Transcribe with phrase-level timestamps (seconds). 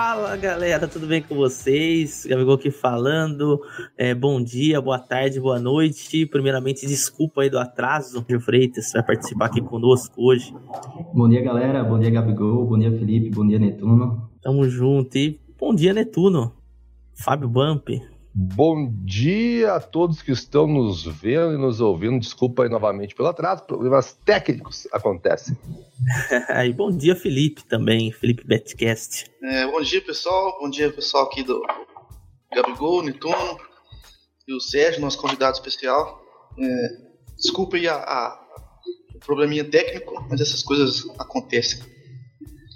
[0.00, 2.24] Fala galera, tudo bem com vocês?
[2.24, 3.60] Gabigol aqui falando.
[3.96, 6.24] É, bom dia, boa tarde, boa noite.
[6.24, 8.24] Primeiramente, desculpa aí do atraso.
[8.28, 10.54] Gil Freitas vai participar aqui conosco hoje.
[11.12, 11.82] Bom dia, galera.
[11.82, 12.64] Bom dia, Gabigol.
[12.64, 13.28] Bom dia, Felipe.
[13.30, 14.30] Bom dia, Netuno.
[14.40, 15.18] Tamo junto.
[15.18, 16.52] E bom dia, Netuno.
[17.12, 17.88] Fábio Bump.
[18.40, 22.20] Bom dia a todos que estão nos vendo e nos ouvindo.
[22.20, 25.58] Desculpa aí novamente pelo atraso, problemas técnicos acontecem.
[26.64, 29.28] e bom dia, Felipe, também, Felipe Betcast.
[29.42, 30.56] É, bom dia, pessoal.
[30.60, 31.60] Bom dia, pessoal aqui do
[32.54, 33.58] Gabigol, Nituno
[34.46, 36.22] e o Sérgio, nosso convidado especial.
[36.56, 36.88] É,
[37.36, 38.40] desculpa aí a, a,
[39.16, 41.82] o probleminha técnico, mas essas coisas acontecem.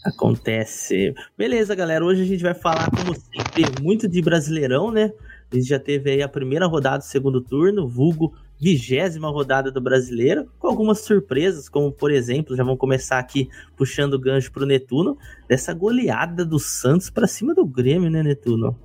[0.05, 1.15] Acontece.
[1.39, 2.05] Beleza, galera.
[2.05, 5.13] Hoje a gente vai falar, como sempre, muito de Brasileirão, né?
[5.53, 9.81] A gente já teve aí a primeira rodada do segundo turno, vulgo vigésima rodada do
[9.81, 14.65] Brasileiro, com algumas surpresas, como por exemplo, já vamos começar aqui puxando o gancho pro
[14.65, 18.79] Netuno, dessa goleada do Santos para cima do Grêmio, né, Netuno?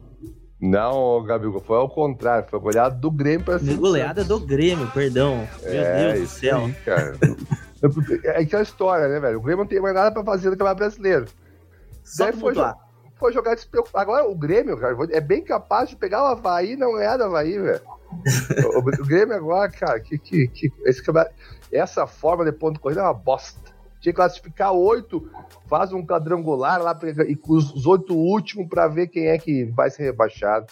[0.60, 3.76] Não, Gabigol, foi ao contrário, foi a goleada do Grêmio para cima.
[3.76, 5.48] Goleada do Grêmio, perdão.
[5.62, 6.66] Meu é, Deus do céu.
[6.66, 7.16] Aí, cara.
[8.26, 9.38] é aquela história, né, velho?
[9.38, 11.26] O Grêmio não tem mais nada para fazer no Campeonato Brasileiro.
[12.04, 12.56] Só Daí foi,
[13.20, 14.02] foi jogar despreocupado.
[14.02, 17.26] Agora, o Grêmio, cara, é bem capaz de pegar o Havaí e não ganhar do
[17.26, 17.82] Havaí, velho.
[18.76, 21.02] o, o, Grêmio agora, cara, que, que, que esse,
[21.72, 23.60] essa forma de ponto corrida é uma bosta.
[24.00, 25.30] Tinha que classificar oito,
[25.68, 29.90] faz um quadrangular lá e com os oito últimos para ver quem é que vai
[29.90, 30.68] ser rebaixado.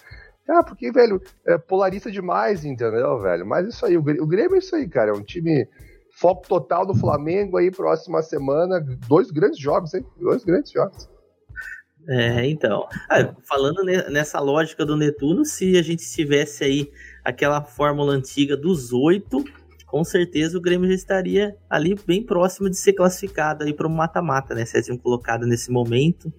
[0.47, 3.45] Ah, porque, velho, é polarista demais, entendeu, velho?
[3.47, 5.09] Mas isso aí, o Grêmio é isso aí, cara.
[5.09, 5.67] É um time
[6.11, 8.79] foco total do Flamengo aí, próxima semana.
[9.07, 10.05] Dois grandes jogos, hein?
[10.17, 11.09] Dois grandes jogos.
[12.07, 12.87] É, então.
[13.09, 16.91] Ah, falando nessa lógica do Netuno, se a gente tivesse aí
[17.23, 19.43] aquela fórmula antiga dos oito,
[19.85, 23.89] com certeza o Grêmio já estaria ali bem próximo de ser classificado aí para o
[23.89, 24.65] mata-mata, né?
[24.65, 26.31] Sétimo colocado nesse momento,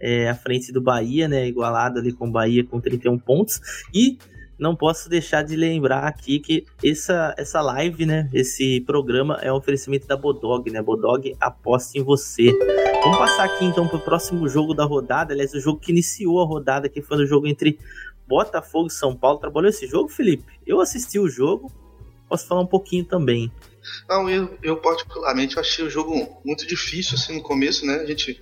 [0.00, 1.46] é, à frente do Bahia, né?
[1.46, 3.60] Igualado ali com o Bahia com 31 pontos.
[3.94, 4.18] E
[4.62, 8.30] não posso deixar de lembrar aqui que essa, essa live, né?
[8.32, 10.80] Esse programa é um oferecimento da Bodog, né?
[10.80, 12.56] Bodog aposta em você.
[13.02, 15.34] Vamos passar aqui então para o próximo jogo da rodada.
[15.34, 17.76] Aliás, o jogo que iniciou a rodada, que foi o jogo entre
[18.24, 19.40] Botafogo e São Paulo.
[19.40, 20.44] Trabalhou esse jogo, Felipe?
[20.64, 21.70] Eu assisti o jogo,
[22.28, 23.50] posso falar um pouquinho também.
[24.08, 27.96] Não, eu, eu particularmente achei o jogo muito difícil assim no começo, né?
[27.96, 28.40] A gente,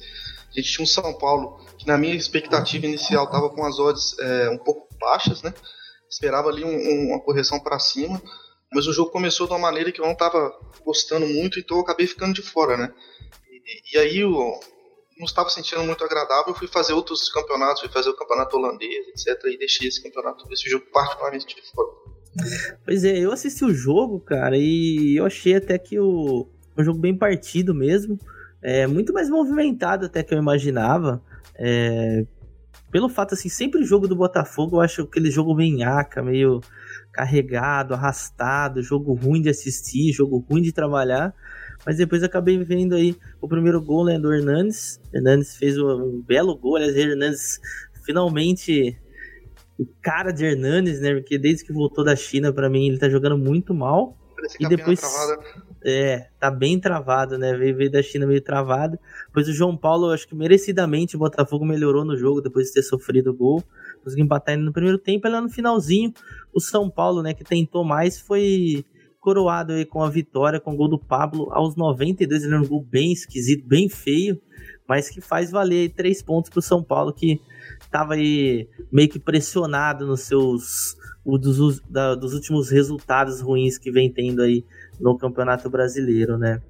[0.50, 4.18] a gente tinha um São Paulo que na minha expectativa inicial estava com as odds
[4.20, 5.54] é, um pouco baixas, né?
[6.10, 8.20] Esperava ali um, um, uma correção para cima,
[8.72, 10.52] mas o jogo começou de uma maneira que eu não estava
[10.84, 12.92] gostando muito, então eu acabei ficando de fora, né?
[13.48, 14.30] E, e aí eu
[15.18, 19.06] não estava sentindo muito agradável, eu fui fazer outros campeonatos, fui fazer o campeonato holandês,
[19.08, 21.88] etc, e deixei esse campeonato, esse jogo particularmente de fora.
[22.84, 26.98] Pois é, eu assisti o jogo, cara, e eu achei até que o um jogo
[26.98, 28.18] bem partido mesmo,
[28.62, 31.22] é muito mais movimentado até que eu imaginava.
[31.54, 32.24] É,
[32.90, 36.60] pelo fato, assim, sempre o jogo do Botafogo eu acho aquele jogo bem nhaca, meio
[37.12, 41.34] carregado, arrastado, jogo ruim de assistir, jogo ruim de trabalhar.
[41.84, 45.00] Mas depois acabei vendo aí o primeiro gol né, do Hernandes.
[45.14, 47.60] Hernandes fez um belo gol, aliás, Hernandes
[48.04, 48.98] finalmente
[49.78, 51.14] o cara de Hernandes, né?
[51.14, 54.16] Porque desde que voltou da China, para mim, ele tá jogando muito mal.
[54.58, 55.00] e depois
[55.84, 57.54] é, tá bem travado, né?
[57.56, 58.98] Veio, veio da China meio travado.
[59.26, 62.82] Depois o João Paulo, acho que merecidamente o Botafogo melhorou no jogo depois de ter
[62.82, 63.62] sofrido o gol.
[64.02, 66.12] Conseguiu empatar no primeiro tempo, e lá no finalzinho,
[66.54, 68.84] o São Paulo, né, que tentou mais, foi
[69.20, 72.44] coroado aí com a vitória, com o gol do Pablo aos 92.
[72.44, 74.40] Ele é um gol bem esquisito, bem feio,
[74.88, 77.40] mas que faz valer aí três pontos pro São Paulo, que
[77.90, 80.96] tava aí meio que pressionado nos seus.
[81.24, 84.64] Dos, da, dos últimos resultados ruins que vem tendo aí
[84.98, 86.60] no Campeonato Brasileiro, né?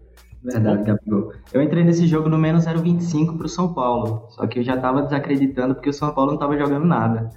[0.43, 1.32] Verdade, Gabriel.
[1.52, 4.26] Eu entrei nesse jogo no menos 0,25 para o São Paulo.
[4.31, 7.31] Só que eu já estava desacreditando porque o São Paulo não estava jogando nada.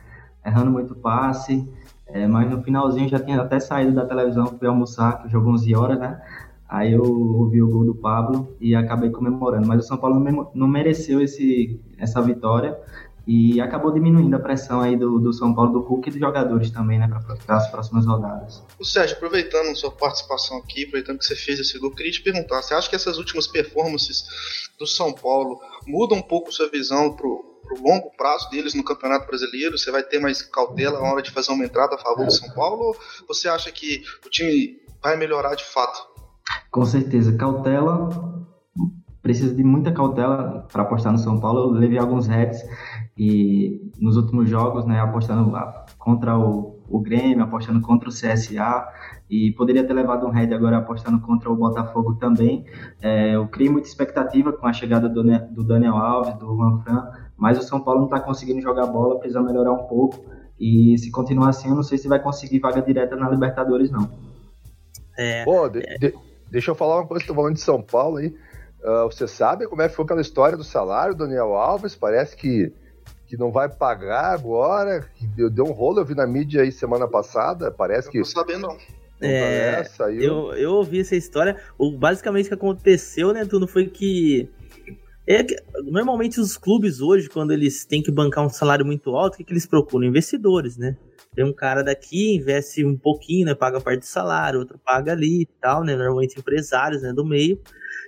[0.46, 1.70] Errando muito passe.
[2.08, 5.76] É, mas no finalzinho já tinha até saído da televisão, fui almoçar, que jogou 11
[5.76, 6.22] horas, né?
[6.70, 9.68] Aí eu ouvi o gol do Pablo e acabei comemorando.
[9.68, 10.24] Mas o São Paulo
[10.54, 12.78] não mereceu esse, essa vitória
[13.26, 16.70] e acabou diminuindo a pressão aí do, do São Paulo, do Hulk e dos jogadores
[16.72, 18.62] também, né, para as próximas rodadas.
[18.78, 22.62] O Sérgio, aproveitando sua participação aqui, aproveitando que você fez esse gol, queria te perguntar,
[22.62, 24.26] você acha que essas últimas performances
[24.78, 29.26] do São Paulo mudam um pouco sua visão pro, pro longo prazo deles no Campeonato
[29.26, 29.78] Brasileiro?
[29.78, 32.50] Você vai ter mais cautela na hora de fazer uma entrada a favor do São
[32.54, 32.88] Paulo?
[32.88, 32.98] Ou
[33.28, 36.12] você acha que o time vai melhorar de fato?
[36.70, 38.34] Com certeza, cautela
[39.24, 41.62] precisa de muita cautela para apostar no São Paulo.
[41.62, 42.62] Eu levei alguns reps
[43.18, 45.52] e nos últimos jogos, né, apostando
[45.98, 48.88] contra o, o Grêmio, apostando contra o CSA
[49.30, 52.66] e poderia ter levado um head agora apostando contra o Botafogo também.
[53.02, 57.12] É, eu criei muita expectativa com a chegada do, do Daniel Alves, do Juan Fran,
[57.38, 60.26] mas o São Paulo não está conseguindo jogar bola, precisa melhorar um pouco.
[60.60, 64.10] E se continuar assim, eu não sei se vai conseguir vaga direta na Libertadores, não.
[65.18, 65.98] É, Pô, de, é...
[65.98, 66.14] De,
[66.50, 68.36] deixa eu falar uma coisa, estou falando de São Paulo aí.
[68.84, 71.96] Uh, você sabe como é que foi aquela história do salário, Daniel Alves?
[71.96, 72.74] Parece que,
[73.34, 75.10] que não vai pagar agora.
[75.36, 77.72] Deu, deu um rolo, eu vi na mídia aí semana passada.
[77.72, 78.20] Parece que.
[78.20, 78.78] Não tô sabendo, não.
[79.20, 79.84] É,
[80.20, 81.58] eu, eu ouvi essa história.
[81.76, 84.48] O, basicamente o que aconteceu, né, Tuno, foi que,
[85.26, 85.56] é que.
[85.86, 89.44] Normalmente os clubes hoje, quando eles têm que bancar um salário muito alto, o que,
[89.44, 90.06] que eles procuram?
[90.06, 90.96] Investidores, né?
[91.36, 93.56] Tem um cara daqui, investe um pouquinho, né?
[93.56, 95.96] Paga parte do salário, outro paga ali e tal, né?
[95.96, 97.60] Normalmente empresários né, do meio.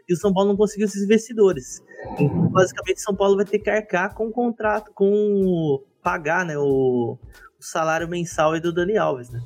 [0.08, 1.84] E o São Paulo não conseguiu esses investidores.
[2.14, 6.56] Então, basicamente, São Paulo vai ter que arcar com o contrato, com pagar, né?
[6.58, 7.18] O,
[7.60, 9.42] o salário mensal do Dani Alves, né?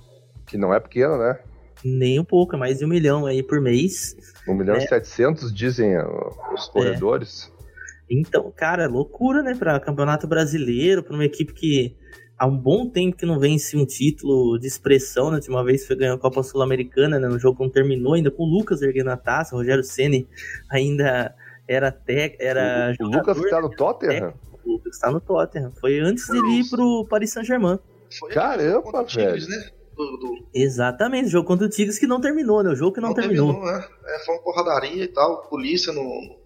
[0.45, 1.39] Que não é pequeno, né?
[1.83, 4.17] Nem um pouco, é mais de um milhão aí por mês.
[4.45, 4.87] Um milhão e é.
[4.87, 5.95] setecentos, dizem
[6.53, 7.49] os corredores.
[7.55, 7.59] É.
[8.11, 9.55] Então, cara, loucura, né?
[9.55, 11.95] Para campeonato brasileiro, para uma equipe que
[12.39, 15.39] há um bom tempo que não vence um título de expressão, né?
[15.39, 17.27] De uma vez foi ganhar a Copa Sul-Americana, né?
[17.27, 20.25] No jogo que não terminou, ainda com o Lucas erguendo a taça, o Rogério Ceni
[20.71, 21.35] ainda
[21.67, 24.33] era até era o, o Lucas está no Tottenham.
[24.63, 25.73] o Lucas está no Tottenham.
[25.79, 27.77] Foi antes de ir pro Paris Saint-Germain.
[28.31, 29.47] Caramba, velho.
[29.47, 29.69] Né?
[29.95, 30.47] Do, do...
[30.53, 32.71] Exatamente, o jogo contra o Tigres que não terminou, né?
[32.71, 33.51] O jogo que não, não terminou.
[33.53, 33.85] terminou né?
[34.05, 36.37] é, foi uma porradaria e tal, polícia no,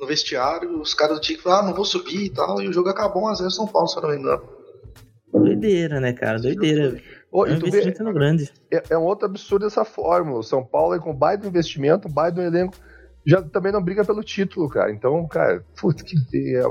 [0.00, 2.72] no vestiário, os caras do Tigres falaram, ah, não vou subir e tal, e o
[2.72, 4.57] jogo acabou 1x0 São Paulo, se eu não me engano.
[5.32, 6.38] Doideira, né, cara?
[6.38, 7.00] Doideira.
[7.30, 8.52] Ô, é um investimento vê, grande.
[8.70, 10.36] É, é, um outro absurdo essa forma.
[10.36, 12.74] O São Paulo é com baita investimento, baita elenco,
[13.26, 14.90] já também não briga pelo título, cara.
[14.90, 16.62] Então, cara, putz, que é,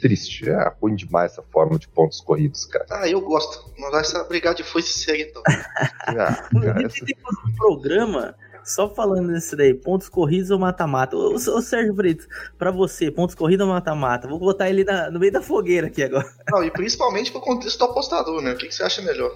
[0.00, 0.48] triste.
[0.48, 2.84] É ruim demais essa forma de pontos corridos, cara.
[2.90, 3.72] Ah, eu gosto.
[3.78, 5.42] Mas vai brigar de foice segue, então.
[6.06, 7.04] ah, cara, essa...
[7.04, 7.16] tem
[7.48, 8.34] um programa
[8.64, 11.16] só falando desse daí, pontos corridos ou mata-mata.
[11.16, 12.26] Ô, ô, Sérgio Brito,
[12.58, 14.28] pra você, pontos corridos ou mata-mata?
[14.28, 16.26] Vou botar ele na, no meio da fogueira aqui agora.
[16.50, 18.52] Não, e principalmente pro contexto do apostador, né?
[18.52, 19.30] O que, que você acha melhor?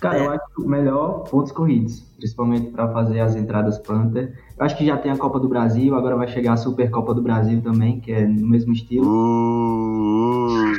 [0.00, 0.26] Cara, é.
[0.26, 4.36] eu acho melhor pontos corridos, principalmente para fazer as entradas Panther.
[4.58, 7.22] Eu acho que já tem a Copa do Brasil, agora vai chegar a Supercopa do
[7.22, 9.06] Brasil também, que é no mesmo estilo.
[9.06, 10.72] Uh.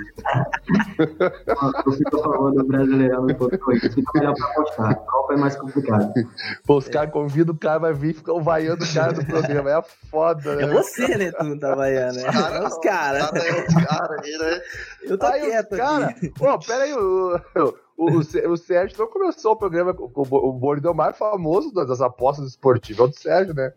[1.86, 3.94] eu fico a favor do Brasileirão no pontos corridos.
[3.94, 4.92] Fica melhor para apostar.
[4.92, 6.14] A Copa é mais complicado.
[6.68, 9.70] Pô, os caras convidam o cara, vai vir e ficar vaiando o cara do programa.
[9.72, 10.64] É foda, né?
[10.64, 12.32] É você, né, tu tá vaiando, né?
[12.32, 13.32] Cara, os caras.
[13.32, 14.62] Cara, né?
[15.04, 16.30] Eu tô Aí, quieto cara, aqui.
[16.30, 16.94] Pô, pera aí,
[17.98, 22.02] o, o, o, Sérgio não começou o programa com o, o bordão mais famoso das
[22.02, 23.74] apostas esportivas, é o do Sérgio, né?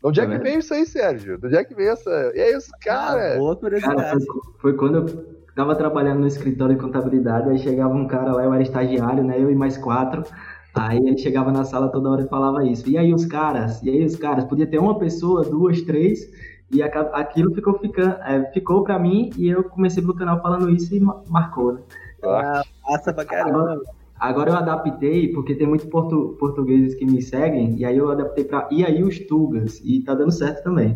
[0.00, 1.38] De onde é, que é veio isso aí, Sérgio?
[1.38, 2.10] De onde é que veio essa.
[2.34, 3.34] E é isso, cara?
[3.34, 4.20] Ah, boa cara foi,
[4.58, 8.54] foi, quando eu tava trabalhando no escritório de contabilidade, aí chegava um cara lá, eu
[8.54, 9.40] era estagiário, né?
[9.40, 10.24] Eu e mais quatro.
[10.72, 12.88] Aí ele chegava na sala toda hora e falava isso.
[12.88, 13.82] E aí os caras?
[13.82, 14.44] E aí os caras?
[14.44, 16.30] Podia ter uma pessoa, duas, três,
[16.70, 20.94] e aquilo ficou ficando, é, ficou para mim e eu comecei pro canal falando isso
[20.94, 21.80] e marcou, né?
[22.24, 23.80] Ah, massa pra caramba.
[24.18, 28.44] Agora, eu adaptei, porque tem muitos portu, portugueses que me seguem, e aí eu adaptei
[28.44, 30.94] pra e aí os Tugas, e tá dando certo também.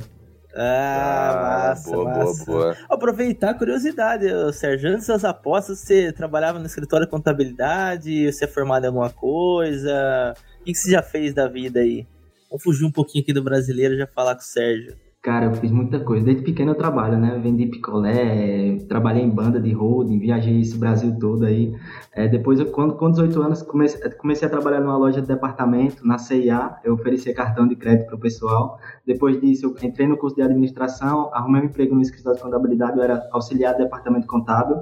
[0.55, 2.45] Ah, ah massa, boa, massa.
[2.45, 2.77] Boa, boa.
[2.89, 4.91] Aproveitar a curiosidade, Sérgio.
[4.91, 8.31] Antes das apostas, você trabalhava no escritório de contabilidade?
[8.31, 10.35] Você é formado em alguma coisa?
[10.61, 12.07] O que você já fez da vida aí?
[12.49, 14.95] Vamos fugir um pouquinho aqui do brasileiro e já falar com o Sérgio.
[15.25, 16.23] Cara, eu fiz muita coisa.
[16.23, 17.41] Desde pequeno eu trabalho, né?
[17.43, 21.75] Vendi picolé, trabalhei em banda de holding, viajei esse Brasil todo aí.
[22.13, 26.07] É, depois, eu, quando, com 18 anos, comecei, comecei a trabalhar numa loja de departamento,
[26.07, 26.77] na CIA.
[26.85, 28.79] Eu oferecia cartão de crédito para o pessoal.
[29.07, 32.99] Depois disso, eu entrei no curso de administração, arrumei um emprego no escritório de contabilidade,
[32.99, 34.77] eu era auxiliar de departamento contábil.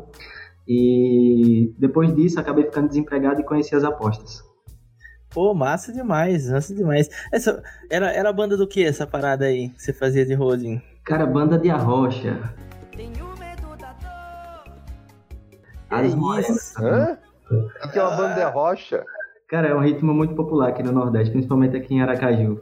[0.66, 4.51] E depois disso, acabei ficando desempregado e conheci as apostas.
[5.32, 7.08] Pô, massa demais, massa demais.
[7.32, 10.80] Essa, era, era banda do que essa parada aí que você fazia de holding?
[11.04, 12.38] Cara, banda de arrocha.
[15.90, 16.82] É isso.
[16.82, 17.18] Hã?
[17.84, 19.04] O que é uma banda de arrocha?
[19.48, 22.60] Cara, é um ritmo muito popular aqui no Nordeste, principalmente aqui em Aracaju.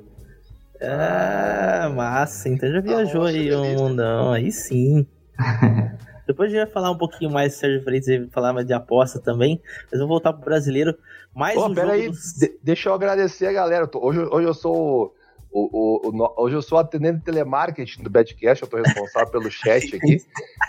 [0.83, 2.49] Ah, massa.
[2.49, 5.07] Então já viajou aí o mundão, aí sim.
[6.31, 8.73] Depois a gente vai falar um pouquinho mais do Sérgio Freitas e falar mais de
[8.73, 9.61] aposta também.
[9.91, 10.97] Mas vamos voltar pro brasileiro.
[11.35, 13.91] Mais Pô, um pera aí, de deixa eu agradecer a galera.
[13.95, 15.15] Hoje, hoje eu sou
[15.51, 19.51] o, o, o, hoje eu sou atendente de telemarketing do Betcast, eu estou responsável pelo
[19.51, 20.25] chat aqui.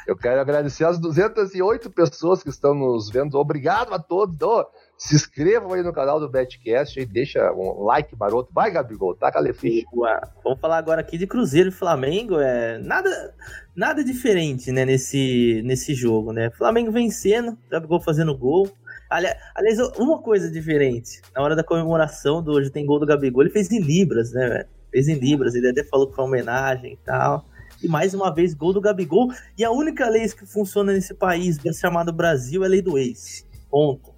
[0.07, 3.37] Eu quero agradecer as 208 pessoas que estão nos vendo.
[3.37, 4.35] Obrigado a todos.
[4.41, 4.65] Oh,
[5.01, 8.51] se inscrevam aí no canal do Betcast e deixa um like maroto.
[8.53, 10.29] Vai, Gabigol, taca a.
[10.43, 12.39] Vamos falar agora aqui de Cruzeiro e Flamengo.
[12.39, 13.33] É nada,
[13.75, 16.31] nada diferente né, nesse, nesse jogo.
[16.31, 16.51] né?
[16.51, 18.69] Flamengo vencendo, Gabigol fazendo gol.
[19.09, 21.19] Aliás, uma coisa diferente.
[21.35, 24.47] Na hora da comemoração do hoje tem gol do Gabigol, ele fez em Libras, né,
[24.47, 24.67] velho?
[24.91, 27.43] Fez em Libras, ele até falou que foi uma homenagem e tal.
[27.81, 29.29] E mais uma vez, gol do Gabigol.
[29.57, 33.47] E a única lei que funciona nesse país, chamado Brasil, é a lei do ex.
[33.67, 34.10] Ponto.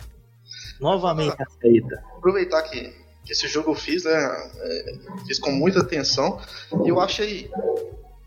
[0.84, 2.04] Novamente, a saída.
[2.18, 4.12] Aproveitar que, que esse jogo eu fiz, né?
[4.12, 6.42] É, fiz com muita atenção.
[6.84, 7.50] E eu achei,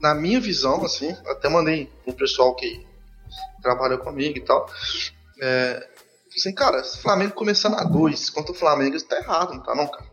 [0.01, 2.85] na minha visão, assim, até mandei pro pessoal que
[3.61, 4.67] trabalha comigo e tal.
[5.39, 5.87] É,
[6.35, 9.63] assim, cara, se o Flamengo começando a dois contra o Flamengo, isso tá errado, não
[9.63, 10.07] tá não, cara?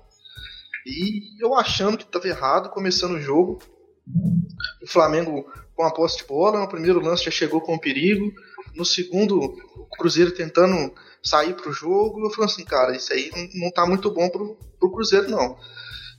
[0.86, 3.60] E eu achando que tava errado, começando o jogo,
[4.82, 8.34] o Flamengo com a posse de bola, no primeiro lance já chegou com perigo,
[8.75, 13.72] no segundo o Cruzeiro tentando sair pro jogo, eu falei assim, cara, isso aí não,
[13.72, 15.58] tá muito bom pro, pro Cruzeiro não.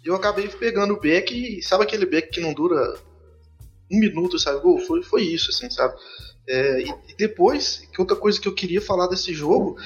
[0.05, 2.99] E eu acabei pegando o Beck, sabe aquele Beck que não dura
[3.91, 4.61] um minuto, sabe?
[4.61, 5.95] Gol, foi, foi isso, assim, sabe?
[6.47, 9.77] É, e, e, depois, que outra coisa que eu queria falar desse jogo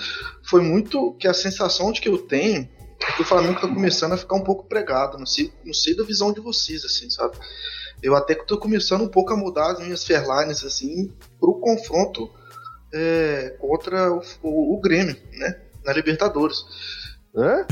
[0.43, 2.69] foi muito que a sensação de que eu tenho
[3.01, 5.95] é que o Flamengo tá começando a ficar um pouco pregado, não sei, não sei
[5.95, 7.37] da visão de vocês, assim, sabe?
[8.03, 12.31] Eu até que tô começando um pouco a mudar as minhas fairlines, assim, pro confronto
[12.93, 15.61] é, contra o, o, o Grêmio, né?
[15.85, 16.65] Na Libertadores.
[17.35, 17.67] Hã?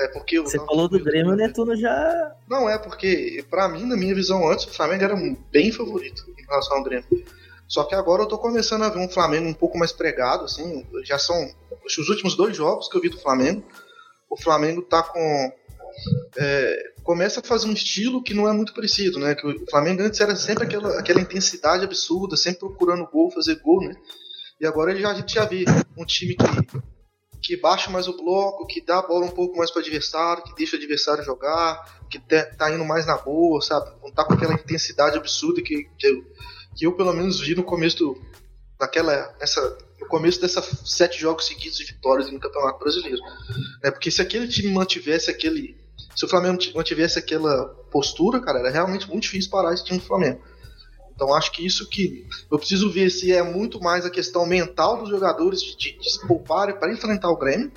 [0.00, 2.34] É porque Você falou do Grêmio, o Netuno já.
[2.48, 5.16] Não, é porque, para mim, na minha visão antes, o Flamengo era
[5.52, 7.04] bem favorito em relação ao Grêmio.
[7.68, 10.86] Só que agora eu tô começando a ver um Flamengo um pouco mais pregado, assim.
[11.04, 11.36] Já são
[11.84, 13.62] os últimos dois jogos que eu vi do Flamengo.
[14.28, 15.52] O Flamengo tá com.
[16.36, 19.34] É, começa a fazer um estilo que não é muito parecido, né?
[19.34, 23.80] Que o Flamengo antes era sempre aquela, aquela intensidade absurda, sempre procurando gol, fazer gol,
[23.82, 23.94] né?
[24.60, 25.64] E agora já, a gente já vê
[25.96, 26.80] um time que
[27.42, 30.44] que baixa mais o bloco, que dá a bola um pouco mais para o adversário,
[30.44, 33.90] que deixa o adversário jogar, que tá indo mais na boa, sabe?
[34.02, 36.22] Não tá com aquela intensidade absurda que, que, eu,
[36.76, 38.22] que eu pelo menos vi no começo do,
[39.38, 43.20] nessa, no começo dessas sete jogos seguidos de vitórias no Campeonato Brasileiro.
[43.82, 45.76] É porque se aquele time mantivesse aquele,
[46.20, 50.04] se o Flamengo mantivesse aquela postura, cara, era realmente muito difícil parar esse time do
[50.04, 50.38] Flamengo.
[51.14, 54.98] Então acho que isso que eu preciso ver se é muito mais a questão mental
[54.98, 57.72] dos jogadores de, de, de se pouparem para enfrentar o Grêmio,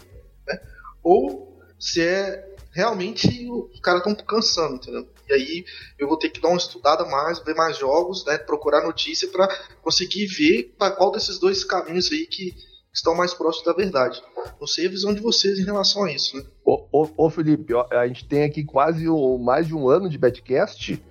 [0.45, 0.59] né?
[1.01, 5.07] ou se é realmente os caras estão cansando, entendeu?
[5.29, 5.65] E aí
[5.97, 8.37] eu vou ter que dar uma estudada mais, ver mais jogos, né?
[8.37, 9.47] Procurar notícia para
[9.81, 12.53] conseguir ver qual desses dois caminhos aí que
[12.93, 14.21] estão mais próximos da verdade.
[14.59, 16.43] Não sei a visão de vocês em relação a isso, né?
[16.63, 20.17] Ô, ô, ô Felipe, a gente tem aqui quase um, mais de um ano de
[20.17, 21.01] Betcast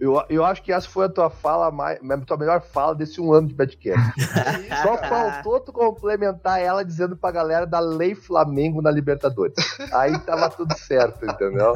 [0.00, 3.20] eu, eu acho que essa foi a tua fala mais, a tua melhor fala desse
[3.20, 4.02] um ano de podcast.
[4.82, 9.54] Só faltou tu complementar ela dizendo pra galera da Lei Flamengo na Libertadores.
[9.92, 11.74] Aí tava tudo certo, entendeu?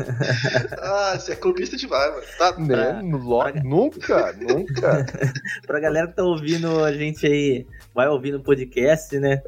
[0.83, 2.27] Ah, você é clubista demais, mano.
[2.37, 3.01] Tá, né?
[3.01, 3.63] Pra...
[3.63, 5.07] Nunca, nunca.
[5.65, 7.65] pra galera que tá ouvindo a gente aí,
[8.01, 9.43] vai ouvindo o podcast, né?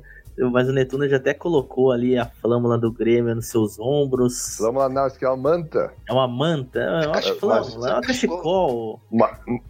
[0.52, 4.56] Mas o Netuno já até colocou ali a flâmula do Grêmio nos seus ombros.
[4.56, 5.92] Flâmula não, isso aqui é uma manta.
[6.06, 6.78] É uma manta?
[6.80, 9.00] É uma flâmula, é uma cachecol.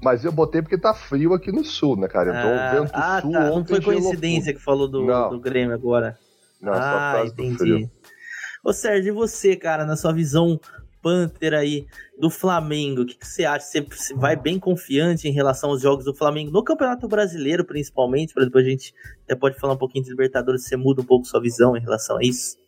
[0.03, 2.31] Mas eu botei porque tá frio aqui no sul, né, cara?
[2.31, 3.51] Eu tô ah, vendo ah, sul tá.
[3.51, 6.19] Não foi coincidência que falou do, do Grêmio agora.
[6.61, 7.89] Não, ah, entendi.
[8.65, 10.61] Ô Sérgio, e você, cara, na sua visão
[11.03, 11.87] Panther aí
[12.19, 13.03] do Flamengo.
[13.03, 13.67] O que, que você acha?
[13.67, 18.45] Você vai bem confiante em relação aos jogos do Flamengo no Campeonato Brasileiro, principalmente, para
[18.45, 18.95] depois a gente
[19.25, 22.17] até pode falar um pouquinho de Libertadores, você muda um pouco sua visão em relação
[22.17, 22.62] a isso?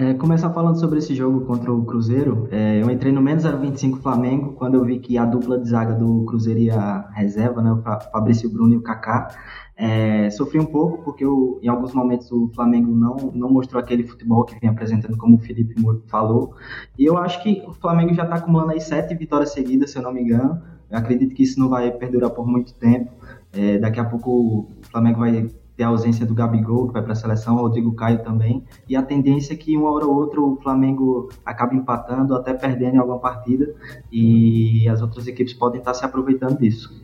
[0.00, 4.00] É, começar falando sobre esse jogo contra o Cruzeiro, é, eu entrei no menos 0,25
[4.00, 7.82] Flamengo quando eu vi que a dupla de zaga do Cruzeiro ia reserva, né, o
[7.82, 9.34] Fabrício Bruno e o Kaká,
[9.76, 14.04] é, sofri um pouco porque eu, em alguns momentos o Flamengo não, não mostrou aquele
[14.04, 15.74] futebol que vem apresentando, como o Felipe
[16.06, 16.54] falou.
[16.96, 20.02] E eu acho que o Flamengo já está acumulando aí sete vitórias seguidas, se eu
[20.02, 20.62] não me engano.
[20.88, 23.10] Eu acredito que isso não vai perdurar por muito tempo.
[23.52, 27.12] É, daqui a pouco o Flamengo vai ter a ausência do Gabigol, que vai para
[27.12, 28.64] a seleção, o Rodrigo Caio também.
[28.88, 32.96] E a tendência é que uma hora ou outra o Flamengo acabe empatando, até perdendo
[32.96, 33.72] em alguma partida.
[34.10, 37.00] E as outras equipes podem estar se aproveitando disso.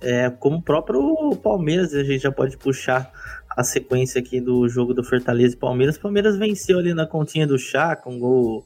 [0.00, 1.00] É, como o próprio
[1.36, 3.08] Palmeiras, a gente já pode puxar
[3.56, 5.96] a sequência aqui do jogo do Fortaleza e Palmeiras.
[5.96, 8.64] Palmeiras venceu ali na continha do chá com o gol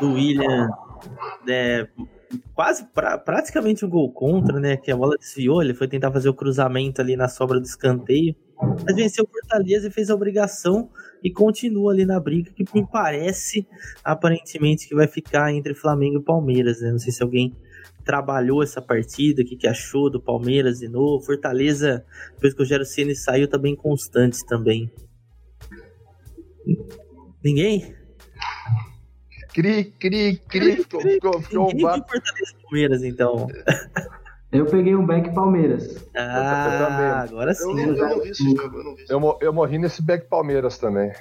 [0.00, 0.68] do William,
[1.48, 1.86] é,
[2.52, 4.76] quase pra, praticamente um gol contra, né?
[4.76, 8.34] Que a bola desviou, ele foi tentar fazer o cruzamento ali na sobra do escanteio.
[8.84, 10.90] Mas venceu o Fortaleza e fez a obrigação
[11.22, 13.66] e continua ali na briga, que me parece,
[14.02, 16.90] aparentemente, que vai ficar entre Flamengo e Palmeiras, né?
[16.90, 17.54] Não sei se alguém
[18.04, 21.24] trabalhou essa partida, o que, que achou do Palmeiras de novo.
[21.24, 24.90] Fortaleza, depois que o Gero Ceni saiu, tá bem constante também.
[27.44, 27.94] Ninguém?
[29.52, 30.76] Cri, cri, cri.
[30.76, 33.48] Ficou, ficou, ficou um Fortaleza Palmeiras, então.
[34.52, 36.08] Eu peguei um back Palmeiras.
[36.16, 37.80] Ah, agora sim.
[37.80, 39.04] Eu, eu, não vi esse jogo, eu não vi.
[39.08, 41.12] Eu, eu morri nesse back Palmeiras também.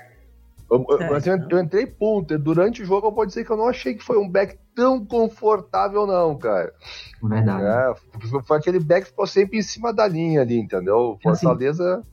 [0.70, 1.48] Eu, eu, é, então.
[1.50, 2.40] eu entrei punter.
[2.40, 5.04] Durante o jogo, eu vou dizer que eu não achei que foi um back tão
[5.06, 6.74] confortável, não, cara.
[7.22, 7.64] Verdade.
[7.64, 11.18] É, foi aquele back que ficou sempre em cima da linha ali, entendeu?
[11.22, 11.98] Fortaleza.
[11.98, 12.08] Assim,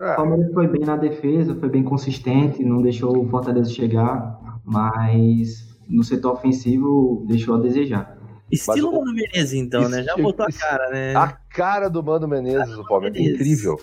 [0.00, 0.12] é.
[0.12, 5.78] O Palmeiras foi bem na defesa, foi bem consistente, não deixou o Fortaleza chegar, mas
[5.88, 8.21] no setor ofensivo deixou a desejar.
[8.52, 9.00] Estilo o...
[9.00, 10.02] Mano Menezes, então, né?
[10.02, 11.14] Já botou a cara, né?
[11.16, 13.18] A cara do Mano Menezes, o Palmeiras.
[13.18, 13.80] Incrível.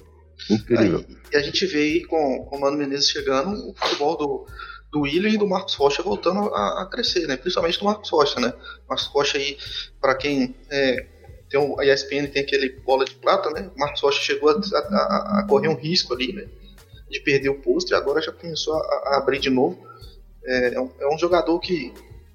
[0.49, 1.03] Incrível.
[1.31, 4.45] É, e a gente vê aí com, com o Mano Menezes chegando, o futebol do,
[4.91, 7.35] do William e do Marcos Rocha voltando a, a, crescer, né?
[7.35, 8.53] Principalmente do Marcos Rocha, né?
[8.87, 9.57] Marcos Rocha aí,
[9.99, 11.05] para quem é,
[11.49, 13.69] tem um, a ESPN tem aquele bola de prata, né?
[13.75, 16.45] O Marcos Rocha chegou a, a, a, correr um risco ali, né?
[17.09, 19.83] De perder o posto e agora já começou a, abrir de novo.
[20.45, 21.91] É, é, um, é um jogador que,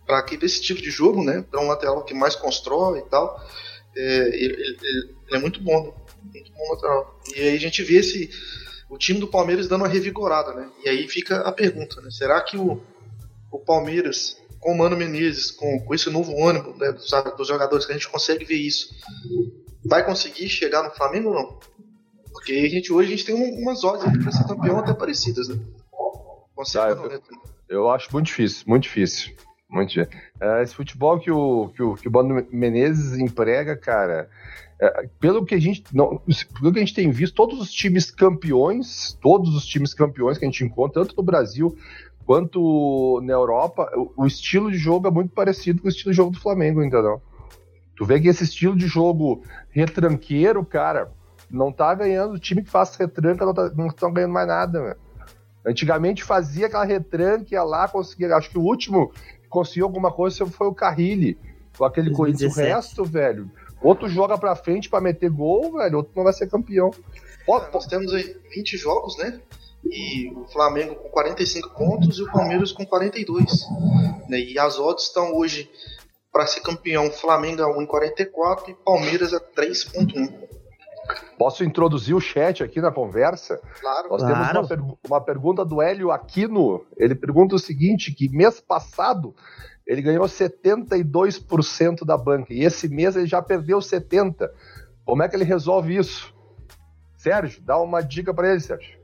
[0.07, 1.45] para esse tipo de jogo, né?
[1.51, 3.41] Para um lateral que mais constrói e tal,
[3.97, 5.93] é, ele, ele, ele, é muito bom, né?
[6.35, 7.21] muito bom lateral.
[7.35, 8.31] E aí a gente vê esse
[8.89, 10.71] o time do Palmeiras dando uma revigorada, né?
[10.85, 12.11] E aí fica a pergunta, né?
[12.11, 12.81] Será que o,
[13.51, 17.87] o Palmeiras, com o Mano Menezes, com, com esse novo ônibus né, dos, dos, jogadores,
[17.87, 18.95] que a gente consegue ver isso,
[19.85, 21.59] vai conseguir chegar no Flamengo ou não?
[22.33, 25.59] Porque a gente, hoje a gente tem umas odds para ser campeão até parecidas, né?
[26.55, 27.21] Consegue, ah, eu, né?
[27.69, 29.35] eu acho muito difícil, muito difícil.
[29.69, 30.01] Muito.
[30.01, 34.29] É, esse futebol que o, que o, que o Mano Menezes emprega, cara,
[34.81, 36.21] é, pelo que a gente não,
[36.59, 40.45] pelo que a gente tem visto, todos os times campeões, todos os times campeões que
[40.45, 41.77] a gente encontra, tanto no Brasil
[42.27, 46.17] quanto na Europa, o, o estilo de jogo é muito parecido com o estilo de
[46.17, 47.21] jogo do Flamengo, entendeu?
[47.97, 51.13] Tu vê que esse estilo de jogo retranqueiro, cara,
[51.51, 52.35] não tá ganhando.
[52.35, 54.97] O time que faz retranca não, tá, não estão ganhando mais nada, velho.
[55.67, 58.37] Antigamente fazia aquela retranca, ia lá, conseguia.
[58.37, 59.13] Acho que o último
[59.55, 61.39] conseguiu alguma coisa foi o Carrilli,
[61.79, 62.57] com aquele Corinthians.
[62.57, 63.51] O resto, velho,
[63.85, 66.91] Outro joga pra frente para meter gol, velho, outro não vai ser campeão.
[67.47, 69.39] Ó, nós temos aí 20 jogos, né?
[69.85, 73.45] E o Flamengo com 45 pontos e o Palmeiras com 42.
[74.27, 74.41] Né?
[74.41, 75.71] E as odds estão hoje
[76.33, 80.44] para ser campeão Flamengo a 1,44 e Palmeiras a 3,1.
[81.39, 83.61] Posso introduzir o chat aqui na conversa?
[83.81, 84.09] Claro.
[84.11, 84.37] Nós claro.
[84.37, 86.85] temos uma, per uma pergunta do Hélio Aquino.
[86.97, 89.35] Ele pergunta o seguinte: que mês passado
[89.87, 92.53] ele ganhou 72% da banca.
[92.53, 94.49] E esse mês ele já perdeu 70%.
[95.05, 96.35] Como é que ele resolve isso?
[97.17, 98.99] Sérgio, dá uma dica para ele, Sérgio.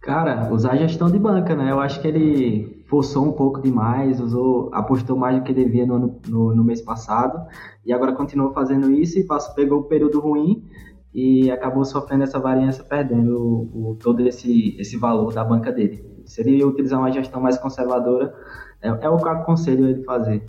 [0.00, 1.70] Cara, usar gestão de banca, né?
[1.70, 6.20] Eu acho que ele forçou um pouco demais, usou, apostou mais do que devia no,
[6.26, 7.46] no, no mês passado,
[7.86, 10.68] e agora continuou fazendo isso e passou, pegou o período ruim
[11.14, 16.04] e acabou sofrendo essa variância, perdendo o, o, todo esse, esse valor da banca dele.
[16.24, 18.34] Se ele utilizar uma gestão mais conservadora,
[18.80, 20.42] é, é o que eu aconselho ele fazer.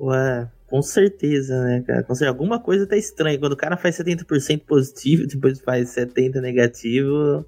[0.00, 2.06] Ué, com certeza, né, cara?
[2.28, 3.38] Alguma coisa tá estranha.
[3.38, 7.44] Quando o cara faz 70% positivo, depois faz 70% negativo,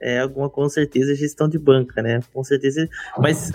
[0.00, 2.20] é alguma, com certeza, gestão de banca, né?
[2.32, 2.88] Com certeza.
[3.18, 3.52] Mas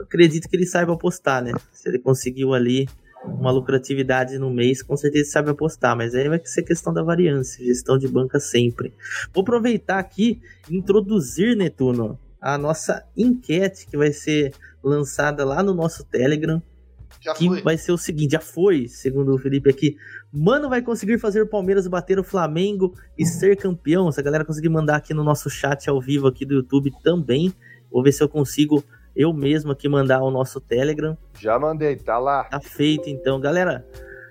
[0.00, 1.52] acredito que ele saiba apostar, né?
[1.72, 2.88] Se ele conseguiu ali
[3.26, 7.64] uma lucratividade no mês, com certeza sabe apostar, mas aí vai ser questão da variância,
[7.64, 8.92] gestão de banca sempre.
[9.32, 15.74] Vou aproveitar aqui e introduzir, Netuno, a nossa enquete que vai ser lançada lá no
[15.74, 16.62] nosso Telegram.
[17.20, 17.62] Já que foi.
[17.62, 19.96] vai ser o seguinte, já foi, segundo o Felipe aqui.
[20.30, 24.12] Mano, vai conseguir fazer o Palmeiras bater o Flamengo e ser campeão.
[24.12, 27.54] Se a galera conseguir mandar aqui no nosso chat ao vivo aqui do YouTube também.
[27.90, 28.84] Vou ver se eu consigo
[29.16, 31.16] eu mesmo aqui mandar o nosso Telegram.
[31.38, 32.44] Já mandei, tá lá.
[32.44, 33.86] Tá feito então, galera.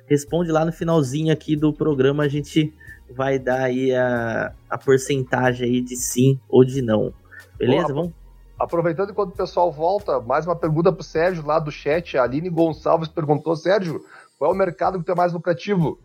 [0.08, 2.74] Responde lá no finalzinho aqui do programa, a gente
[3.10, 7.14] vai dar aí a, a porcentagem aí de sim ou de não.
[7.58, 7.94] Beleza?
[7.94, 8.12] Vamos.
[8.60, 12.18] Aproveitando enquanto o pessoal volta, mais uma pergunta pro Sérgio lá do chat.
[12.18, 14.02] A Aline Gonçalves perguntou: Sérgio,
[14.38, 16.00] qual é o mercado que tem mais lucrativo?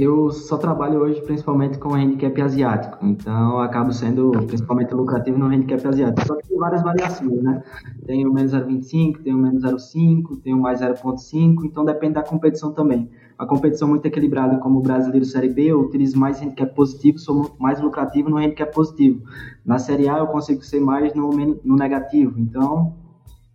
[0.00, 5.84] Eu só trabalho hoje principalmente com handicap asiático, então acabo sendo principalmente lucrativo no handicap
[5.88, 6.24] asiático.
[6.24, 7.64] Só que tem várias variações, né?
[8.06, 12.22] Tem o menos 0,25, tem o menos 0,5, tem o mais 0,5, então depende da
[12.22, 16.74] competição também a competição muito equilibrada como o brasileiro Série B, eu utilizo mais handicap
[16.74, 19.22] positivo, sou mais lucrativo no handicap positivo.
[19.64, 22.96] Na Série A eu consigo ser mais no, no negativo, então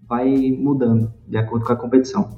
[0.08, 2.30] vai mudando de acordo com a competição.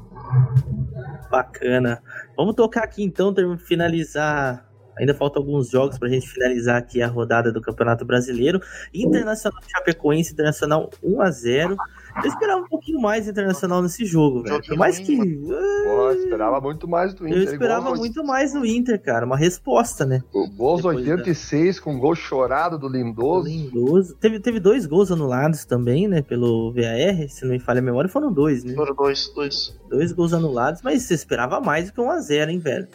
[1.30, 2.02] Bacana.
[2.38, 4.70] Vamos tocar aqui então, finalizar.
[4.98, 8.62] Ainda faltam alguns jogos para a gente finalizar aqui a rodada do Campeonato Brasileiro.
[8.94, 11.78] Internacional Chapecoense, Internacional 1 a 0
[12.24, 14.62] eu esperava um pouquinho mais internacional nesse jogo, velho.
[14.66, 15.18] Por mais que.
[15.18, 17.38] Pô, esperava muito mais do Inter.
[17.38, 19.26] Eu esperava muito mais do Inter, cara.
[19.26, 20.24] Uma resposta, né?
[20.34, 21.82] O gols 86 da...
[21.82, 23.48] com gol chorado do Lindoso.
[23.48, 24.16] Lindoso.
[24.16, 26.22] Teve, teve dois gols anulados também, né?
[26.22, 28.74] Pelo VAR, se não me falha a memória, foram dois, né?
[28.76, 29.78] Foram dois, dois.
[29.90, 32.88] Dois gols anulados, mas você esperava mais do que um a zero, hein, velho?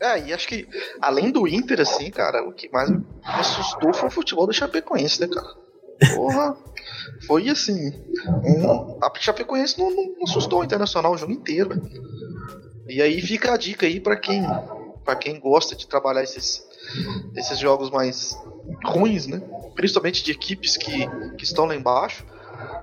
[0.00, 0.68] É, e acho que
[1.00, 5.20] além do Inter, assim, cara, o que mais me assustou foi o futebol do Chapecoense,
[5.22, 5.48] né, cara?
[6.14, 6.56] Porra,
[7.26, 7.92] foi assim.
[8.44, 11.80] Um, a Chapecoense não, não, assustou o Internacional o jogo inteiro.
[12.88, 14.42] E aí fica a dica aí para quem
[15.04, 16.66] para quem gosta de trabalhar esses,
[17.36, 18.36] esses jogos mais
[18.84, 19.40] ruins, né?
[19.76, 21.06] Principalmente de equipes que,
[21.38, 22.24] que estão lá embaixo.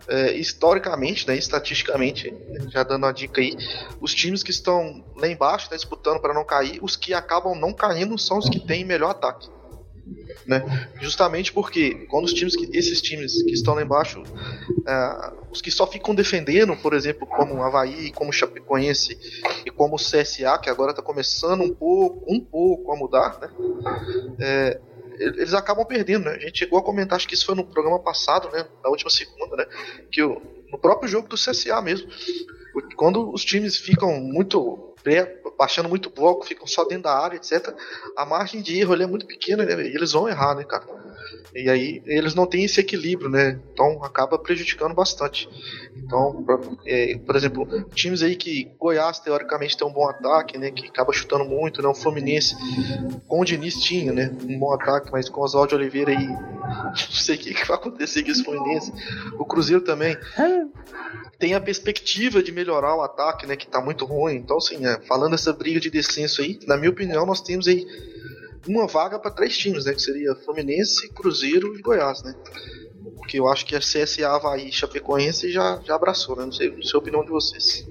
[0.07, 2.31] É, historicamente, né, estatisticamente,
[2.69, 3.57] já dando a dica aí,
[3.99, 7.73] os times que estão lá embaixo, né, disputando para não cair, os que acabam não
[7.73, 9.49] caindo são os que têm melhor ataque
[10.45, 10.89] né?
[11.01, 15.71] Justamente porque quando os times que esses times que estão lá embaixo, uh, os que
[15.71, 19.17] só ficam defendendo, por exemplo, como o Havaí, como o Chapecoense
[19.65, 23.49] e como o CSA, que agora está começando um pouco, um pouco a mudar, né?
[24.39, 24.81] É,
[25.19, 26.35] eles acabam perdendo, né?
[26.35, 28.65] A gente chegou a comentar, acho que isso foi no programa passado, né?
[28.83, 29.65] Na última segunda, né?
[30.11, 32.09] Que o, no próprio jogo do CSA mesmo,
[32.97, 34.92] quando os times ficam muito
[35.57, 37.73] baixando muito bloco, ficam só dentro da área, etc.
[38.17, 39.73] A margem de erro é muito pequena, né?
[39.83, 40.85] E eles vão errar, né, cara?
[41.55, 43.59] E aí eles não têm esse equilíbrio, né?
[43.71, 45.47] Então acaba prejudicando bastante.
[45.95, 46.45] Então,
[46.85, 50.71] é, por exemplo, times aí que Goiás teoricamente tem um bom ataque, né?
[50.71, 51.87] Que acaba chutando muito, né?
[51.87, 52.55] O Fluminense
[53.27, 54.35] com o Diniz tinha, né?
[54.43, 57.77] Um bom ataque, mas com o Oswaldo Oliveira aí, não sei o que, que vai
[57.77, 58.91] acontecer com esse Fluminense.
[59.37, 60.17] O Cruzeiro também
[61.37, 63.55] tem a perspectiva de melhorar o ataque, né?
[63.55, 64.35] Que tá muito ruim.
[64.35, 67.85] Então, assim, é, falando dessa briga de descenso aí, na minha opinião, nós temos aí
[68.67, 69.93] uma vaga para três times, né?
[69.93, 72.33] Que seria Fluminense, Cruzeiro e Goiás, né?
[73.17, 76.45] Porque eu acho que a CSA, Havaí e Chapecoense já, já abraçou, né?
[76.45, 77.85] Não sei, não sei a opinião de vocês.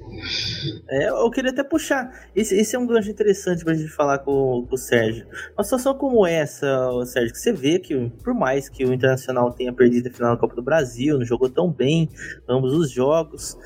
[0.88, 2.28] É, eu queria até puxar.
[2.34, 5.26] Esse, esse é um gancho interessante pra gente falar com, com o Sérgio.
[5.56, 9.72] Uma situação como essa, Sérgio, que você vê que, por mais que o Internacional tenha
[9.72, 12.08] perdido a final da Copa do Brasil, não jogou tão bem
[12.48, 13.56] ambos os jogos,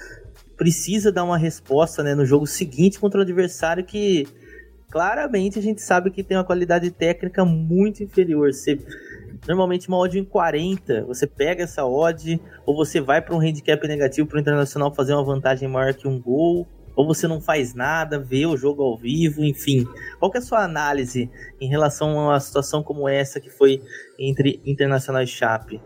[0.57, 4.27] precisa dar uma resposta né, no jogo seguinte contra o adversário que
[4.91, 8.53] claramente a gente sabe que tem uma qualidade técnica muito inferior.
[8.53, 8.79] Você
[9.47, 13.87] normalmente uma odd em 40, você pega essa odd ou você vai para um handicap
[13.87, 16.67] negativo para o internacional fazer uma vantagem maior que um gol,
[16.97, 19.87] ou você não faz nada, vê o jogo ao vivo, enfim.
[20.19, 23.83] Qual é a sua análise em relação a uma situação como essa que foi
[24.19, 25.81] entre Internacional e Chape?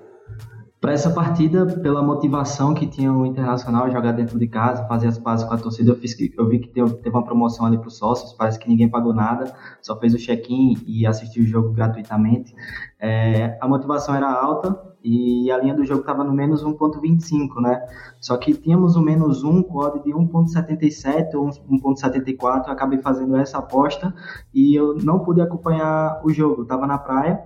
[0.81, 5.19] Para essa partida, pela motivação que tinha o Internacional jogar dentro de casa, fazer as
[5.19, 7.99] pazes com a torcida, eu, fiz, eu vi que teve uma promoção ali para os
[7.99, 12.55] sócios, parece que ninguém pagou nada, só fez o check-in e assistiu o jogo gratuitamente.
[12.99, 17.87] É, a motivação era alta e a linha do jogo estava no menos 1.25, né?
[18.19, 23.59] Só que tínhamos o menos 1 com odd de 1.77 ou 1.74, acabei fazendo essa
[23.59, 24.15] aposta
[24.55, 27.39] e eu não pude acompanhar o jogo, estava na praia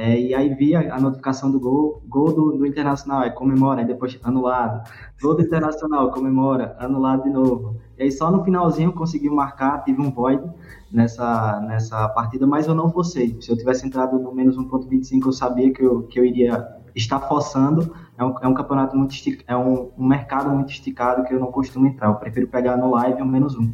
[0.00, 3.86] é, e aí via a notificação do gol, gol do, do Internacional, aí comemora, aí
[3.86, 4.88] depois anulado.
[5.20, 7.76] Gol do Internacional, comemora, anulado de novo.
[7.98, 10.42] E aí só no finalzinho conseguiu marcar, tive um void
[10.90, 13.36] nessa, nessa partida, mas eu não forcei.
[13.42, 17.20] Se eu tivesse entrado no menos 1.25, eu sabia que eu, que eu iria estar
[17.20, 17.94] forçando.
[18.16, 21.38] É um, é um campeonato muito esticado, é um, um mercado muito esticado que eu
[21.38, 22.08] não costumo entrar.
[22.08, 23.70] Eu prefiro pegar no live um menos um.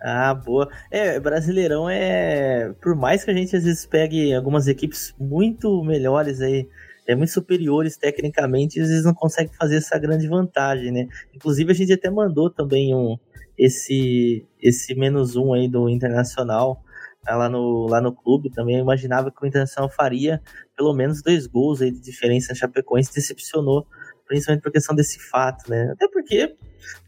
[0.00, 0.68] Ah, boa.
[0.90, 2.72] É, Brasileirão é.
[2.80, 6.68] Por mais que a gente às vezes pegue algumas equipes muito melhores aí,
[7.06, 11.08] é muito superiores tecnicamente, às vezes não consegue fazer essa grande vantagem, né?
[11.34, 13.16] Inclusive a gente até mandou também um
[13.58, 16.82] esse esse menos um aí do Internacional
[17.28, 18.76] tá lá no, lá no clube também.
[18.76, 20.40] Eu imaginava que o Internacional faria
[20.76, 23.86] pelo menos dois gols aí de diferença na Chapecoense, decepcionou,
[24.28, 25.90] principalmente por questão desse fato, né?
[25.92, 26.54] Até porque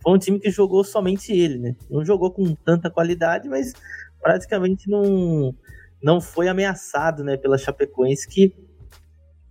[0.02, 1.76] foi um time que jogou somente ele, né?
[1.88, 3.74] Não jogou com tanta qualidade, mas
[4.20, 5.54] praticamente não,
[6.02, 8.54] não foi ameaçado, né, pela Chapecoense, que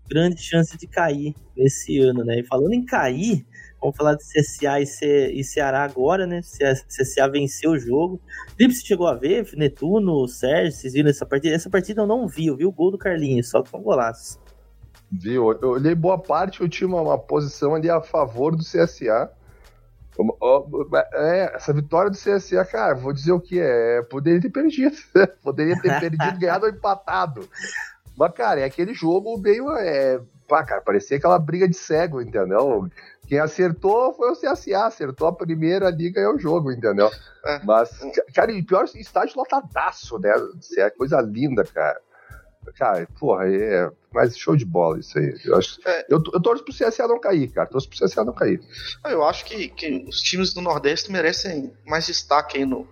[0.10, 2.39] grande chance de cair nesse ano, né?
[2.39, 3.45] E falando em cair,
[3.79, 6.41] vamos falar de CSA e, Ce e Ceará agora, né?
[6.41, 8.19] CSA venceu o jogo.
[8.58, 9.47] Felipe, chegou a ver?
[9.55, 11.53] Netuno, Sérgio, vocês viram essa partida?
[11.53, 13.79] Essa partida eu não vi, eu vi o gol do Carlinhos, só que foi
[15.12, 15.52] Viu?
[15.62, 19.32] Eu olhei boa parte, eu tinha uma, uma posição ali a favor do CSA.
[21.13, 24.02] É, essa vitória do CSA, cara, vou dizer o que é.
[24.04, 24.95] Poderia ter perdido.
[25.41, 27.48] Poderia ter perdido, ganhado ou empatado.
[28.17, 29.72] Mas, cara, é aquele jogo meio.
[29.72, 32.89] É, pá, cara, parecia aquela briga de cego, entendeu?
[33.28, 37.10] Quem acertou foi o CSA, acertou a primeira ali e ganhou o jogo, entendeu?
[37.45, 37.63] É.
[37.63, 37.89] Mas,
[38.34, 40.34] cara, e pior, estádio lotadaço, né?
[40.78, 42.02] É coisa linda, cara.
[42.76, 43.89] Cara, porra, é.
[44.12, 45.39] Mas show de bola isso aí.
[45.45, 46.06] Eu, acho, é.
[46.10, 47.69] eu, eu torço pro CSA não cair, cara.
[47.69, 48.60] Torço pro CSA não cair.
[49.04, 52.88] Ah, eu acho que, que os times do Nordeste merecem mais destaque aí no,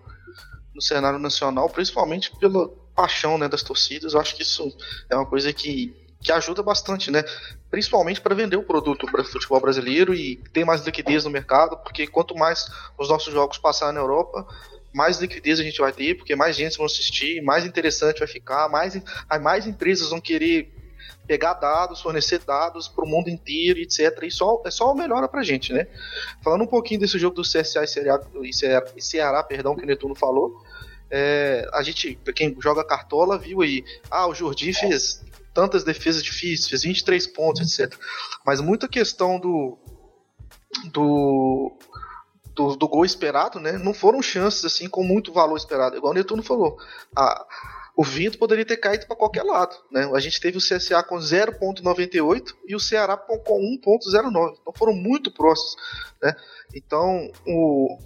[0.76, 4.14] no cenário nacional, principalmente pela paixão né, das torcidas.
[4.14, 4.76] Eu acho que isso
[5.10, 7.24] é uma coisa que, que ajuda bastante, né?
[7.70, 11.78] Principalmente para vender o produto para o futebol brasileiro e ter mais liquidez no mercado,
[11.78, 14.48] porque quanto mais os nossos jogos passarem na Europa,
[14.98, 18.68] mais liquidez a gente vai ter, porque mais gente vão assistir, mais interessante vai ficar,
[18.68, 19.00] mais,
[19.40, 20.74] mais empresas vão querer
[21.28, 24.24] pegar dados, fornecer dados para o mundo inteiro, etc.
[24.24, 25.86] E só, é só melhora para a gente, né?
[26.44, 29.84] Falando um pouquinho desse jogo do CSA e Ceará, e Ceará, e Ceará perdão, que
[29.84, 30.64] o Netuno falou,
[31.12, 36.68] é, a gente, quem joga cartola, viu aí, ah, o Jordi fez tantas defesas difíceis,
[36.68, 37.96] fez 23 pontos, etc.
[38.44, 39.78] Mas muita questão do,
[40.92, 41.78] do
[42.58, 43.74] do, do, gol esperado, né?
[43.74, 45.96] Não foram chances assim com muito valor esperado.
[45.96, 46.76] Igual o Netuno falou.
[47.16, 47.46] A,
[47.96, 49.76] o vento poderia ter caído para qualquer lado.
[49.92, 50.10] Né?
[50.12, 54.58] A gente teve o CSA com 0,98 e o Ceará com 1,09.
[54.60, 55.76] Então foram muito próximos.
[56.22, 56.36] Né?
[56.74, 58.00] Então, o.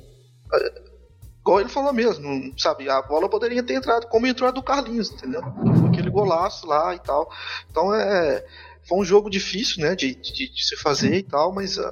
[1.40, 2.88] Igual ele falou mesmo, sabe?
[2.90, 5.42] A bola poderia ter entrado como entrou a do Carlinhos, entendeu?
[5.88, 7.32] Aquele golaço lá e tal.
[7.70, 8.46] Então é
[8.92, 11.84] foi um jogo difícil, né, de, de, de se fazer e tal, mas uh,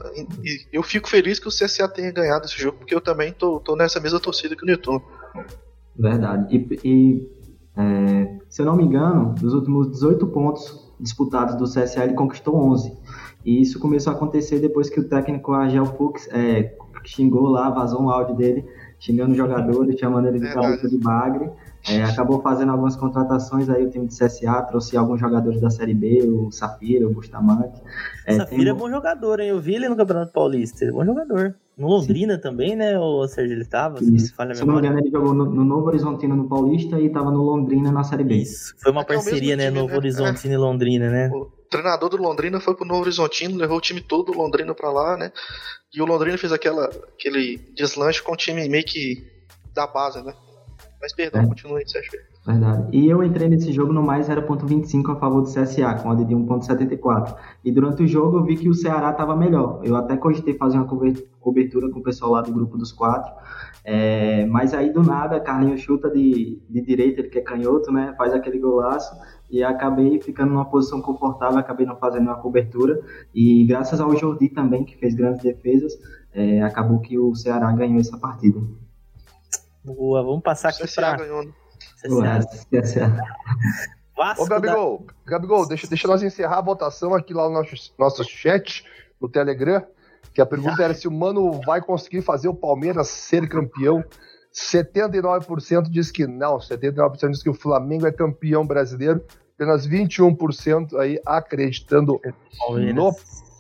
[0.44, 3.62] e, eu fico feliz que o CSA tenha ganhado esse jogo, porque eu também tô,
[3.62, 5.02] tô nessa mesma torcida que o Newton.
[5.98, 6.54] Verdade.
[6.54, 7.30] E, e
[7.78, 12.54] é, se eu não me engano, dos últimos 18 pontos disputados do CSA, ele conquistou
[12.54, 12.92] 11.
[13.46, 18.02] E isso começou a acontecer depois que o técnico Argel Fux é, xingou lá, vazou
[18.02, 18.66] um áudio dele,
[19.00, 21.50] xingando jogadores, chamando ele de cabeça de bagre.
[21.90, 25.94] É, acabou fazendo algumas contratações aí, o time de CSA trouxe alguns jogadores da Série
[25.94, 27.82] B, o Safira, o Bustamante.
[28.26, 28.70] É, Safira tem...
[28.70, 29.50] é bom jogador, hein?
[29.50, 31.56] Eu vi ele no Campeonato Paulista, ele é bom jogador.
[31.78, 32.42] No Londrina Sim.
[32.42, 33.00] também, né?
[33.00, 34.00] O Sérgio ele estava?
[34.00, 37.32] Se, se não me engano, ele jogou no, no, Novo Horizontino no Paulista e estava
[37.32, 38.36] no Londrina na Série B.
[38.36, 39.68] Isso, foi uma é, é parceria, né?
[39.68, 39.98] Time, Novo né?
[39.98, 40.56] Horizontino é.
[40.56, 41.30] e Londrina, né?
[41.34, 44.92] O treinador do Londrina foi pro Novo Horizontino, levou o time todo do Londrina pra
[44.92, 45.32] lá, né?
[45.94, 49.24] E o Londrina fez aquela, aquele deslanche com o time meio que
[49.74, 50.34] da base, né?
[51.02, 51.48] Mas perdão, é.
[51.48, 52.12] continue, Sérgio.
[52.46, 52.88] Verdade.
[52.92, 56.34] E eu entrei nesse jogo no mais 0.25 a favor do CSA, com a de
[56.34, 57.36] 1.74.
[57.64, 59.82] E durante o jogo eu vi que o Ceará estava melhor.
[59.84, 60.88] Eu até cogitei fazer uma
[61.40, 63.32] cobertura com o pessoal lá do grupo dos quatro.
[63.84, 68.14] É, mas aí do nada, Carlinhos chuta de, de direita, ele que é canhoto, né?
[68.18, 69.16] Faz aquele golaço.
[69.50, 73.00] E acabei ficando numa posição confortável, acabei não fazendo uma cobertura.
[73.34, 75.94] E graças ao Jordi também, que fez grandes defesas,
[76.34, 78.60] é, acabou que o Ceará ganhou essa partida.
[79.84, 81.18] Boa, vamos passar aqui para.
[84.16, 85.14] Vasco Ô, Gabigol, da...
[85.26, 88.84] Gabigol deixa, deixa nós encerrar a votação aqui lá no nosso, nosso chat,
[89.20, 89.82] no Telegram,
[90.34, 94.04] que a pergunta era se o Mano vai conseguir fazer o Palmeiras ser campeão.
[94.54, 99.24] 79% diz que não, 79% diz que o Flamengo é campeão brasileiro,
[99.56, 102.20] apenas 21% aí acreditando
[102.58, 102.96] Palmeiras.
[102.96, 103.16] no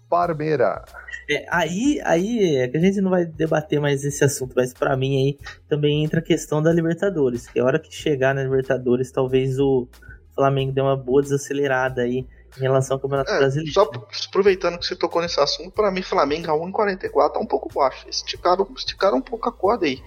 [0.09, 0.83] Parmeira.
[1.29, 4.97] É, aí, aí é que a gente não vai debater mais esse assunto, mas para
[4.97, 5.37] mim aí
[5.67, 9.87] também entra a questão da Libertadores, que a hora que chegar na Libertadores, talvez o
[10.33, 12.25] Flamengo dê uma boa desacelerada aí
[12.57, 13.71] em relação ao Campeonato é, Brasileiro.
[13.71, 13.91] Só
[14.27, 18.09] aproveitando que você tocou nesse assunto, para mim Flamengo a 1,44 tá um pouco baixo.
[18.09, 20.01] Esticaram, esticaram um pouco a corda aí.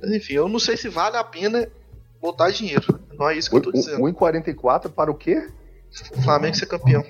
[0.00, 1.68] Mas enfim, eu não sei se vale a pena
[2.20, 2.98] botar dinheiro.
[3.16, 4.00] Não é isso que eu tô dizendo.
[4.00, 5.48] 1,44 para o quê?
[6.16, 7.04] O Flamengo ser campeão.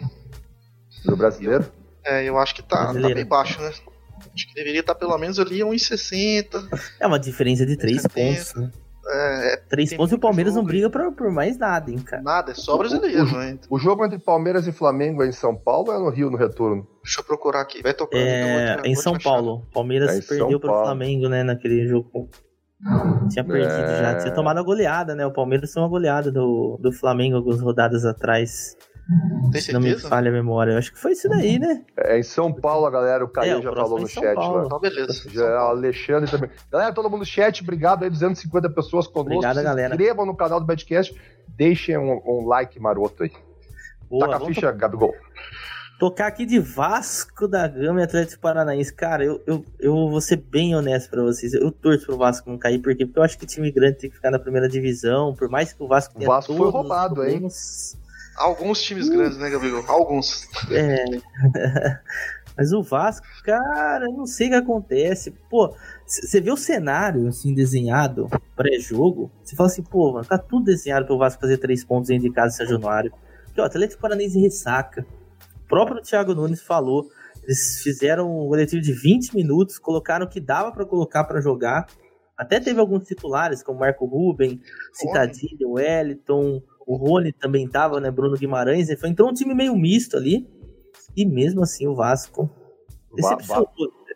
[1.04, 1.64] Do brasileiro?
[2.06, 3.68] É, eu acho que tá, tá bem baixo, né?
[3.68, 6.80] Acho que deveria estar tá pelo menos ali 1,60.
[7.00, 8.70] É uma diferença de 3 pontos, né?
[9.08, 12.22] É, é Três pontos e o Palmeiras não briga por, por, mais nada, hein, cara.
[12.22, 13.58] Nada, é só brasileiro, o, né?
[13.70, 16.36] O jogo entre Palmeiras e Flamengo é em São Paulo ou é no Rio no
[16.36, 16.86] retorno?
[17.04, 18.18] Deixa eu procurar aqui, vai tocar.
[18.18, 19.64] É, então, em São Paulo.
[19.72, 22.28] Palmeiras é perdeu pro Flamengo, né, naquele jogo.
[23.30, 23.98] Tinha perdido é...
[23.98, 25.24] já, tinha tomado a goleada, né?
[25.24, 28.76] O Palmeiras tomou uma goleada do, do Flamengo algumas rodadas atrás.
[29.52, 30.72] Tem Se não me falha a memória.
[30.72, 31.84] Eu acho que foi isso daí, né?
[31.96, 33.24] É em São Paulo, galera.
[33.24, 34.58] O Caio é, já falou no chat Paulo.
[34.58, 34.64] lá.
[34.66, 35.30] Então, beleza.
[35.30, 36.50] Já, Alexandre também.
[36.70, 39.34] Galera, todo mundo no chat, obrigado aí, 250 pessoas conosco.
[39.34, 39.94] Obrigado, galera.
[39.94, 41.14] Se inscrevam no canal do Badcast.
[41.48, 43.32] Deixem um, um like maroto aí.
[44.10, 44.78] Boa, Taca a ficha, to...
[44.78, 45.14] Gabigol.
[45.98, 48.92] Tocar aqui de Vasco da Gama e Atlético Paranaense.
[48.92, 51.54] Cara, eu, eu, eu vou ser bem honesto pra vocês.
[51.54, 54.10] Eu torço pro Vasco não cair, porque, porque eu acho que o time grande tem
[54.10, 55.34] que ficar na primeira divisão.
[55.34, 57.48] Por mais que o Vasco tenha O Vasco foi roubado, hein?
[58.36, 59.84] Alguns times grandes, né, Gabriel?
[59.88, 60.46] Alguns.
[60.70, 61.04] É.
[62.56, 65.30] Mas o Vasco, cara, não sei o que acontece.
[65.50, 65.74] Pô,
[66.06, 71.04] você vê o cenário assim desenhado pré-jogo, você fala assim, pô, mano, tá tudo desenhado
[71.04, 73.12] pro Vasco fazer três pontos dentro de casa em São Januário.
[73.44, 75.06] Porque, ó, Atlético Paranaense ressaca.
[75.64, 77.10] O próprio Thiago Nunes falou,
[77.42, 81.86] eles fizeram um coletivo de 20 minutos, colocaram o que dava para colocar para jogar.
[82.38, 84.60] Até teve alguns titulares, como Marco Ruben,
[84.92, 88.10] Citadilha, Wellington, o Rony também tava, né?
[88.10, 88.88] Bruno Guimarães.
[88.98, 90.48] Foi, entrou um time meio misto ali.
[91.16, 92.48] E mesmo assim o Vasco
[93.14, 93.68] decepcionou.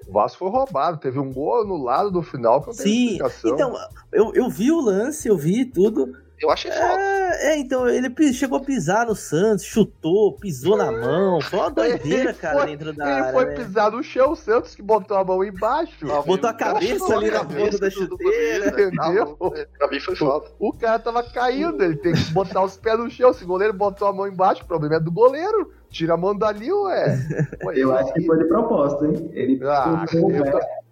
[0.08, 3.74] O Vasco foi roubado, teve um gol anulado no final que não Sim, então,
[4.12, 6.12] eu, eu vi o lance, eu vi tudo.
[6.40, 7.02] Eu achei foda.
[7.02, 11.38] É, é, então, ele chegou a pisar no Santos, chutou, pisou na mão.
[11.42, 13.24] Foi uma doideira, cara, foi, dentro da ele área.
[13.24, 13.54] Ele foi né?
[13.54, 16.10] pisar no chão, o Santos que botou a mão embaixo.
[16.10, 18.68] Ah, botou a cabeça ali na ponta da chuteira.
[18.68, 19.36] Entendeu?
[19.36, 20.46] Pra mim foi foda.
[20.58, 23.34] O cara tava caindo, ele tem que botar os pés no chão.
[23.34, 25.72] Se o goleiro botou a mão embaixo, o problema é do goleiro.
[25.90, 27.18] Tira a mão dali, ué.
[27.64, 29.30] ué eu acho que foi de propósito, hein?
[29.34, 30.30] Ele ah, eu,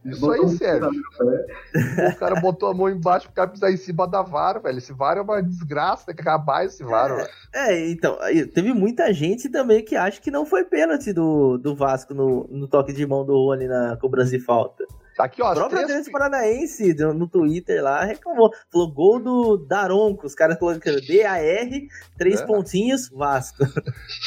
[0.05, 0.91] isso aí, sério.
[0.91, 4.79] o cara botou a mão embaixo, o cara precisa em cima da vara, velho.
[4.79, 7.29] Esse VAR é uma desgraça, tem que acabar esse VAR, velho.
[7.55, 8.17] É, então,
[8.55, 12.69] teve muita gente também que acha que não foi pênalti do, do Vasco no, no
[12.69, 14.85] toque de mão do Rony na cobrança de falta.
[15.17, 15.51] Tá aqui, ó.
[15.51, 16.09] O próprio três...
[16.09, 18.53] Paranaense no Twitter lá reclamou.
[18.71, 20.25] Falou gol do Daronco.
[20.25, 21.41] Os caras colocando DAR,
[22.17, 22.47] três é.
[22.47, 23.65] pontinhos, Vasco.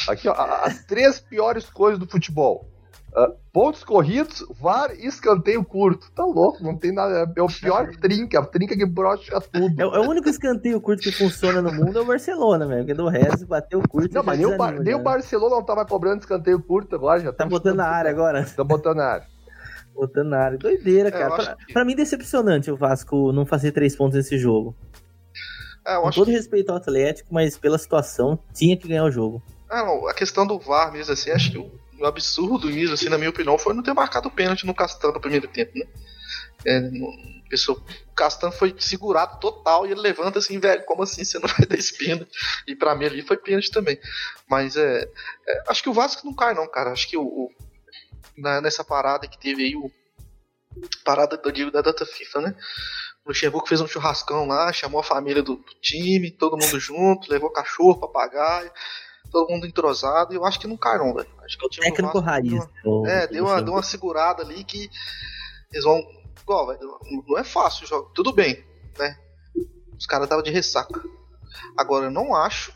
[0.06, 0.34] Aqui, ó.
[0.34, 2.68] As três piores coisas do futebol.
[3.16, 6.10] Uh, pontos corridos, VAR e escanteio curto.
[6.12, 7.30] Tá louco, não tem nada.
[7.36, 9.80] É o pior trinca, a trinca que brocha tudo.
[9.80, 12.80] É, é, o único escanteio curto que funciona no mundo é o Barcelona, velho.
[12.80, 14.14] Porque do resto bateu curto.
[14.14, 17.20] Não, mas nem, o, Bar nem o, Barcelona não tava cobrando escanteio curto agora.
[17.20, 18.46] Já tá botando na área agora.
[18.56, 19.26] Tá botando na área.
[19.94, 20.58] Botando na área.
[20.58, 21.34] Doideira, é, cara.
[21.34, 21.72] Pra, que...
[21.72, 24.74] pra, mim, decepcionante o Vasco não fazer três pontos nesse jogo.
[25.86, 26.32] É, Com todo que...
[26.32, 29.42] respeito ao Atlético, mas pela situação, tinha que ganhar o jogo.
[29.68, 31.70] Ah, não, a questão do VAR mesmo, assim, acho que o
[32.06, 35.20] absurdo mesmo, assim, na minha opinião, foi não ter marcado o pênalti no Castan no
[35.20, 35.86] primeiro tempo, né?
[36.64, 37.10] É, no,
[37.52, 41.46] pessoa, o Castan foi segurado total e ele levanta assim, velho, como assim você não
[41.48, 42.30] vai dar esse pênalti?
[42.66, 43.98] E pra mim ali foi pênalti também.
[44.48, 45.02] Mas é,
[45.46, 46.90] é, Acho que o Vasco não cai, não, cara.
[46.90, 47.50] Acho que o, o
[48.38, 49.90] na, nessa parada que teve aí, o
[51.04, 52.56] parada do dia da data FIFA, né?
[53.24, 57.30] O Luxemburgo fez um churrascão lá, chamou a família do, do time, todo mundo junto,
[57.30, 58.72] levou cachorro, papagaio
[59.32, 61.28] todo mundo entrosado, e eu acho que não caíram, velho.
[61.42, 62.50] Acho que o time técnico raiz.
[62.50, 64.90] Deu uma, é, deu uma, deu uma segurada ali que
[65.72, 66.00] eles vão.
[66.42, 68.10] Igual, velho, não é fácil o jogo.
[68.14, 68.62] Tudo bem,
[68.98, 69.16] né?
[69.98, 71.02] Os caras estavam de ressaca.
[71.76, 72.72] Agora, eu não acho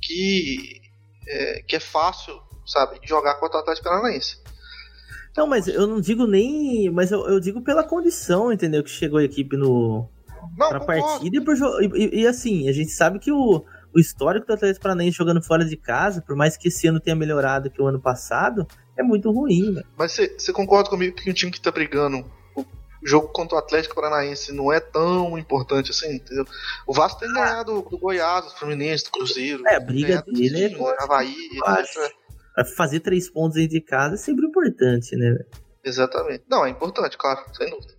[0.00, 0.80] que
[1.28, 4.38] é, que é fácil, sabe, jogar contra o Atlético Paranaense.
[5.36, 6.90] Não, mas eu não digo nem.
[6.90, 8.82] Mas eu, eu digo pela condição, entendeu?
[8.82, 10.08] Que chegou a equipe no.
[10.56, 11.56] Não, pra partida e, por,
[11.96, 13.64] e, e, assim, a gente sabe que o,
[13.96, 17.16] o histórico do Atlético Paranaense jogando fora de casa, por mais que esse ano tenha
[17.16, 19.86] melhorado que o ano passado, é muito ruim, velho.
[19.96, 22.18] Mas você concorda comigo que um time que tá brigando
[22.54, 22.64] o
[23.02, 26.44] jogo contra o Atlético Paranaense não é tão importante assim, entendeu?
[26.86, 29.66] O Vasco tem ganhado do, Goiás, do Fluminense, do Cruzeiro.
[29.66, 32.12] É, a briga dele é do Havaí, etc.
[32.76, 35.38] Fazer três pontos dentro de casa é sempre importante, né?
[35.82, 36.44] Exatamente.
[36.50, 37.94] Não, é importante, claro, sem dúvida.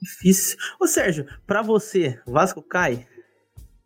[0.00, 0.56] Difícil.
[0.80, 3.06] Ô Sérgio, pra você, o Vasco cai?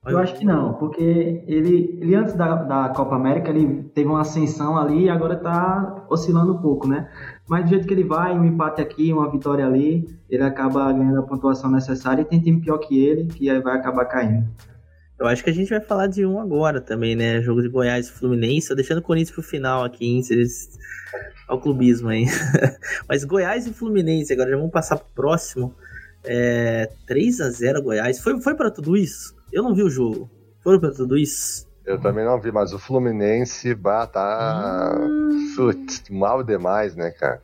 [0.05, 4.23] Eu acho que não, porque ele, ele antes da, da Copa América ele teve uma
[4.23, 7.09] ascensão ali e agora tá oscilando um pouco, né?
[7.49, 11.21] Mas do jeito que ele vai, um empate aqui, uma vitória ali, ele acaba ganhando
[11.21, 14.45] a pontuação necessária e tem time pior que ele, que aí vai acabar caindo.
[15.21, 17.41] Eu acho que a gente vai falar de um agora também, né?
[17.41, 20.21] Jogo de Goiás e Fluminense, deixando o Corinthians pro final aqui, hein?
[20.29, 20.81] Eles...
[21.47, 22.27] Ao clubismo aí.
[23.09, 25.73] Mas Goiás e Fluminense, agora já vamos passar pro próximo.
[26.25, 26.91] É...
[27.07, 28.19] 3 a 0 Goiás.
[28.19, 29.41] Foi, foi para tudo isso?
[29.53, 30.31] Eu não vi o jogo.
[30.63, 31.67] Foram pra tudo isso?
[31.85, 35.53] Eu também não vi, mas o Fluminense bah, tá hum.
[35.57, 37.43] Putz, mal demais, né, cara?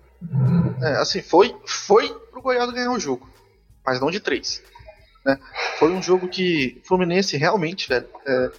[0.81, 3.29] É, assim, foi, foi pro Goiás ganhar o jogo,
[3.85, 4.62] mas não de três.
[5.25, 5.38] Né?
[5.79, 8.07] Foi um jogo que o Fluminense realmente, velho.
[8.27, 8.51] É,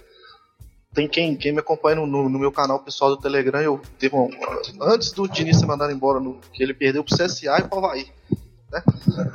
[0.94, 4.14] tem quem, quem me acompanha no, no, no, meu canal pessoal do Telegram, eu teve
[4.14, 4.28] um,
[4.80, 8.08] antes do Diniz ser mandado embora, no, que ele perdeu pro CSA e pro Havaí.
[8.70, 8.82] Né?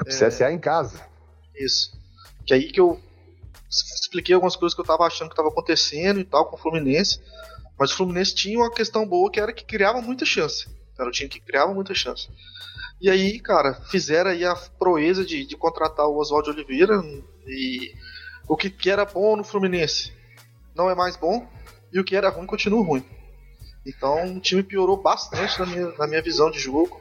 [0.06, 1.01] É, CSA em casa.
[1.56, 1.91] Isso.
[2.45, 2.99] Que aí que eu
[3.83, 7.19] expliquei algumas coisas que eu tava achando que tava acontecendo e tal com o Fluminense.
[7.77, 10.67] Mas o Fluminense tinha uma questão boa que era que criava muita chance.
[10.97, 12.29] Era o time que criava muita chance.
[13.01, 17.01] E aí, cara, fizeram aí a proeza de, de contratar o Oswaldo Oliveira.
[17.45, 17.93] E
[18.47, 20.13] o que, que era bom no Fluminense
[20.73, 21.47] não é mais bom.
[21.91, 23.05] E o que era ruim continua ruim.
[23.85, 26.99] Então o time piorou bastante na minha, na minha visão de jogo.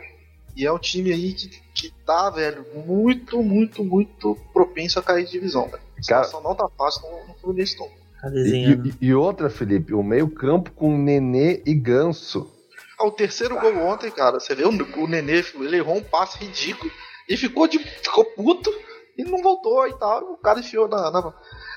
[0.57, 5.25] E é um time aí que, que tá, velho, muito, muito, muito propenso a cair
[5.25, 5.83] de divisão, velho.
[5.99, 7.89] A situação não tá fácil no, no Fluminense não.
[8.21, 12.51] Tá e, e, outra, Felipe, o meio-campo com Nenê e Ganso.
[12.99, 16.39] Ah, o terceiro gol ontem, cara, você vê o, o Nenê, ele errou um passe
[16.39, 16.91] ridículo
[17.29, 18.71] e ficou, de, ficou puto
[19.17, 20.33] e não voltou e tal.
[20.33, 21.35] O cara enfiou na, na,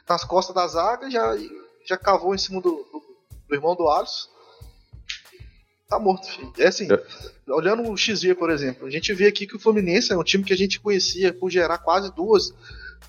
[0.08, 1.38] nas costas da zaga e já,
[1.86, 3.04] já cavou em cima do, do,
[3.50, 4.30] do irmão do Alisson
[5.88, 6.52] tá morto, filho.
[6.58, 7.52] É assim, é.
[7.52, 10.44] olhando o XV, por exemplo, a gente vê aqui que o Fluminense é um time
[10.44, 12.54] que a gente conhecia por gerar quase duas,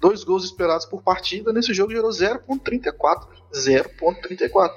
[0.00, 1.52] dois gols esperados por partida.
[1.52, 3.26] Nesse jogo gerou 0.34.
[3.52, 4.74] 0.34.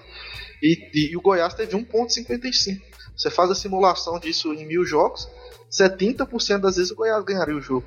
[0.61, 2.81] E, e, e, o Goiás teve 1.55.
[3.15, 5.27] Você faz a simulação disso em mil jogos,
[5.71, 7.85] 70% das vezes o Goiás ganharia o jogo.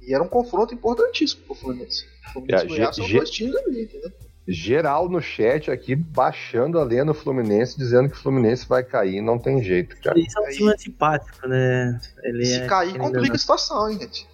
[0.00, 2.04] E era um confronto importantíssimo pro Fluminense.
[2.28, 4.12] O Fluminense e Goiás são dois times ali, entendeu?
[4.48, 9.20] geral no chat aqui baixando a lenha no Fluminense, dizendo que o Fluminense vai cair,
[9.20, 10.18] não tem jeito, cara.
[10.18, 12.00] Isso é um time antipático, né?
[12.24, 14.26] Ele Se é cair, complica a situação, hein, gente.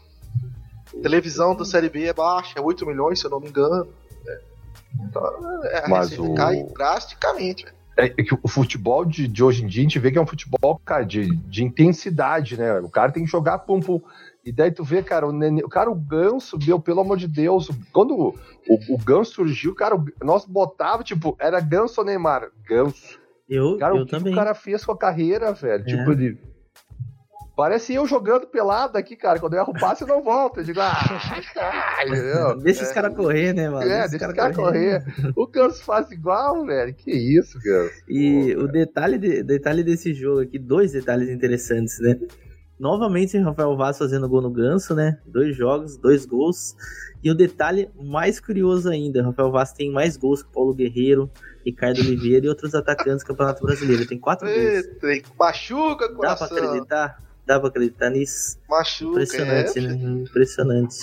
[1.03, 3.86] Televisão da Série B é baixa, é 8 milhões, se eu não me engano.
[4.26, 4.40] É.
[5.03, 6.34] Então, é, a Mas o...
[6.34, 7.66] cai drasticamente,
[7.97, 10.26] É que o futebol de, de hoje em dia a gente vê que é um
[10.26, 12.80] futebol, cara, de, de intensidade, né?
[12.80, 14.01] O cara tem que jogar pum pum.
[14.45, 17.26] E daí tu vê, cara, o, Nenê, o cara, o Ganso, meu, pelo amor de
[17.26, 18.28] Deus, quando o,
[18.68, 22.51] o, o Ganso surgiu, cara, o, nós botava, tipo, era Ganso ou Neymar?
[22.68, 23.18] Ganso.
[23.49, 24.32] Eu, cara, eu o que também.
[24.32, 25.82] o cara fez com a carreira, velho?
[25.82, 25.86] É.
[25.86, 26.38] Tipo, ele.
[27.57, 29.39] Parece eu jogando pelado aqui, cara.
[29.39, 30.59] Quando eu erro o passe, eu não volto.
[30.59, 30.93] Eu digo, ah,
[31.55, 32.87] cara, Deixa é.
[32.87, 33.89] os caras correr, né, mano?
[33.89, 35.05] É, deixa, os caras correr.
[35.05, 35.33] correr.
[35.37, 36.93] o Ganso faz igual, velho.
[36.93, 37.95] Que isso, Ganso.
[38.09, 42.19] E Pô, o detalhe, de, detalhe desse jogo aqui, dois detalhes interessantes, né?
[42.77, 45.21] Novamente, Rafael Vaz fazendo gol no Ganso, né?
[45.25, 46.75] Dois jogos, dois gols.
[47.23, 51.31] E o detalhe mais curioso ainda: Rafael Vaz tem mais gols que Paulo Guerreiro,
[51.65, 54.05] Ricardo Oliveira e outros atacantes do Campeonato Brasileiro.
[54.07, 55.23] Tem quatro gols.
[55.39, 56.49] Machuca, coração.
[56.49, 57.25] Dá pra acreditar?
[57.47, 58.59] Dá pra acreditar nisso?
[58.68, 60.22] Machuca, Impressionante, é, né?
[60.22, 60.97] Impressionante.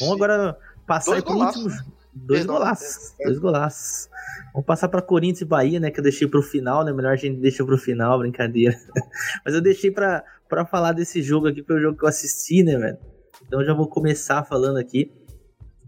[0.00, 1.70] Vamos agora passar dois pro último.
[2.14, 3.14] Dois golaços.
[3.20, 3.24] É.
[3.24, 4.08] Dois golaços.
[4.52, 5.90] Vamos passar para Corinthians e Bahia, né?
[5.90, 6.92] Que eu deixei pro final, né?
[6.92, 8.76] Melhor a gente deixa pro final, brincadeira.
[9.44, 10.24] Mas eu deixei para
[10.70, 12.98] falar desse jogo aqui, que é o jogo que eu assisti, né, velho?
[13.46, 15.10] Então eu já vou começar falando aqui.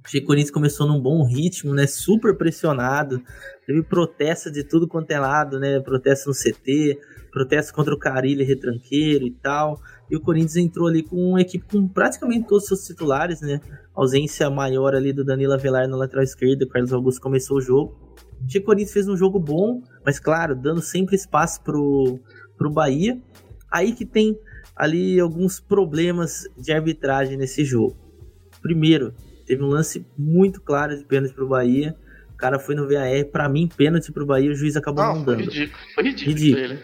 [0.05, 1.87] Achei que o Corinthians começou num bom ritmo, né?
[1.87, 3.23] Super pressionado.
[3.67, 5.81] Teve protesto de tudo quanto é lado, né?
[5.81, 6.99] Protesto no CT,
[7.35, 9.81] protesto contra o Carilho retranqueiro e tal.
[10.09, 13.61] E o Corinthians entrou ali com uma equipe com praticamente todos os seus titulares, né?
[13.93, 17.99] ausência maior ali do Danilo Avelar na lateral esquerda, o Carlos Augusto começou o jogo.
[18.41, 22.21] O Corinthians fez um jogo bom, mas claro, dando sempre espaço pro,
[22.57, 23.21] pro Bahia.
[23.71, 24.39] Aí que tem
[24.77, 27.97] ali alguns problemas de arbitragem nesse jogo.
[28.63, 29.13] Primeiro,
[29.45, 31.97] teve um lance muito claro de pênalti pro Bahia.
[32.45, 35.25] O cara foi no VAR, para mim, pênalti pro Bahia, o juiz acabou não, não
[35.25, 35.45] dando.
[35.45, 36.37] Foi ridículo, foi ridículo.
[36.37, 36.79] ridículo.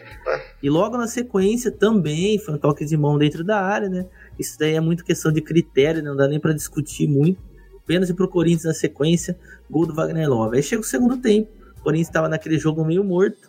[0.63, 4.07] E logo na sequência também foi um toque de mão dentro da área, né?
[4.39, 7.39] Isso daí é muito questão de critério, não dá nem para discutir muito.
[7.85, 9.37] Pênalti pro Corinthians na sequência,
[9.69, 10.57] gol do Wagner Love.
[10.57, 13.47] Aí chega o segundo tempo, o Corinthians estava naquele jogo meio morto.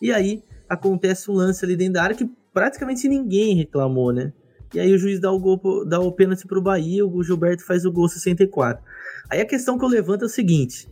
[0.00, 4.32] E aí acontece um lance ali dentro da área que praticamente ninguém reclamou, né?
[4.72, 7.84] E aí o juiz dá o gol, dá o pênalti pro Bahia, o Gilberto faz
[7.84, 8.82] o gol 64.
[9.28, 10.88] Aí a questão que eu levanto é o seguinte: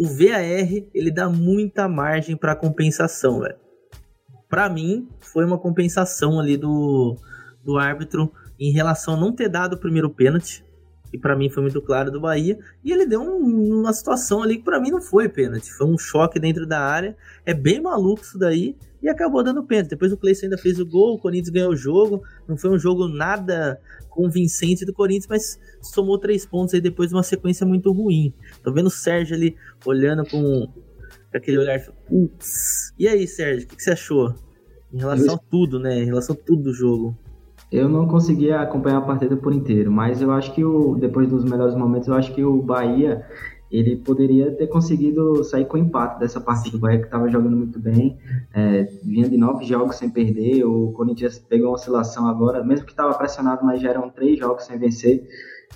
[0.00, 3.58] o VAR, ele dá muita margem para compensação, velho.
[4.48, 7.18] Para mim, foi uma compensação ali do
[7.62, 10.64] do árbitro em relação a não ter dado o primeiro pênalti,
[11.10, 14.58] que para mim foi muito claro do Bahia, e ele deu um, uma situação ali
[14.58, 18.22] que para mim não foi pênalti, foi um choque dentro da área, é bem maluco
[18.22, 19.90] isso daí, e acabou dando pênalti.
[19.90, 22.78] Depois o Cleison ainda fez o gol, o Corinthians ganhou o jogo, não foi um
[22.78, 27.90] jogo nada convincente do Corinthians, mas somou três pontos aí depois de uma sequência muito
[27.92, 28.32] ruim.
[28.62, 29.56] Tô vendo o Sérgio ali
[29.86, 31.80] olhando com, com aquele olhar,
[32.10, 32.92] Ups.
[32.98, 34.34] E aí, Sérgio, o que, que você achou?
[34.92, 35.98] Em relação a tudo, né?
[36.00, 37.16] Em relação a tudo do jogo.
[37.70, 41.44] Eu não consegui acompanhar a partida por inteiro, mas eu acho que o, depois dos
[41.44, 43.24] melhores momentos, eu acho que o Bahia
[43.70, 46.76] ele poderia ter conseguido sair com empate dessa partida.
[46.76, 48.18] O Bahia que estava jogando muito bem,
[48.52, 50.64] é, vinha de nove jogos sem perder.
[50.64, 54.64] O Corinthians pegou uma oscilação agora, mesmo que estava pressionado, mas já eram três jogos
[54.64, 55.22] sem vencer.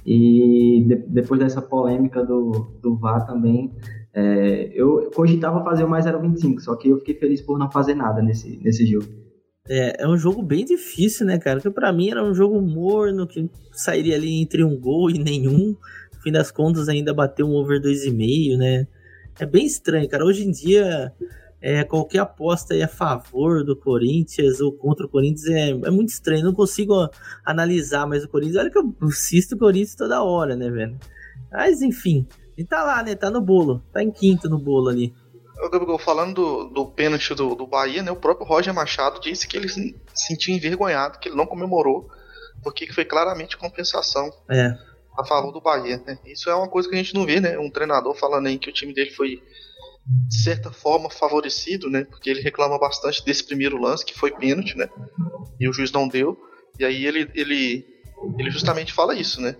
[0.05, 3.73] E de, depois dessa polêmica do, do VAR também,
[4.13, 7.95] é, eu cogitava fazer o mais 0,25, só que eu fiquei feliz por não fazer
[7.95, 9.24] nada nesse, nesse jogo.
[9.67, 11.57] É, é um jogo bem difícil, né, cara?
[11.57, 15.75] Porque para mim era um jogo morno, que sairia ali entre um gol e nenhum.
[16.13, 18.87] No fim das contas, ainda bateu um over 2,5, né?
[19.39, 20.25] É bem estranho, cara.
[20.25, 21.13] Hoje em dia,
[21.63, 26.11] é, qualquer aposta aí a favor do Corinthians ou contra o Corinthians é, é muito
[26.11, 26.45] estranho.
[26.45, 27.09] Não consigo
[27.43, 28.57] analisar mais o Corinthians.
[28.57, 30.99] Olha que eu assisto o Corinthians toda hora, né, velho?
[31.51, 33.15] Mas enfim, ele tá lá, né?
[33.15, 33.83] Tá no bolo.
[33.95, 35.15] Tá em quinto no bolo ali.
[35.57, 39.57] Gabriel, falando do, do pênalti do, do Bahia, né, o próprio Roger Machado disse que
[39.57, 42.09] ele se sentiu envergonhado, que ele não comemorou,
[42.63, 44.77] porque foi claramente compensação é.
[45.17, 46.03] a favor do Bahia.
[46.05, 46.19] Né?
[46.27, 47.59] Isso é uma coisa que a gente não vê, né?
[47.59, 49.43] Um treinador falando aí que o time dele foi,
[50.29, 52.05] de certa forma, favorecido, né?
[52.05, 54.89] Porque ele reclama bastante desse primeiro lance, que foi pênalti, né?
[55.61, 56.37] E o juiz não deu.
[56.79, 57.87] E aí ele, ele,
[58.39, 59.57] ele justamente fala isso, né?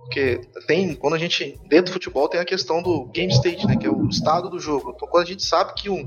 [0.00, 3.76] Porque tem, quando a gente, dentro do futebol, tem a questão do game state, né?
[3.76, 4.92] Que é o estado do jogo.
[4.94, 6.04] Então quando a gente sabe que um,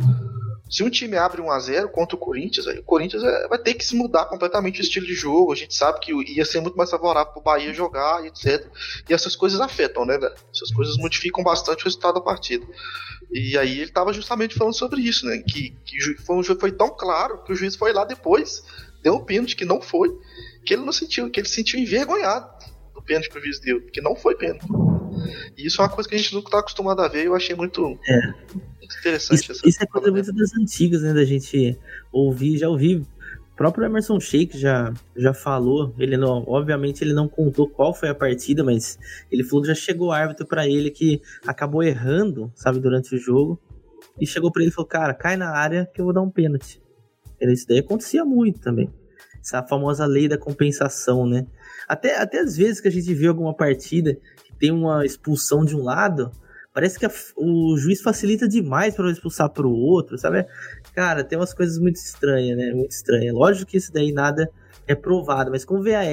[0.69, 3.57] se um time abre 1 a 0 contra o Corinthians, aí o Corinthians é, vai
[3.57, 5.51] ter que se mudar completamente o estilo de jogo.
[5.51, 8.67] A gente sabe que ia ser muito mais favorável para o Bahia jogar, etc.
[9.09, 10.35] E essas coisas afetam, né, velho?
[10.53, 12.65] Essas coisas modificam bastante o resultado da partida.
[13.31, 15.39] E aí ele estava justamente falando sobre isso, né?
[15.39, 18.63] Que, que foi um jogo foi tão claro que o juiz foi lá depois,
[19.01, 20.09] deu um pênalti que não foi,
[20.63, 22.47] que ele não sentiu, que ele se sentiu envergonhado
[23.09, 24.67] pênalti que o juiz deu, porque não foi pênalti.
[25.57, 27.35] E isso é uma coisa que a gente nunca tá acostumado a ver e eu
[27.35, 28.27] achei muito, é.
[28.53, 29.51] muito interessante.
[29.51, 31.13] Isso, isso é coisa muito das antigas, né?
[31.13, 31.77] Da gente
[32.11, 32.97] ouvir, já ouvi.
[32.97, 38.07] O próprio Emerson Sheik já, já falou, ele não, obviamente ele não contou qual foi
[38.07, 38.97] a partida, mas
[39.29, 43.17] ele falou que já chegou o árbitro para ele que acabou errando, sabe, durante o
[43.17, 43.59] jogo,
[44.21, 46.29] e chegou para ele e falou: "Cara, cai na área que eu vou dar um
[46.29, 46.81] pênalti".
[47.41, 48.89] Isso daí acontecia muito também.
[49.41, 51.45] Essa famosa lei da compensação, né?
[51.89, 54.15] Até, até às vezes que a gente vê alguma partida
[54.45, 56.31] que tem uma expulsão de um lado,
[56.71, 60.45] parece que a, o juiz facilita demais para expulsar para o outro, sabe?
[60.93, 62.71] Cara, tem umas coisas muito estranhas, né?
[62.73, 63.33] Muito estranhas.
[63.33, 64.47] Lógico que isso daí nada
[64.87, 66.05] é provado, mas com VAR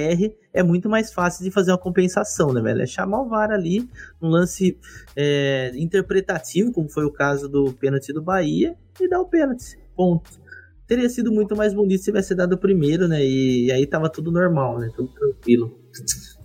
[0.52, 2.80] é muito mais fácil de fazer uma compensação, né, velho?
[2.80, 3.86] É chamar o VAR ali,
[4.20, 4.78] um lance
[5.14, 9.78] é, interpretativo, como foi o caso do pênalti do Bahia, e dar o pênalti.
[9.94, 10.45] Ponto
[10.86, 13.24] teria sido muito mais bonito se tivesse dado o primeiro, né?
[13.24, 14.90] E, e aí tava tudo normal, né?
[14.94, 15.78] Tudo tranquilo.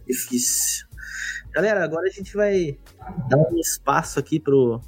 [0.07, 0.85] Difícil.
[1.53, 2.77] Galera, agora a gente vai
[3.29, 4.81] dar um espaço aqui pro,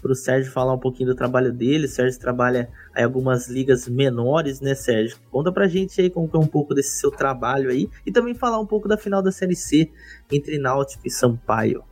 [0.00, 1.86] pro Sérgio falar um pouquinho do trabalho dele.
[1.86, 5.18] O Sérgio trabalha em algumas ligas menores, né, Sérgio?
[5.30, 8.58] Conta pra gente aí como é um pouco desse seu trabalho aí e também falar
[8.58, 9.90] um pouco da final da Série C
[10.32, 11.84] entre Náutico e Sampaio.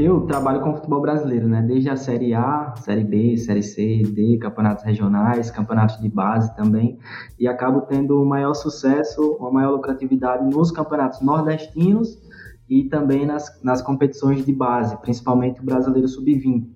[0.00, 1.60] Eu trabalho com futebol brasileiro, né?
[1.60, 7.00] Desde a Série A, Série B, Série C, D, campeonatos regionais, campeonatos de base também,
[7.36, 12.16] e acabo tendo o maior sucesso, uma maior lucratividade nos campeonatos nordestinos
[12.70, 16.68] e também nas, nas competições de base, principalmente o Brasileiro Sub-20.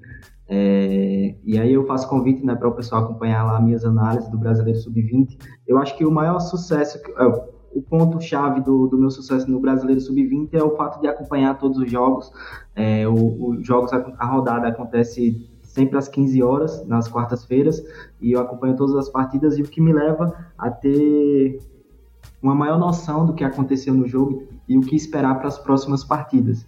[0.48, 4.36] É, e aí eu faço convite né, para o pessoal acompanhar lá minhas análises do
[4.36, 5.38] Brasileiro Sub-20.
[5.64, 10.00] Eu acho que o maior sucesso, é, o ponto-chave do, do meu sucesso no Brasileiro
[10.00, 12.32] Sub-20 é o fato de acompanhar todos os jogos.
[12.74, 17.82] É, os jogos, a, rodada acontece sempre às 15 horas, nas quartas-feiras,
[18.20, 21.58] e eu acompanho todas as partidas, e o que me leva a ter
[22.42, 26.04] uma maior noção do que aconteceu no jogo e o que esperar para as próximas
[26.04, 26.66] partidas.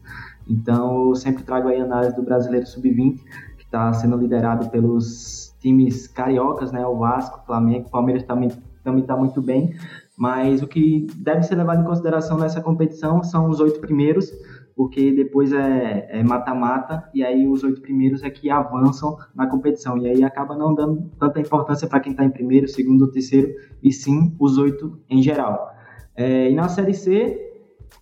[0.49, 3.21] Então, eu sempre trago aí a análise do Brasileiro Sub-20,
[3.59, 6.87] que está sendo liderado pelos times cariocas, né?
[6.87, 8.51] O Vasco, Flamengo, Palmeiras também
[8.85, 9.75] também está muito bem,
[10.17, 14.31] mas o que deve ser levado em consideração nessa competição são os oito primeiros,
[14.77, 19.47] porque depois é, é mata-mata, é e aí os oito primeiros é que avançam na
[19.47, 23.55] competição, e aí acaba não dando tanta importância para quem está em primeiro, segundo terceiro,
[23.83, 25.73] e sim os oito em geral.
[26.17, 27.41] É, e na Série C,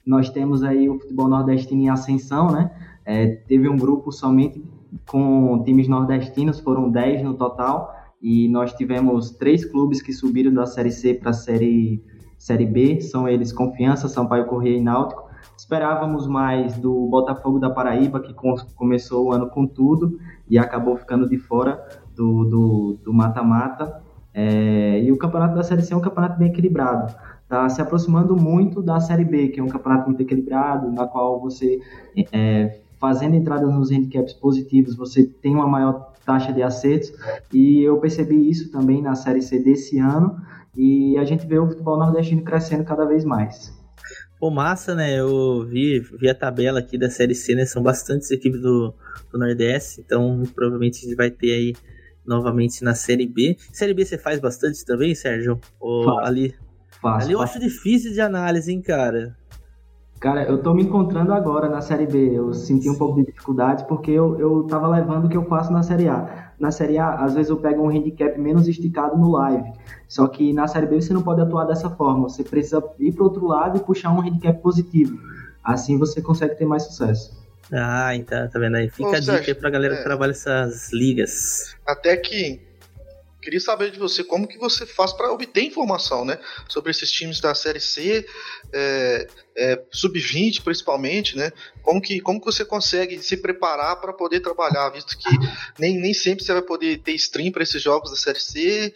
[0.04, 2.70] nós temos aí o futebol nordestino em ascensão, né?
[3.04, 4.62] É, teve um grupo somente
[5.06, 10.64] com times nordestinos, foram dez no total, e nós tivemos três clubes que subiram da
[10.64, 12.00] Série C para a série,
[12.38, 15.24] série B, são eles Confiança, Sampaio Correia e Náutico.
[15.56, 18.32] Esperávamos mais do Botafogo da Paraíba, que
[18.76, 20.18] começou o ano com tudo
[20.48, 21.82] e acabou ficando de fora
[22.14, 24.00] do mata-mata.
[24.34, 27.12] É, e o campeonato da Série C é um campeonato bem equilibrado.
[27.42, 31.40] Está se aproximando muito da Série B, que é um campeonato muito equilibrado, na qual
[31.40, 31.80] você,
[32.32, 37.12] é, fazendo entradas nos handicaps positivos, você tem uma maior taxa de acertos.
[37.52, 40.36] E eu percebi isso também na Série C desse ano.
[40.76, 43.72] E a gente vê o futebol nordestino crescendo cada vez mais.
[44.38, 45.20] Pô, massa, né?
[45.20, 47.64] Eu vi, vi a tabela aqui da Série C, né?
[47.64, 48.92] São bastantes equipes do,
[49.30, 51.74] do Nordeste, então provavelmente a gente vai ter aí
[52.26, 53.56] novamente na Série B.
[53.72, 55.60] Série B você faz bastante também, Sérgio?
[55.78, 56.54] Ou faço, ali?
[57.00, 59.36] Faço, ali eu acho difícil de análise, hein, cara?
[60.22, 62.38] Cara, eu tô me encontrando agora na Série B.
[62.38, 65.72] Eu senti um pouco de dificuldade porque eu, eu tava levando o que eu faço
[65.72, 66.52] na Série A.
[66.60, 69.68] Na Série A, às vezes eu pego um handicap menos esticado no live.
[70.06, 72.28] Só que na Série B você não pode atuar dessa forma.
[72.28, 75.18] Você precisa ir pro outro lado e puxar um handicap positivo.
[75.64, 77.42] Assim você consegue ter mais sucesso.
[77.72, 78.88] Ah, então, tá vendo aí?
[78.88, 79.96] Fica Ô, a dica aí pra galera é...
[79.96, 81.74] que trabalha essas ligas.
[81.84, 82.60] Até que
[83.42, 87.40] Queria saber de você como que você faz para obter informação, né, sobre esses times
[87.40, 88.24] da Série C,
[88.72, 89.26] é,
[89.56, 91.52] é, sub-20 principalmente, né?
[91.82, 95.30] Como que, como que você consegue se preparar para poder trabalhar, visto que
[95.78, 98.94] nem, nem sempre você vai poder ter stream para esses jogos da Série C,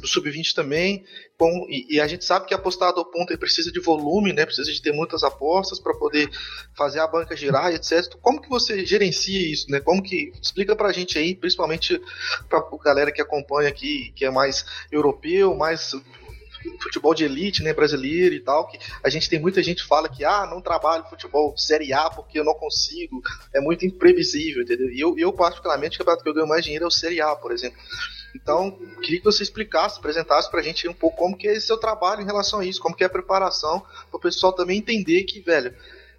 [0.00, 1.04] do sub-20 também.
[1.38, 4.44] Com, e, e, a gente sabe que apostar do ponto precisa de volume, né?
[4.44, 6.28] Precisa de ter muitas apostas para poder
[6.76, 8.14] fazer a banca girar, etc.
[8.20, 9.78] Como que você gerencia isso, né?
[9.78, 12.00] Como que explica para a gente aí, principalmente
[12.48, 15.92] para a galera que acompanha aqui, que é mais europeu, mais
[16.82, 20.08] futebol de elite, né, brasileiro e tal, que a gente tem muita gente que fala
[20.08, 23.22] que ah, não trabalho futebol Série A porque eu não consigo,
[23.54, 24.90] é muito imprevisível, entendeu?
[24.90, 27.34] E eu, eu particularmente, o campeonato que eu ganho mais dinheiro é o Série A,
[27.36, 27.78] por exemplo.
[28.34, 31.78] Então, queria que você explicasse, apresentasse pra gente um pouco como que é esse seu
[31.78, 35.24] trabalho em relação a isso, como que é a preparação, para o pessoal também entender
[35.24, 35.74] que, velho,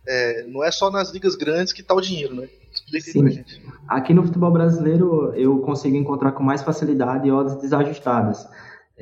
[0.07, 2.49] é, não é só nas ligas grandes que tá o dinheiro, né?
[2.71, 3.29] Explique Sim.
[3.29, 3.61] gente.
[3.87, 8.47] Aqui no futebol brasileiro eu consigo encontrar com mais facilidade odds desajustadas.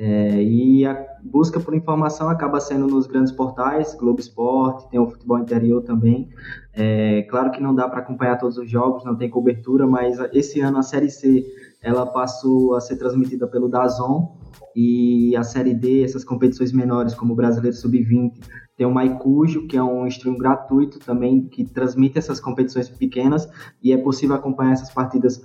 [0.00, 0.94] É, e a
[1.24, 6.28] busca por informação acaba sendo nos grandes portais, Globo Esporte, tem o futebol interior também.
[6.72, 10.60] É, claro que não dá para acompanhar todos os jogos, não tem cobertura, mas esse
[10.60, 11.44] ano a Série C
[11.82, 14.38] ela passou a ser transmitida pelo Dazon
[14.74, 18.34] e a Série D, essas competições menores como o Brasileiro Sub-20,
[18.76, 23.48] tem o Maicujo, que é um stream gratuito também que transmite essas competições pequenas
[23.82, 25.42] e é possível acompanhar essas partidas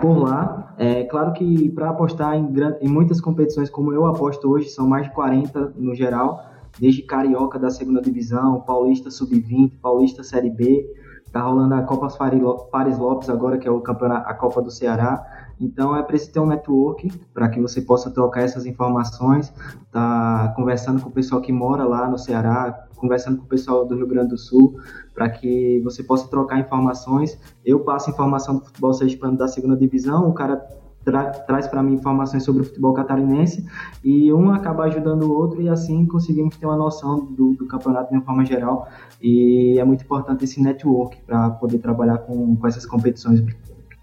[0.00, 0.74] por lá.
[0.78, 5.06] É claro que para apostar em, em muitas competições, como eu aposto hoje, são mais
[5.06, 6.44] de 40 no geral,
[6.78, 10.86] desde Carioca da segunda divisão, Paulista Sub-20, Paulista Série B,
[11.32, 15.24] tá rolando a Copa Fares Lopes agora, que é o campeonato, a Copa do Ceará.
[15.58, 19.52] Então é preciso ter um network para que você possa trocar essas informações,
[19.90, 23.94] tá conversando com o pessoal que mora lá no Ceará, conversando com o pessoal do
[23.94, 24.80] Rio Grande do Sul,
[25.14, 27.38] para que você possa trocar informações.
[27.64, 30.56] Eu passo informação do futebol sergipano da segunda divisão, o cara
[31.04, 33.64] tra traz para mim informações sobre o futebol catarinense
[34.02, 38.10] e um acaba ajudando o outro e assim conseguimos ter uma noção do, do campeonato
[38.10, 38.88] de uma forma geral
[39.22, 43.40] e é muito importante esse network para poder trabalhar com, com essas competições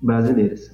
[0.01, 0.71] brasileiras.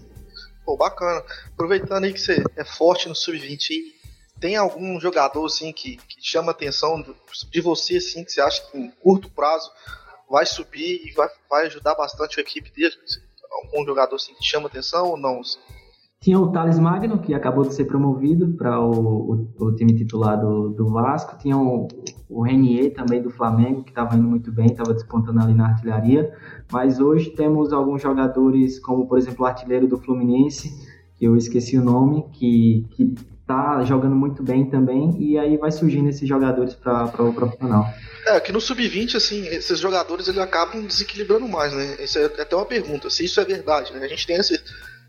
[0.63, 1.23] Pô, bacana.
[1.51, 3.98] Aproveitando aí que você é forte no sub-20
[4.39, 7.03] tem algum jogador assim que, que chama atenção
[7.51, 9.69] de você assim que você acha que em curto prazo
[10.29, 12.95] vai subir e vai, vai ajudar bastante a equipe dele?
[13.63, 15.41] Algum jogador assim que chama atenção ou não?
[16.21, 20.39] Tinha o Thales Magno, que acabou de ser promovido para o, o, o, time titular
[20.39, 21.37] do, do Vasco.
[21.37, 21.87] Tinha o,
[22.29, 26.33] o Renier também do Flamengo, que estava indo muito bem, estava despontando ali na artilharia.
[26.69, 30.69] Mas hoje temos alguns jogadores, como por exemplo o artilheiro do Fluminense,
[31.17, 33.15] que eu esqueci o nome, que, que
[33.49, 37.85] tá jogando muito bem também, e aí vai surgindo esses jogadores para o profissional.
[38.27, 41.97] É, que no sub-20, assim, esses jogadores eles acabam desequilibrando mais, né?
[41.99, 44.05] Isso é até uma pergunta, se isso é verdade, né?
[44.05, 44.61] A gente tem esse.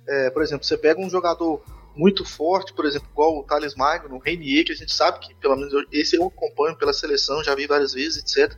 [0.08, 1.62] É, por exemplo, você pega um jogador
[1.94, 5.34] muito forte, por exemplo, igual o Thales Magno, o Reinier, que a gente sabe que,
[5.34, 8.56] pelo menos, esse eu acompanho pela seleção, já vi várias vezes, etc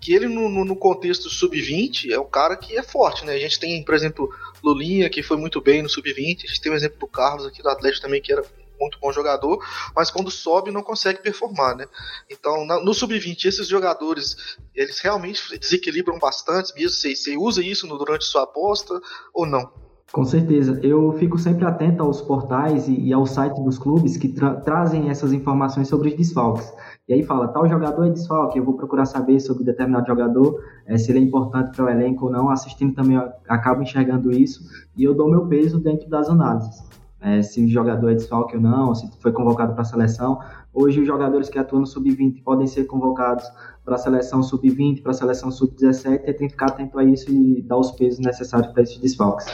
[0.00, 3.34] que ele no, no contexto sub-20 é um cara que é forte, né?
[3.34, 4.32] A gente tem, por exemplo,
[4.62, 7.60] Lulinha, que foi muito bem no sub-20, a gente tem o exemplo do Carlos aqui
[7.60, 8.44] do Atlético também, que era
[8.78, 9.58] muito bom jogador,
[9.94, 11.86] mas quando sobe não consegue performar, né?
[12.30, 17.98] Então, no sub-20, esses jogadores, eles realmente desequilibram bastante, mesmo você, você usa isso no,
[17.98, 19.00] durante sua aposta
[19.32, 19.70] ou não?
[20.10, 20.80] Com certeza.
[20.82, 25.10] Eu fico sempre atento aos portais e, e ao site dos clubes que tra trazem
[25.10, 26.72] essas informações sobre os desfalques.
[27.06, 30.96] E aí fala, tal jogador é desfalque, eu vou procurar saber sobre determinado jogador, é,
[30.96, 32.48] se ele é importante para o elenco ou não.
[32.48, 34.62] Assistindo também, acabo enxergando isso
[34.96, 36.88] e eu dou meu peso dentro das análises
[37.20, 40.40] é, se o jogador é desfalque ou não, se foi convocado para a seleção.
[40.72, 43.44] Hoje, os jogadores que atuam no sub-20 podem ser convocados
[43.84, 47.30] para a seleção sub-20, para a seleção sub-17, e tem que ficar atento a isso
[47.30, 49.46] e dar os pesos necessários para esses desfalques.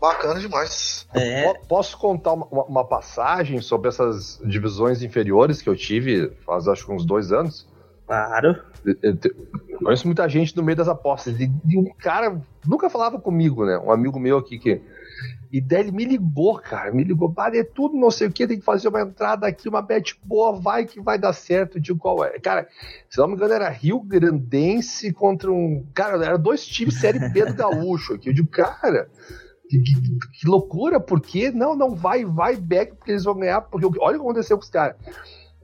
[0.00, 1.06] Bacana demais.
[1.14, 1.52] É.
[1.68, 6.92] Posso contar uma, uma, passagem sobre essas divisões inferiores que eu tive faz acho que
[6.92, 7.68] uns dois anos?
[8.06, 8.62] Claro.
[8.84, 11.38] Eu, eu conheço muita gente no meio das apostas.
[11.38, 13.78] E, e um cara nunca falava comigo, né?
[13.78, 14.80] Um amigo meu aqui que
[15.52, 18.58] e daí ele me ligou, cara, me ligou, é tudo, não sei o que, tem
[18.58, 22.24] que fazer uma entrada aqui, uma bet boa, vai que vai dar certo, de qual
[22.24, 22.38] é.
[22.38, 22.68] Cara,
[23.08, 25.84] se não me engano, era Rio Grandense contra um.
[25.92, 28.28] Cara, era dois times Série B do Gaúcho aqui.
[28.28, 29.10] Eu digo, cara,
[29.68, 29.94] que, que,
[30.40, 31.50] que loucura, por quê?
[31.50, 34.62] Não, não, vai, vai, back, porque eles vão ganhar, porque olha o que aconteceu com
[34.62, 34.96] os caras.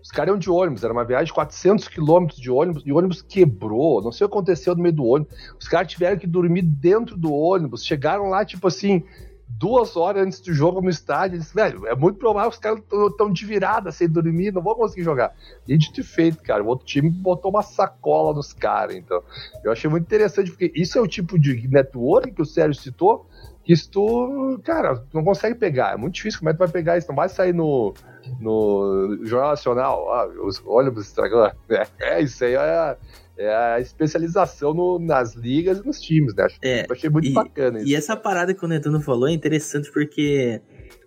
[0.02, 2.96] Os caras iam de ônibus, era uma viagem de 400 quilômetros de ônibus, e o
[2.96, 5.34] ônibus quebrou, não sei o que aconteceu no meio do ônibus.
[5.60, 9.04] Os caras tiveram que dormir dentro do ônibus, chegaram lá, tipo assim,
[9.48, 11.38] duas horas antes do jogo no estádio.
[11.38, 12.80] Disse, velho, é muito provável que os caras
[13.10, 15.34] estão de virada, sem dormir, não vão conseguir jogar.
[15.66, 19.22] E de feito, cara, o outro time botou uma sacola nos caras, então.
[19.64, 23.26] Eu achei muito interessante, porque isso é o tipo de network que o Sérgio citou,
[23.68, 25.94] isso tu, cara, não consegue pegar.
[25.94, 27.08] É muito difícil, como é que tu vai pegar isso?
[27.08, 27.94] Não vai sair no,
[28.40, 31.50] no Jornal Nacional, ah, os ônibus estragou.
[31.68, 32.96] É, é, isso aí é
[33.38, 36.44] é a especialização no, nas ligas e nos times, né?
[36.44, 37.88] Acho, é, achei muito e, bacana isso.
[37.88, 40.60] E essa parada que o Netuno falou é interessante porque,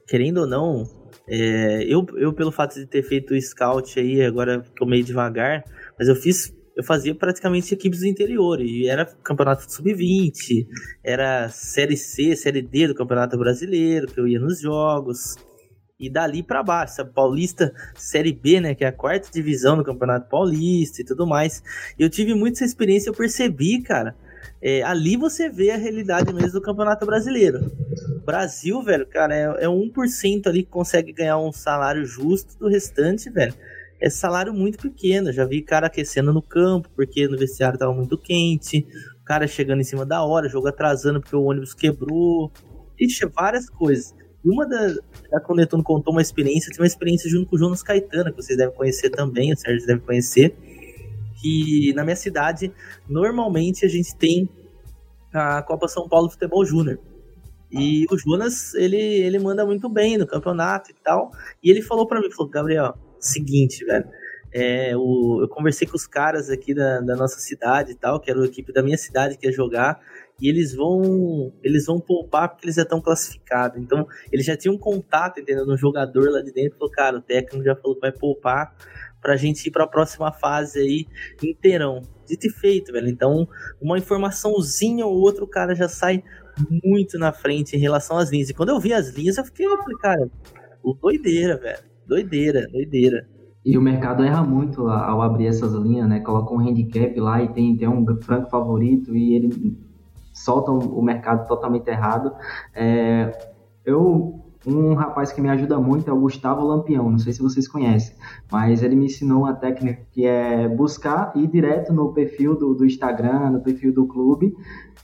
[0.08, 0.84] querendo ou não,
[1.28, 5.64] é, eu, eu, pelo fato de ter feito o scout aí, agora tô meio devagar,
[5.98, 6.54] mas eu fiz.
[6.80, 10.66] Eu fazia praticamente equipes do interior, e era campeonato sub-20,
[11.04, 15.36] era Série C, Série D do Campeonato Brasileiro, que eu ia nos jogos
[16.00, 19.84] e dali para baixo, a Paulista Série B, né, que é a quarta divisão do
[19.84, 21.62] Campeonato Paulista e tudo mais.
[22.00, 24.16] Eu tive muito essa experiência, eu percebi, cara,
[24.62, 27.60] é, ali você vê a realidade mesmo do Campeonato Brasileiro.
[28.26, 33.30] Brasil, velho, cara, é, é 1% ali que consegue ganhar um salário justo, do restante,
[33.30, 33.54] velho,
[34.00, 35.32] é salário muito pequeno.
[35.32, 38.86] Já vi cara aquecendo no campo, porque no vestiário tava muito quente,
[39.22, 42.52] o cara chegando em cima da hora, jogo atrasando porque o ônibus quebrou.
[43.00, 44.14] Ixi, várias coisas.
[44.44, 44.96] E uma da.
[45.34, 48.58] A Conetone contou uma experiência, tem uma experiência junto com o Jonas Caetano, que vocês
[48.58, 50.56] devem conhecer também, o Sérgio deve conhecer.
[51.42, 52.72] Que na minha cidade,
[53.08, 54.50] normalmente a gente tem
[55.34, 57.00] a Copa São Paulo Futebol Júnior.
[57.72, 61.32] E o Jonas, ele, ele manda muito bem no campeonato e tal.
[61.64, 64.08] E ele falou para mim, falou, Gabriel, seguinte, velho.
[64.52, 68.32] É, o, eu conversei com os caras aqui da, da nossa cidade e tal, que
[68.32, 70.00] era a equipe da minha cidade que ia jogar,
[70.42, 73.80] e eles vão eles vão poupar porque eles já estão classificados.
[73.80, 75.66] Então, eles já tinham um contato, entendeu?
[75.66, 78.76] No jogador lá de dentro, falou, cara, o técnico já falou que vai poupar
[79.22, 81.08] pra gente ir pra próxima fase aí
[81.44, 82.02] inteirão.
[82.26, 83.10] Dito e feito, velho.
[83.10, 83.48] Então,
[83.82, 86.24] uma informaçãozinha ou outra, o cara já sai
[86.84, 88.50] muito na frente em relação às linhas.
[88.50, 90.30] E quando eu vi as linhas, eu fiquei, eu falei, cara,
[91.02, 91.89] doideira, velho.
[92.10, 93.30] Doideira, doideira.
[93.64, 96.20] E o mercado erra muito ao abrir essas linhas, né?
[96.22, 99.78] Coloca um handicap lá e tem, tem um franco favorito e ele
[100.34, 102.34] solta o mercado totalmente errado.
[102.74, 103.32] É,
[103.86, 107.68] eu um rapaz que me ajuda muito é o Gustavo Lampião, não sei se vocês
[107.68, 108.14] conhecem,
[108.52, 112.86] mas ele me ensinou uma técnica que é buscar ir direto no perfil do, do
[112.86, 114.54] Instagram, no perfil do clube,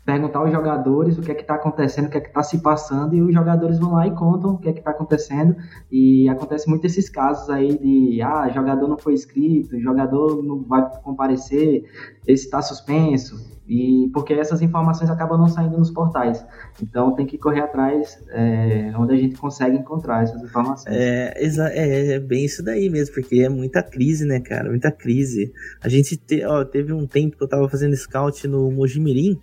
[0.06, 2.60] perguntar aos jogadores o que é que está acontecendo, o que é que está se
[2.60, 5.56] passando, e os jogadores vão lá e contam o que é que está acontecendo.
[5.92, 10.88] E acontece muito esses casos aí de ah, jogador não foi inscrito, jogador não vai
[11.02, 11.86] comparecer,
[12.28, 13.56] esse está suspenso.
[13.68, 16.46] E porque essas informações acabam não saindo nos portais.
[16.80, 20.96] Então tem que correr atrás é, onde a gente consegue encontrar essas informações.
[20.96, 24.70] É, é, é, bem isso daí mesmo, porque é muita crise, né, cara?
[24.70, 25.52] Muita crise.
[25.82, 29.40] A gente te, ó, teve um tempo que eu tava fazendo scout no Mojimirim,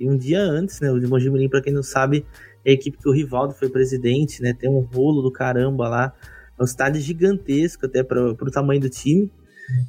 [0.00, 2.24] e um dia antes, né, o Mojimirim, para quem não sabe,
[2.64, 6.14] é a equipe que o Rivaldo foi presidente, né, tem um rolo do caramba lá,
[6.58, 9.30] é um estádio gigantesco até para o tamanho do time,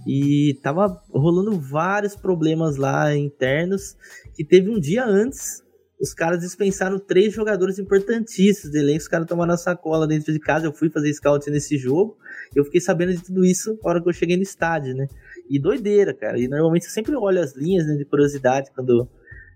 [0.05, 3.95] e tava rolando vários problemas lá internos,
[4.36, 5.64] que teve um dia antes,
[5.99, 10.39] os caras dispensaram três jogadores importantíssimos do elenco, os caras tomaram a sacola dentro de
[10.39, 12.18] casa, eu fui fazer scout nesse jogo,
[12.53, 15.07] eu fiquei sabendo de tudo isso na hora que eu cheguei no estádio, né,
[15.49, 19.07] e doideira, cara, e normalmente eu sempre olho as linhas né, de curiosidade quando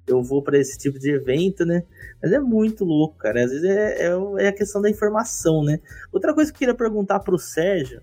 [0.08, 1.84] eu vou para esse tipo de evento, né?
[2.22, 3.44] Mas é muito louco, cara.
[3.44, 5.80] Às vezes é, é, é, a questão da informação, né?
[6.12, 8.02] Outra coisa que eu queria perguntar pro Sérgio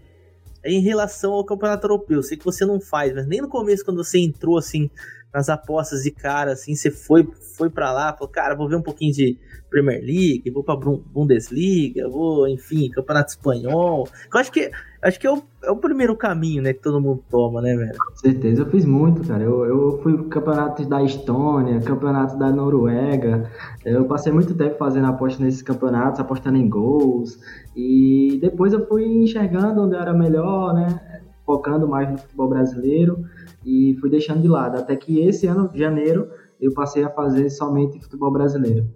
[0.62, 2.22] é em relação ao campeonato europeu.
[2.22, 4.90] Sei que você não faz, mas nem no começo, quando você entrou assim
[5.32, 7.26] nas apostas de cara, assim, você foi,
[7.56, 9.38] foi para lá, falou, cara, vou ver um pouquinho de
[9.70, 14.06] Premier League, vou pra Bundesliga, vou, enfim, Campeonato Espanhol.
[14.32, 14.70] Eu acho que
[15.02, 17.96] acho que é o, é o primeiro caminho, né, que todo mundo toma, né, velho?
[17.98, 19.42] Com certeza, eu fiz muito, cara.
[19.42, 23.50] Eu, eu fui pro campeonato da Estônia, campeonato da Noruega.
[23.84, 27.40] Eu passei muito tempo fazendo apostas nesses campeonatos, apostando em gols.
[27.74, 31.21] E depois eu fui enxergando onde era melhor, né?
[31.52, 33.26] Focando mais no futebol brasileiro
[33.62, 34.78] e fui deixando de lado.
[34.78, 38.88] Até que esse ano, de janeiro, eu passei a fazer somente futebol brasileiro.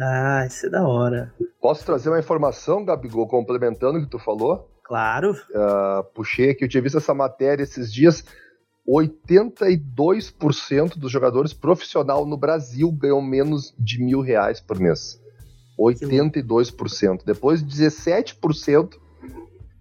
[0.00, 1.34] Ah, isso é da hora.
[1.60, 4.70] Posso trazer uma informação, Gabigol, complementando o que tu falou?
[4.82, 5.32] Claro.
[5.32, 8.24] Uh, puxei aqui, eu tinha visto essa matéria esses dias.
[8.88, 15.20] 82% dos jogadores profissional no Brasil ganham menos de mil reais por mês.
[15.78, 17.22] 82%.
[17.22, 18.94] Depois 17%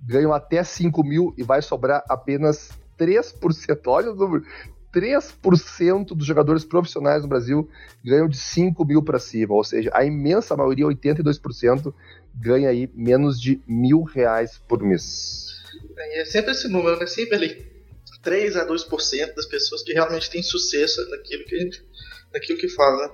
[0.07, 3.79] ganham até 5 mil e vai sobrar apenas 3%.
[3.87, 4.45] Olha o número.
[4.93, 7.69] 3% dos jogadores profissionais no Brasil
[8.03, 11.93] ganham de 5 mil para cima, ou seja, a imensa maioria, 82%,
[12.33, 15.61] ganha aí menos de mil reais por mês.
[16.13, 17.05] É sempre esse número, né?
[17.05, 17.67] Sempre ali
[18.23, 21.85] 3 a 2% das pessoas que realmente têm sucesso naquilo que a gente,
[22.33, 23.13] naquilo que fala, né?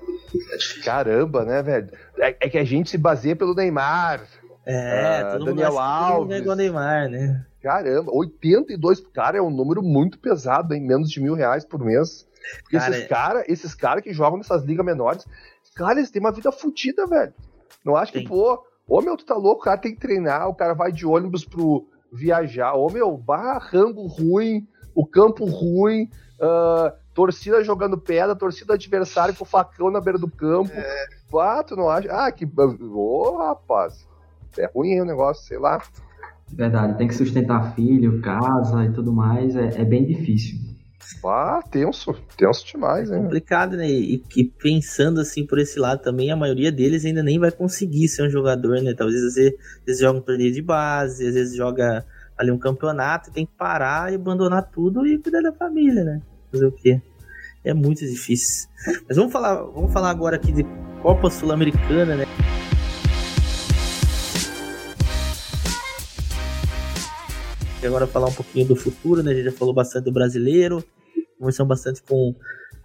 [0.52, 1.89] É Caramba, né, velho?
[2.18, 4.28] É, é, que a gente se baseia pelo Neymar.
[4.66, 6.41] É, uh, Daniel Alves.
[6.41, 7.45] Que Neymar, né?
[7.61, 10.82] Caramba, 82, cara, é um número muito pesado, hein?
[10.82, 12.28] Menos de mil reais por mês.
[12.61, 15.26] Porque cara, esses caras esses cara que jogam nessas ligas menores,
[15.76, 17.34] cara, eles têm uma vida fodida, velho.
[17.84, 20.55] Não acho que, pô, ô meu, tu tá louco, o cara tem que treinar, o
[20.55, 22.74] cara vai de ônibus pro viajar.
[22.74, 26.09] Ô meu, barrango ruim, o campo ruim,
[26.39, 30.72] uh, torcida jogando pedra, torcida adversária com facão na beira do campo.
[30.74, 31.05] É.
[31.36, 32.09] Ah, tu não acha?
[32.11, 32.45] Ah, que.
[32.45, 34.07] Ô, oh, rapaz.
[34.58, 35.82] É ruim o negócio, sei lá.
[36.51, 40.60] Verdade, tem que sustentar filho, casa e tudo mais, é, é bem difícil.
[41.26, 43.89] Ah, tenso, tenso demais, é complicado, né?
[43.89, 48.08] E, e, pensando assim por esse lado também, a maioria deles ainda nem vai conseguir
[48.08, 48.93] ser um jogador, né?
[48.93, 52.06] Talvez às vezes, às vezes joga um torneio de base, às vezes joga
[52.38, 56.22] ali um campeonato, tem que parar e abandonar tudo e cuidar da família, né?
[56.51, 57.01] Fazer o quê?
[57.64, 58.70] É muito difícil.
[59.08, 60.66] Mas vamos falar, vamos falar agora aqui de
[61.01, 62.26] Copa Sul-Americana, né?
[67.88, 69.32] Agora falar um pouquinho do futuro, né?
[69.32, 70.84] A gente já falou bastante do brasileiro,
[71.38, 72.34] conversamos bastante com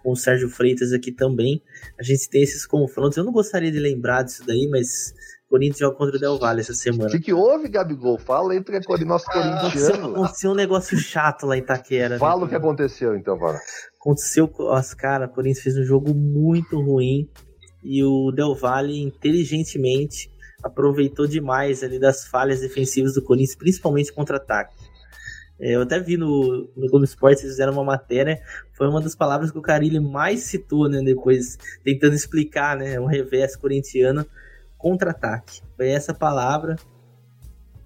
[0.01, 1.61] com o Sérgio Freitas aqui também.
[1.99, 3.17] A gente tem esses confrontos.
[3.17, 5.13] Eu não gostaria de lembrar disso daí, mas
[5.49, 7.09] Corinthians joga contra o Del Valle essa semana.
[7.09, 8.17] O que, que houve, Gabigol?
[8.17, 10.15] Fala entre o nosso Aconteceu, corintiano.
[10.15, 12.09] aconteceu um negócio chato lá em Itaquera.
[12.09, 12.63] né, Fala o que cara?
[12.63, 13.59] aconteceu, então, Vara.
[13.99, 17.27] Aconteceu as caras, o Corinthians fez um jogo muito ruim
[17.83, 20.29] e o Del Valle inteligentemente
[20.63, 24.73] aproveitou demais ali das falhas defensivas do Corinthians, principalmente contra-ataque.
[25.59, 28.41] É, eu até vi no, no Globo Esporte, eles fizeram uma matéria,
[28.71, 33.05] foi uma das palavras que o Carilli mais citou, né, depois, tentando explicar, né, um
[33.05, 34.25] revés corintiano,
[34.77, 35.61] contra-ataque.
[35.75, 36.77] Foi essa palavra.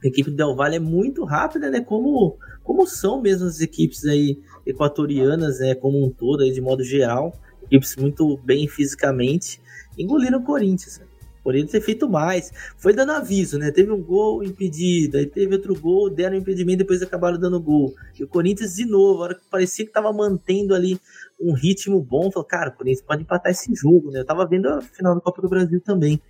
[0.03, 4.05] A equipe do Del Valle é muito rápida, né, como, como são mesmo as equipes
[4.05, 9.59] aí equatorianas, né, como um todo, aí, de modo geral, equipes muito bem fisicamente,
[9.97, 11.01] engoliram o Corinthians.
[11.43, 12.51] Poderia ter feito mais.
[12.77, 13.69] Foi dando aviso, né?
[13.69, 17.93] Teve um gol impedido, aí teve outro gol, deram impedimento, depois acabaram dando gol.
[18.17, 20.97] E o Corinthians, de novo, a hora que parecia que tava mantendo ali
[21.39, 24.21] um ritmo bom, falou, cara, o Corinthians pode empatar esse jogo, né?
[24.21, 26.21] Eu tava vendo a final da Copa do Brasil também.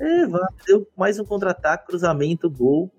[0.00, 2.90] É, vai, deu mais um contra-ataque, cruzamento, gol,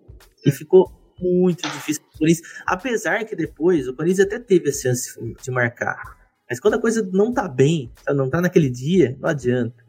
[0.46, 2.48] e ficou muito difícil pro Corinthians.
[2.66, 6.16] Apesar que depois o Corinthians até teve a chance de marcar.
[6.50, 9.85] Mas quando a coisa não tá bem, não tá naquele dia, não adianta.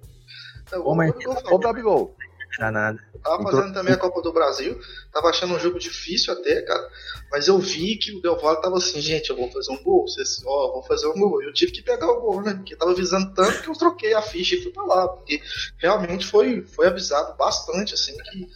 [0.73, 2.17] Eu, Marquinhos, eu, Ô, Gabigol,
[2.59, 2.99] nada.
[3.23, 4.79] tava fazendo também a Copa do Brasil,
[5.13, 6.89] tava achando um jogo difícil até, cara.
[7.31, 10.07] Mas eu vi que o Del Valle tava assim, gente, eu vou fazer um gol.
[10.07, 11.43] Vocês, ó, vou fazer um gol.
[11.43, 12.55] Eu tive que pegar o gol, né?
[12.55, 15.09] Porque tava avisando tanto que eu troquei a ficha e fui pra lá.
[15.09, 15.41] Porque
[15.79, 18.47] realmente foi, foi avisado bastante, assim, que,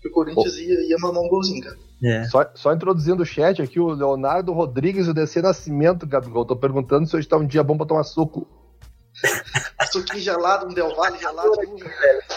[0.00, 1.76] que o Corinthians ia, ia mamar um golzinho, cara.
[2.04, 2.24] É.
[2.24, 6.44] só, só introduzindo o chat aqui, o Leonardo Rodrigues e o DC Nascimento, Gabigol.
[6.44, 8.46] Tô perguntando se hoje tá um dia bom pra tomar suco.
[9.92, 11.50] Suquinho gelado, um Del Valle gelado.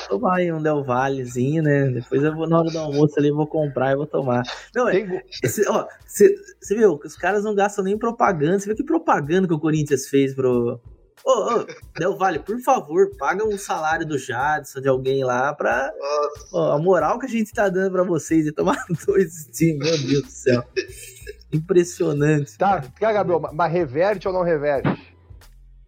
[0.09, 1.87] tomar aí um Del Vallezinho, né?
[1.89, 4.43] Depois eu vou na hora do almoço ali, vou comprar e vou tomar.
[4.75, 5.23] Não, é.
[5.43, 6.35] Esse- ó, você
[6.75, 8.59] viu que os caras não gastam nem propaganda.
[8.59, 10.79] Você viu que propaganda que o Corinthians fez pro.
[11.23, 11.65] Ô, ô,
[11.97, 15.91] Del Valle, por favor, paga um salário do Jadson, de alguém lá, pra.
[16.53, 19.97] Ó, a moral que a gente tá dando pra vocês de tomar dois times, meu
[20.09, 20.63] Deus do céu.
[21.53, 22.57] Impressionante.
[22.57, 25.14] Tá, tá, Gabriel, mas- mas reverte ou não reverte?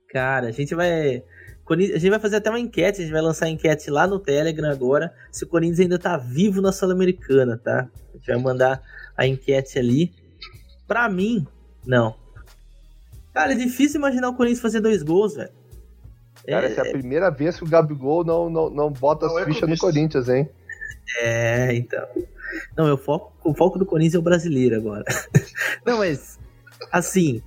[0.10, 1.24] Cara, a gente vai.
[1.70, 4.20] A gente vai fazer até uma enquete, a gente vai lançar a enquete lá no
[4.20, 7.90] Telegram agora, se o Corinthians ainda tá vivo na Sul-Americana, tá?
[8.14, 8.82] A gente vai mandar
[9.18, 10.14] a enquete ali.
[10.88, 11.46] Pra mim,
[11.86, 12.16] não.
[13.34, 15.52] Cara, é difícil imaginar o Corinthians fazer dois gols, velho.
[16.48, 19.46] Cara, essa é a primeira vez que o Gabigol não, não, não bota as é
[19.46, 19.78] fichas no.
[19.78, 20.50] Corinthians, hein?
[21.22, 22.08] É, então.
[22.78, 25.04] Não, eu foco, o foco do Corinthians é o brasileiro agora.
[25.86, 26.40] Não, mas,
[26.92, 27.42] assim,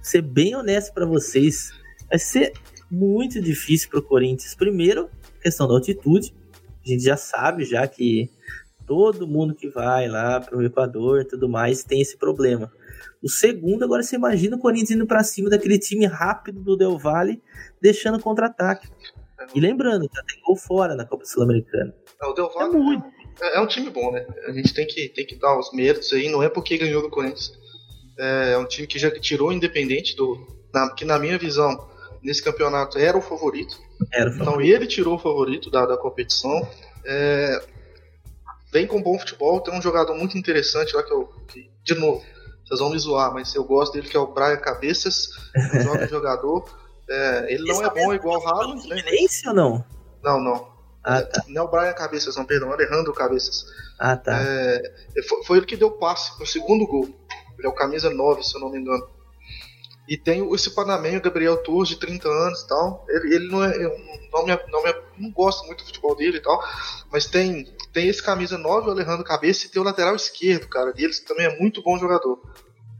[0.00, 1.72] ser bem honesto pra vocês,
[2.12, 2.52] vai ser
[2.90, 4.54] muito difícil pro Corinthians.
[4.54, 5.08] Primeiro,
[5.42, 6.34] questão da altitude.
[6.84, 8.28] A gente já sabe já que
[8.86, 12.70] todo mundo que vai lá pro Equador e tudo mais tem esse problema.
[13.22, 16.98] O segundo, agora você imagina o Corinthians indo pra cima daquele time rápido do Del
[16.98, 17.40] Valle,
[17.80, 18.88] deixando contra-ataque.
[19.54, 21.94] E lembrando, tá, tem gol fora na Copa Sul-Americana.
[22.20, 23.04] É, o Del É Valle muito.
[23.40, 24.26] é, é um time bom, né?
[24.46, 27.08] A gente tem que, tem que dar os méritos aí, não é porque ganhou do
[27.10, 27.52] Corinthians.
[28.18, 30.36] É, é um time que já tirou o Independente do.
[30.74, 31.88] na- que na minha visão,
[32.22, 33.80] nesse campeonato era o favorito.
[34.12, 36.66] Era, Então ele tirou o favorito da, da competição.
[37.04, 37.62] É,
[38.72, 41.26] vem com bom futebol, tem um jogador muito interessante lá que eu.
[41.48, 42.22] que, de novo,
[42.64, 45.28] vocês vão me zoar, mas eu gosto dele, que é o Brian Cabeças,
[45.74, 46.64] um jovem jogador.
[47.08, 49.02] É, ele não é bom igual o Haaland, né?
[49.46, 49.84] Ou não?
[50.22, 50.72] Não, não.
[51.04, 51.42] Ah, tá.
[51.48, 53.66] Não é o Brian Cabeças, não, perdão, Alejandro Cabeças.
[53.98, 54.40] Ah, tá.
[54.40, 54.82] É,
[55.28, 57.08] foi, foi ele que deu o passe no segundo gol.
[57.58, 59.08] Ele é o camisa 9, se eu não me engano.
[60.08, 63.06] E tem esse panamenho, Gabriel Torres, de 30 anos e tal.
[63.08, 63.78] Ele, ele não é.
[64.32, 66.60] não, me, não, me, não gosto muito do futebol dele e tal.
[67.10, 70.92] Mas tem, tem esse camisa 9, o Alejandro Cabeça, e tem o lateral esquerdo, cara.
[70.92, 72.40] Deles também é muito bom jogador.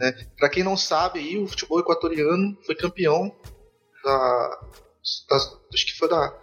[0.00, 0.12] Né?
[0.38, 3.34] Pra quem não sabe aí, o futebol equatoriano foi campeão
[4.04, 4.60] da.
[5.28, 6.38] das- acho que foi da.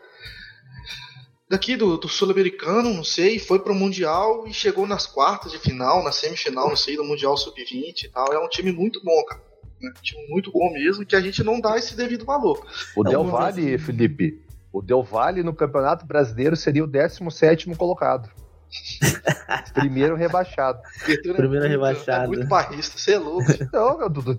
[1.50, 6.04] Daqui do, do Sul-Americano, não sei, foi pro Mundial e chegou nas quartas de final,
[6.04, 8.32] na semifinal, não sei, do Mundial Sub-20 e tal.
[8.32, 9.49] É um time muito bom, cara.
[9.82, 9.92] Né?
[10.02, 12.66] Time muito bom mesmo, que a gente não dá esse devido valor.
[12.96, 18.30] O Não, Del Valle, Felipe, o Del Valle no Campeonato Brasileiro seria o 17º colocado.
[19.74, 20.80] Primeiro rebaixado.
[21.04, 22.26] Abertura Primeiro é rebaixado.
[22.26, 23.46] É muito barrista, você é louco.
[23.74, 24.36] Não, eu tô, tô,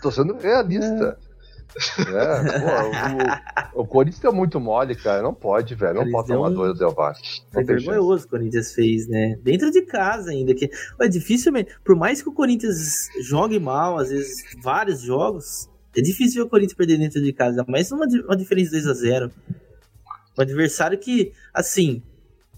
[0.00, 1.18] tô sendo realista.
[1.20, 1.29] É,
[3.74, 5.22] pô, o, o Corinthians é muito mole, cara.
[5.22, 6.04] Não pode, velho.
[6.04, 6.94] Não pode tomar dois do Del.
[6.94, 7.86] Foi Não tem chance.
[7.86, 9.38] vergonhoso o Corinthians fez, né?
[9.42, 10.54] Dentro de casa ainda.
[10.54, 11.74] Que, é dificilmente.
[11.84, 16.50] Por mais que o Corinthians jogue mal, às vezes, vários jogos, é difícil ver o
[16.50, 17.64] Corinthians perder dentro de casa.
[17.68, 19.30] Mas uma, uma diferença de 2x0.
[20.38, 22.02] Um adversário que, assim,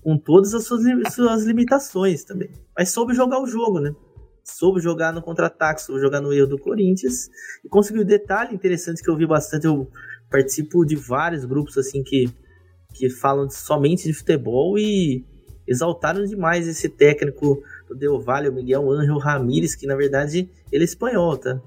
[0.02, 0.82] com todas as suas,
[1.14, 2.50] suas limitações também.
[2.76, 3.94] Mas soube jogar o jogo, né?
[4.44, 7.30] Soube jogar no contra-ataque, soube jogar no erro do Corinthians
[7.64, 9.66] e conseguiu detalhe interessante que eu vi bastante.
[9.66, 9.88] Eu
[10.30, 12.30] participo de vários grupos assim que,
[12.94, 15.24] que falam somente de futebol e
[15.66, 20.82] exaltaram demais esse técnico do Del Valle, o Miguel Ángel Ramírez, que na verdade ele
[20.82, 21.60] é espanhol, tá?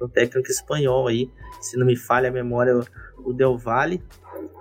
[0.00, 1.30] Um técnico espanhol aí,
[1.60, 2.78] se não me falha a memória,
[3.24, 4.02] o Del Valle.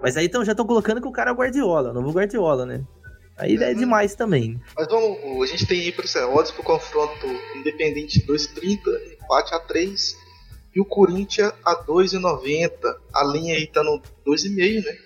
[0.01, 2.85] Mas aí então já estão colocando que o cara é o Guardiola, novo Guardiola, né?
[3.37, 4.59] Aí é, é demais também.
[4.75, 8.79] Mas vamos, a gente tem aí para esse odds pro confronto Independente 2,30,
[9.13, 10.15] empate a 3
[10.75, 12.69] e o Corinthians a 2,90.
[13.13, 14.97] A linha aí tá no 2,5, né?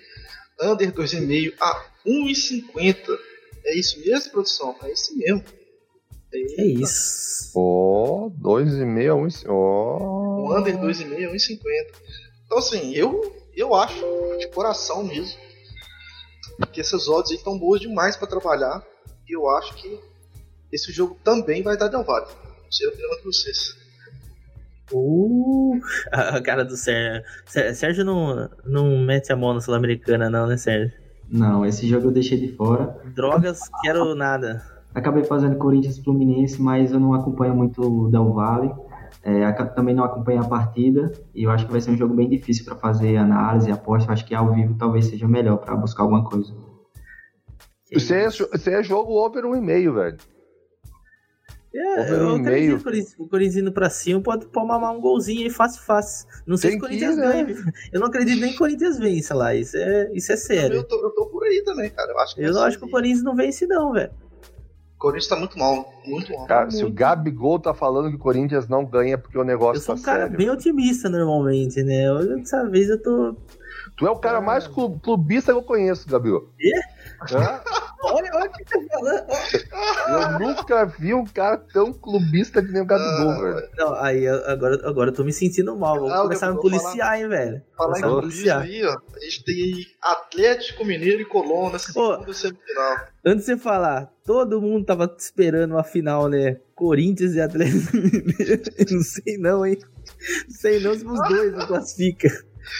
[0.62, 3.18] Under 2,5 a 1,50.
[3.64, 4.76] É isso mesmo, produção?
[4.82, 5.44] É isso mesmo.
[6.32, 7.52] É isso.
[7.54, 9.48] Ó, oh, 2,5 a 1,50.
[9.48, 10.48] Oh.
[10.48, 11.58] O under 2,5 a 1,50.
[12.46, 14.02] Então, assim, eu, eu acho,
[14.38, 15.38] de coração mesmo,
[16.66, 18.82] que essas odds aí estão boas demais para trabalhar.
[19.28, 20.00] E eu acho que
[20.72, 22.26] esse jogo também vai dar Del Valle.
[22.64, 23.76] Não sei a opinião de vocês.
[24.92, 25.78] Uh,
[26.12, 27.22] a cara do Sérgio.
[27.46, 30.92] Sérgio não, não mete a mão na Sul-Americana, não, né, Sérgio?
[31.30, 32.98] Não, esse jogo eu deixei de fora.
[33.14, 34.62] Drogas, quero nada.
[34.94, 38.72] Acabei fazendo Corinthians Fluminense, mas eu não acompanho muito o Del Valle.
[39.22, 42.28] É, também não acompanho a partida e eu acho que vai ser um jogo bem
[42.28, 44.08] difícil para fazer análise e aposta.
[44.08, 46.54] Eu acho que ao vivo talvez seja melhor para buscar alguma coisa.
[47.92, 50.18] Você é, você é jogo over um e meio, velho.
[51.74, 52.76] É, over eu um meio.
[53.18, 56.26] O Corinthians indo pra cima pode, pode mamar um golzinho aí fácil, fácil.
[56.46, 57.44] Não sei Tem se o Corinthians ganha.
[57.44, 57.72] Né?
[57.92, 59.54] Eu não acredito nem que o Corinthians vence lá.
[59.54, 60.76] Isso é, isso é sério.
[60.76, 62.12] Eu tô, eu tô por aí também, cara.
[62.12, 64.12] Eu, acho que eu não acho que o Corinthians não vence, não, velho.
[64.98, 66.46] O Corinthians tá muito mal, muito mal.
[66.46, 66.76] Cara, muito.
[66.76, 69.92] se o Gabigol tá falando que o Corinthians não ganha porque o negócio tá sério.
[69.92, 70.36] Eu sou um cara sério.
[70.36, 72.12] bem otimista normalmente, né?
[72.36, 73.36] Dessa vez eu tô...
[73.96, 76.48] Tu é o cara mais clubista que eu conheço, Gabriel.
[76.58, 76.72] Quê?
[78.02, 79.26] Olha, olha o que tá falando.
[80.08, 83.68] Eu nunca vi um cara tão clubista que nem o Gabigol, ah, velho.
[83.76, 85.98] Não, aí agora, agora eu tô me sentindo mal.
[85.98, 87.62] Vou ah, começar a me policiar, falar, hein, velho.
[87.76, 88.62] Falar em policiar.
[88.62, 92.96] Aí, ó, a gente tem Atlético Mineiro e Colônia nessa segunda semifinal.
[93.24, 96.58] Antes de você falar, todo mundo tava esperando uma final, né?
[96.74, 98.62] Corinthians e Atlético Mineiro.
[98.90, 99.78] Não sei não, hein?
[100.48, 102.30] Não sei não se os dois não classificam.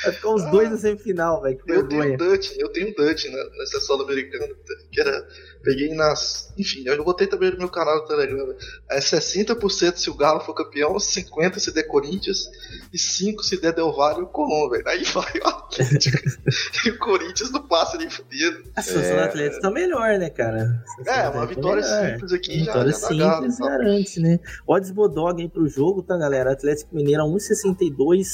[0.05, 1.61] Vai ficar os dois na semifinal, velho.
[1.67, 4.47] Eu tenho Dutch, eu tenho Dutch na, na sessão americana,
[4.93, 5.29] que era.
[5.63, 6.53] Peguei nas.
[6.57, 8.55] Enfim, eu botei também no meu canal do Telegram.
[8.91, 12.49] É 60% se o Galo for campeão, 50% se der Corinthians
[12.93, 14.89] e 5% se der Del Valle e o Colom, velho.
[14.89, 16.19] Aí vai o Atlético.
[16.87, 18.65] e o Corinthians não passa nem fudendo.
[18.77, 20.83] A situação é, do Atlético tá melhor, né, cara?
[21.07, 22.59] É, uma vitória é simples aqui.
[22.59, 24.39] Vitória já, já simples Galo, garante, né?
[24.67, 26.53] Odds Bodog aí pro jogo, tá, galera?
[26.53, 28.27] Atlético Mineiro a 1,62,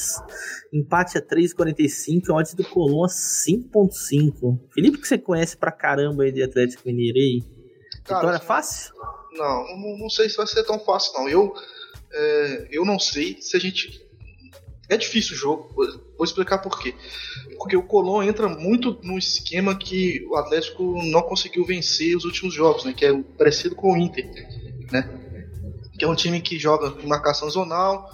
[0.73, 4.59] empate a 3,45, odds do Colom a 5,5.
[4.73, 7.45] Felipe, que você conhece pra caramba aí de Atlético Mineiro aí.
[8.05, 8.95] Cara, Vitória fácil?
[9.33, 11.29] Não, não, não, sei se vai ser tão fácil, não.
[11.29, 11.53] Eu,
[12.13, 14.05] é, eu não sei se a gente.
[14.89, 16.95] É difícil o jogo, vou explicar por quê.
[17.57, 22.53] Porque o Colón entra muito no esquema que o Atlético não conseguiu vencer os últimos
[22.53, 22.93] jogos, né?
[22.93, 24.27] Que é parecido com o Inter,
[24.93, 25.09] né?
[25.99, 28.11] Que é um time que joga em marcação zonal,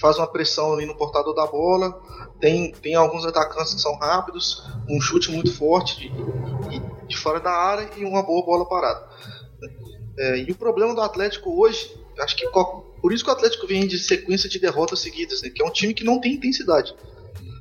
[0.00, 2.00] faz uma pressão ali no portador da bola,
[2.42, 7.52] tem, tem alguns atacantes que são rápidos, um chute muito forte de, de fora da
[7.52, 9.08] área e uma boa bola parada.
[10.18, 12.44] É, e o problema do Atlético hoje, acho que
[13.00, 15.70] por isso que o Atlético vem de sequência de derrotas seguidas, né, que é um
[15.70, 16.92] time que não tem intensidade.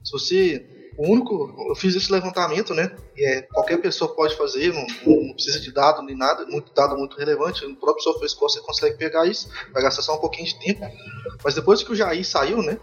[0.04, 0.66] Se você
[0.98, 2.96] o único, eu fiz esse levantamento, né?
[3.18, 7.18] É, qualquer pessoa pode fazer, não, não, precisa de dado nem nada, muito dado muito
[7.18, 7.66] relevante.
[7.66, 10.86] No próprio SofaScore você consegue pegar isso, vai gastar só um pouquinho de tempo.
[11.44, 12.78] Mas depois que o Jair saiu, né?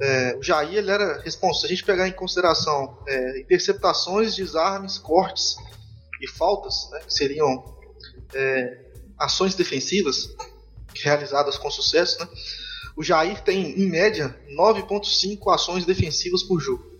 [0.00, 1.60] É, o Jair ele era responsável.
[1.60, 5.56] Se a gente pegar em consideração é, interceptações, desarmes, cortes
[6.20, 7.64] e faltas, né, que seriam
[8.34, 8.84] é,
[9.18, 10.34] ações defensivas
[11.02, 12.28] realizadas com sucesso, né,
[12.96, 16.96] o Jair tem, em média, 9,5 ações defensivas por jogo.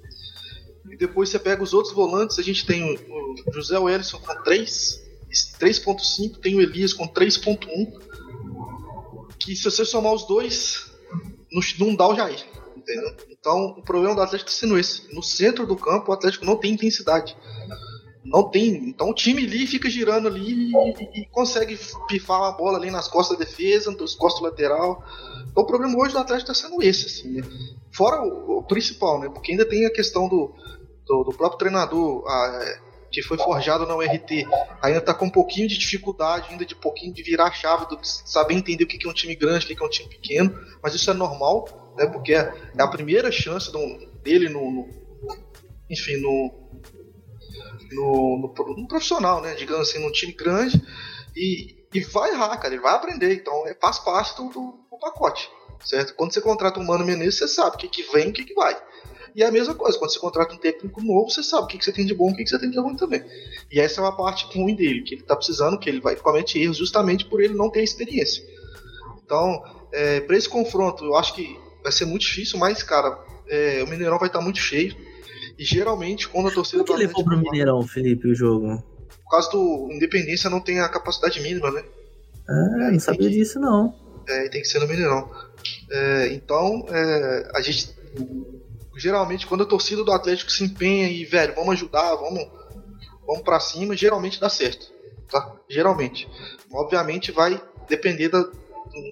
[0.90, 2.98] E depois você pega os outros volantes, a gente tem
[3.46, 5.02] o José Wellison com 3,
[5.58, 8.06] 3.5, tem o Elias com 3.1.
[9.38, 10.90] Que se você somar os dois,
[11.78, 12.55] não dá o Jair.
[12.86, 13.16] Entendeu?
[13.28, 15.12] Então o problema do Atlético está sendo esse.
[15.12, 17.36] No centro do campo o Atlético não tem intensidade.
[18.24, 18.74] Não tem.
[18.88, 21.76] Então o time ali fica girando ali e, e consegue
[22.06, 25.04] pifar a bola ali nas costas da defesa, nas costas lateral.
[25.50, 27.42] Então o problema hoje do Atlético está sendo esse, assim, né?
[27.90, 29.28] Fora o, o, principal, né?
[29.28, 30.54] Porque ainda tem a questão do,
[31.04, 32.78] do, do próprio treinador a,
[33.10, 34.46] que foi forjado na URT
[34.82, 37.98] ainda está com um pouquinho de dificuldade, ainda de pouquinho de virar a chave, do,
[38.02, 40.94] saber entender o que é um time grande, o que é um time pequeno, mas
[40.94, 43.70] isso é normal, né, porque é, é a primeira chance
[44.22, 44.88] dele no, no,
[45.90, 46.68] enfim, no,
[47.92, 50.82] no, no, no, profissional, né, digamos assim, num time grande,
[51.34, 53.34] e, e vai errar, cara, ele vai aprender.
[53.34, 55.50] Então, é, faz parte do, do, do pacote,
[55.84, 56.14] certo?
[56.14, 58.44] Quando você contrata um Mano Menezes, você sabe o que, que vem e o que,
[58.44, 58.76] que vai.
[59.34, 61.76] E é a mesma coisa, quando você contrata um técnico novo, você sabe o que,
[61.76, 63.22] que você tem de bom e o que, que você tem de ruim também.
[63.70, 66.58] E essa é uma parte ruim dele, que ele tá precisando, que ele vai cometer
[66.58, 68.42] erros justamente por ele não ter experiência.
[69.22, 73.16] Então, é, para esse confronto, eu acho que vai ser muito difícil, mas, cara,
[73.48, 74.96] é, o Mineirão vai estar tá muito cheio.
[75.56, 76.82] E geralmente, quando a torcida.
[76.82, 78.82] Por que levou pro Mineirão, Felipe, o jogo?
[79.22, 81.84] Por causa do Independência não tem a capacidade mínima, né?
[82.48, 83.94] Ah, é, não sabia que, disso, não.
[84.28, 85.30] É, tem que ser no Mineirão.
[85.88, 87.94] É, então, é, a gente
[88.96, 92.48] geralmente quando a torcida do Atlético se empenha e, velho, vamos ajudar, vamos,
[93.26, 94.90] vamos para cima, geralmente dá certo,
[95.30, 95.54] tá?
[95.68, 96.28] Geralmente.
[96.72, 98.44] Obviamente vai depender da,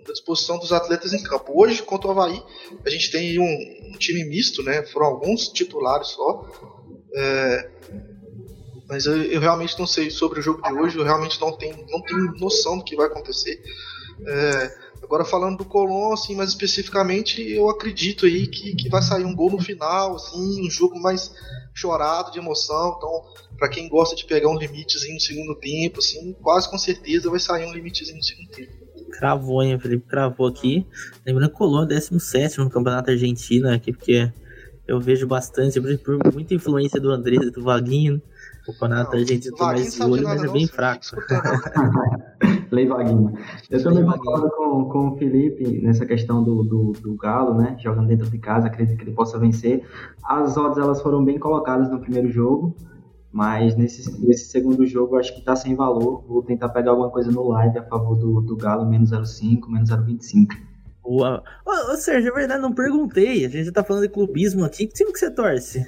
[0.07, 1.53] da, disposição dos atletas em campo.
[1.55, 2.43] Hoje, contra o Havaí,
[2.85, 4.83] a gente tem um, um time misto, né?
[4.85, 6.49] Foram alguns titulares só.
[7.15, 7.71] É,
[8.89, 11.77] mas eu, eu, realmente não sei sobre o jogo de hoje, eu realmente não tenho,
[11.89, 13.63] não tenho noção do que vai acontecer.
[14.27, 19.25] É, Agora falando do Colón, assim, mais especificamente, eu acredito aí que, que vai sair
[19.25, 21.31] um gol no final, assim, um jogo mais
[21.75, 22.95] chorado de emoção.
[22.97, 23.23] Então,
[23.59, 27.39] para quem gosta de pegar um limitezinho no segundo tempo, assim, quase com certeza vai
[27.39, 28.84] sair um limitezinho no segundo tempo.
[29.19, 30.07] Cravou, hein, Felipe?
[30.07, 30.87] Cravou aqui.
[31.27, 34.31] Lembrando que Colón é 17 no Campeonato Argentino aqui, porque
[34.87, 38.21] eu vejo bastante, por muita influência do Andrés e do Vaguinho.
[38.67, 41.05] O campeonato argentino tem mais olho, mas é bem fraco.
[42.71, 43.35] Lei Vaguinho.
[43.71, 47.77] Eu também concordo com, com o Felipe nessa questão do, do, do, Galo, né?
[47.79, 49.87] Jogando dentro de casa, acredito que ele possa vencer.
[50.25, 52.75] As odds elas foram bem colocadas no primeiro jogo,
[53.35, 56.23] mas nesse, nesse segundo jogo acho que está sem valor.
[56.25, 59.91] Vou tentar pegar alguma coisa no live a favor do, do Galo, menos 0,5, menos
[59.91, 60.57] 0,25.
[61.03, 61.43] Boa.
[61.67, 63.45] Ô, ô, Sérgio, é verdade, não perguntei.
[63.45, 64.87] A gente já tá falando de clubismo aqui.
[64.87, 65.85] Que time que você torce?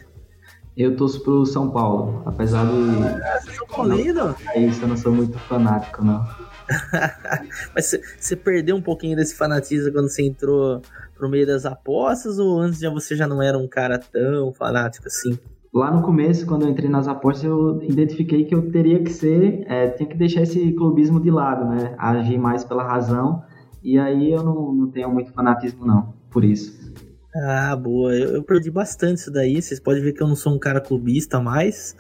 [0.76, 3.04] Eu torço pro São Paulo, apesar de.
[3.22, 4.34] Ah, São Paulino?
[4.52, 6.26] É isso, eu não sou muito fanático, não.
[7.76, 10.82] Mas você perdeu um pouquinho desse fanatismo quando você entrou
[11.14, 15.06] pro meio das apostas ou antes já você já não era um cara tão fanático
[15.06, 15.38] assim?
[15.76, 19.62] Lá no começo, quando eu entrei nas apostas, eu identifiquei que eu teria que ser,
[19.68, 21.94] é, tinha que deixar esse clubismo de lado, né?
[21.98, 23.42] Agir mais pela razão.
[23.84, 26.94] E aí eu não, não tenho muito fanatismo, não, por isso.
[27.34, 28.14] Ah, boa.
[28.14, 29.60] Eu, eu perdi bastante isso daí.
[29.60, 31.94] Vocês podem ver que eu não sou um cara clubista mais.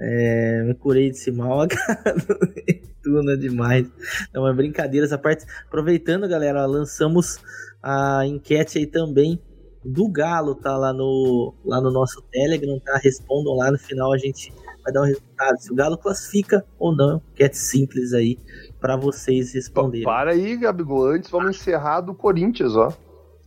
[0.00, 3.36] É, me curei desse mal, cara.
[3.38, 3.88] Demais.
[4.34, 5.46] Não, é brincadeira essa parte.
[5.68, 7.38] Aproveitando, galera, lançamos
[7.80, 9.40] a enquete aí também
[9.84, 12.98] do Galo, tá lá no, lá no nosso Telegram, tá?
[13.02, 14.52] Respondam lá no final, a gente
[14.82, 15.58] vai dar um resultado.
[15.60, 17.22] Se o Galo classifica ou não.
[17.32, 18.38] Enquete simples aí
[18.80, 20.04] para vocês responderem.
[20.04, 21.06] Para aí, Gabigol.
[21.06, 22.92] Antes vamos encerrar do Corinthians, ó.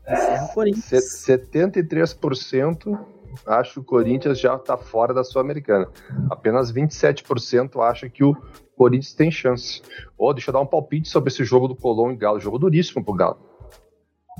[0.07, 1.03] Encerra o Corinthians.
[1.25, 2.99] 73%
[3.45, 5.89] acho que o Corinthians já está fora da Sul-Americana.
[6.29, 8.36] Apenas 27% acha que o
[8.77, 9.81] Corinthians tem chance.
[10.17, 12.39] Oh, deixa eu dar um palpite sobre esse jogo do Colón e Galo.
[12.39, 13.54] Jogo duríssimo pro Galo.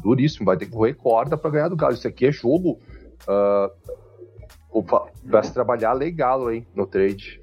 [0.06, 1.96] Duríssimo, vai ter que correr corda para ganhar do Galo.
[1.96, 2.80] Isso aqui é jogo
[3.28, 4.84] uh,
[5.28, 7.42] para se trabalhar legal aí no trade.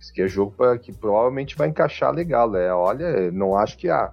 [0.00, 2.54] Isso aqui é jogo pra, que provavelmente vai encaixar legal.
[2.56, 4.12] É, olha, não acho que há.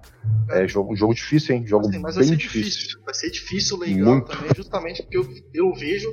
[0.50, 1.66] É jogo, jogo difícil, hein?
[1.66, 2.70] Jogo mas bem vai difícil.
[2.70, 3.00] difícil.
[3.04, 4.30] Vai ser difícil legal Muito.
[4.30, 6.08] também, justamente porque eu, eu vejo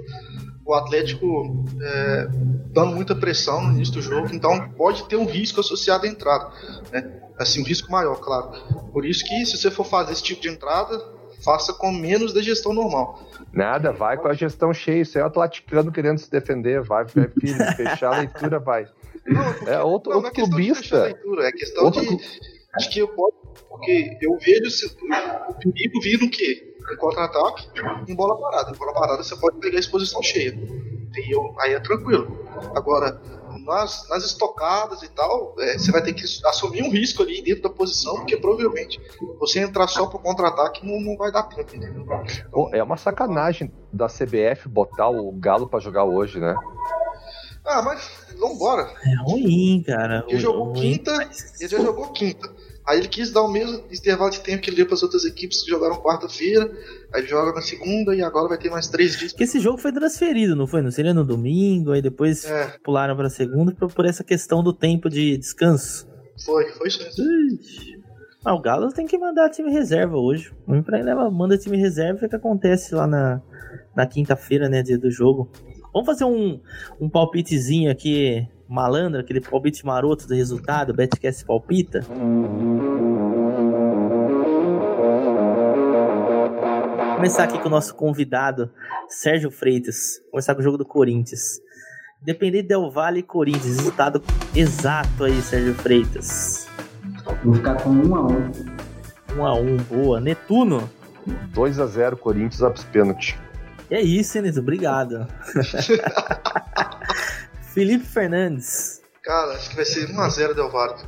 [0.65, 2.27] o Atlético é,
[2.73, 6.51] dando muita pressão no início do jogo, então pode ter um risco associado à entrada.
[6.91, 7.21] Né?
[7.37, 8.51] Assim, um risco maior, claro.
[8.91, 12.41] Por isso que se você for fazer esse tipo de entrada, faça com menos da
[12.41, 13.19] gestão normal.
[13.53, 15.01] Nada, vai com a gestão cheia.
[15.01, 16.81] Isso é o atleticano querendo se defender.
[16.81, 18.87] Vai, vai filho, fechar a leitura, vai.
[19.25, 21.03] Não, porque, é outro, não, outro não é clubista.
[21.03, 22.01] Leitura, é questão outro...
[22.01, 23.37] de, de que eu posso.
[23.69, 26.75] Porque eu vejo se, o perigo vir no quê?
[26.91, 27.67] Em contra-ataque,
[28.07, 28.71] em bola parada.
[28.71, 30.57] Em bola parada você pode pegar a exposição cheia.
[31.15, 32.45] E eu, aí é tranquilo.
[32.75, 33.21] Agora,
[33.69, 37.63] nas, nas estocadas e tal, é, você vai ter que assumir um risco ali dentro
[37.63, 38.99] da posição, porque provavelmente
[39.39, 42.05] você entrar só pro contra-ataque não, não vai dar tempo, entendeu?
[42.47, 46.55] Então, é uma sacanagem da CBF botar o Galo para jogar hoje, né?
[47.65, 48.91] Ah, mas vambora.
[49.05, 50.25] É ruim, cara.
[50.27, 51.61] Ele jogou ruim, quinta, mas...
[51.61, 52.49] ele já jogou quinta.
[52.87, 55.23] Aí ele quis dar o mesmo intervalo de tempo que ele deu para as outras
[55.23, 56.71] equipes que jogaram quarta-feira.
[57.13, 59.31] Aí joga na segunda e agora vai ter mais três dias.
[59.31, 60.81] Porque esse jogo foi transferido, não foi?
[60.81, 62.77] Não seria no domingo, aí depois é.
[62.83, 66.07] pularam para segunda por, por essa questão do tempo de descanso.
[66.45, 67.99] Foi, foi isso mesmo.
[68.45, 70.53] Ah, o Galo tem que mandar time reserva hoje.
[70.65, 73.41] Vamos pra ele, manda time reserva e o que acontece lá na,
[73.95, 75.49] na quinta-feira, né, dia do jogo.
[75.91, 76.61] Vamos fazer um,
[77.01, 82.01] um palpitezinho aqui malandro, aquele palpite maroto do resultado, Betcast palpita.
[87.19, 88.71] Começar aqui com o nosso convidado,
[89.09, 90.21] Sérgio Freitas.
[90.31, 91.59] Começar com o jogo do Corinthians.
[92.21, 94.23] Independente Del Vale e Corinthians, resultado
[94.55, 96.65] exato aí, Sérgio Freitas.
[97.43, 98.51] Vou ficar com 1 a 1
[99.37, 100.21] 1 a 1 boa.
[100.21, 100.89] Netuno.
[101.53, 103.37] 2 a 0 Corinthians apos pênalti.
[103.91, 104.61] É isso, hein, Neto?
[104.61, 105.27] Obrigado.
[107.73, 109.01] Felipe Fernandes.
[109.23, 111.03] Cara, acho que vai ser 1x0 Del Valle.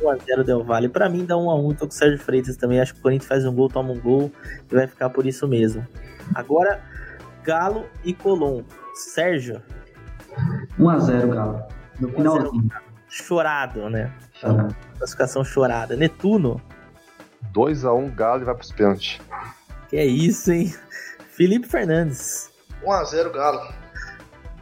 [0.00, 0.88] 1x0 Del Valle.
[0.88, 2.80] Pra mim dá 1x1, tô com o Sérgio Freitas também.
[2.80, 4.32] Acho que o Corinthians faz um gol, toma um gol
[4.70, 5.86] e vai ficar por isso mesmo.
[6.34, 6.82] Agora,
[7.44, 8.62] Galo e Colom.
[8.94, 9.62] Sérgio.
[10.78, 11.62] 1x0 Galo.
[11.98, 12.68] No finalzinho.
[13.08, 14.12] Chorado, né?
[14.32, 14.76] Chorado.
[14.98, 15.96] Classificação chorada.
[15.96, 16.60] Netuno.
[17.52, 19.18] 2x1 Galo e vai pros pênaltis.
[19.88, 20.74] Que é isso, hein?
[21.30, 22.50] Felipe Fernandes.
[22.84, 23.79] 1x0 Galo.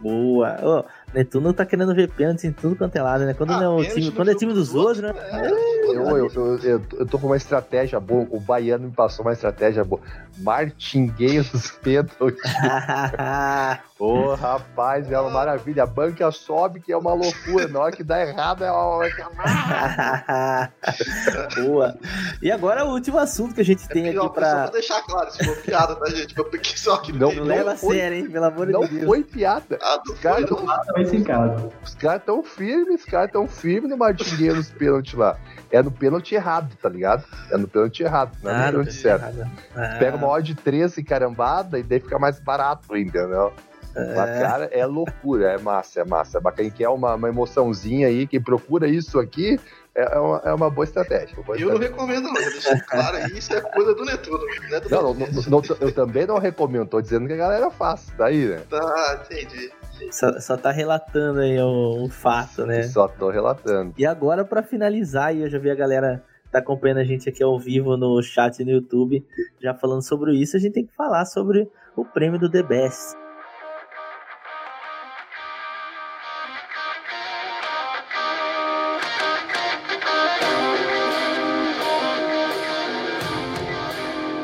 [0.00, 0.56] Boa.
[0.62, 0.84] Ô,
[1.14, 3.34] Netuno tá querendo ver pênalti em tudo quanto é lado, né?
[3.34, 5.12] Quando, Ah, não é, o time, quando é time dos dos outros, né?
[5.16, 8.26] É, Eu, eu, eu, eu, eu tô com uma estratégia boa.
[8.30, 10.00] O Baiano me passou uma estratégia boa.
[10.38, 12.18] Martinguei os pênaltis.
[13.98, 15.82] Ô, rapaz, é uma maravilha.
[15.82, 17.66] A banca sobe, que é uma loucura.
[17.66, 18.98] Na hora que dá errado, é uma.
[21.56, 21.98] Boa.
[22.40, 24.50] E agora o último assunto que a gente tem É pior, aqui pra.
[24.50, 26.32] Só pra deixar claro, se for piada, tá, gente?
[26.78, 27.40] Só no Não, meio.
[27.40, 27.96] Não leva a foi.
[27.96, 28.30] sério, hein?
[28.30, 29.04] Pelo amor Não de Deus.
[29.04, 29.78] foi piada.
[29.82, 30.14] Ah, não
[31.46, 31.72] não.
[31.82, 35.36] Os caras tão firmes, os caras tão firmes no martingueiro nos pênaltis lá.
[35.72, 37.24] É no pênalti errado, tá ligado?
[37.50, 39.24] É no pênalti errado, não é no Ah, não pênalti certo.
[39.76, 43.52] Ah, Pega uma odd de 13 carambada e daí fica mais barato, entendeu?
[43.94, 46.38] Mas, cara, é loucura, é massa, é massa.
[46.38, 46.68] É bacana.
[46.68, 49.58] Quem quer uma, uma emoçãozinha aí, quem procura isso aqui,
[49.92, 51.34] é é uma, é uma boa estratégia.
[51.36, 51.96] uma boa Eu não estratégia.
[51.96, 52.40] recomendo, não.
[52.40, 54.38] Já deixei claro aí, isso é coisa do Netuno.
[54.70, 57.36] Não é do Não, não, não, não, eu também não recomendo, tô dizendo que a
[57.36, 58.60] galera faz, tá aí, né?
[58.70, 59.72] Tá, entendi.
[60.10, 62.82] Só, só tá relatando aí um, um fato, né?
[62.84, 63.94] Só tô relatando.
[63.98, 67.28] E agora, pra finalizar, e eu já vi a galera que tá acompanhando a gente
[67.28, 69.24] aqui ao vivo no chat no YouTube,
[69.60, 73.16] já falando sobre isso, a gente tem que falar sobre o prêmio do The Best.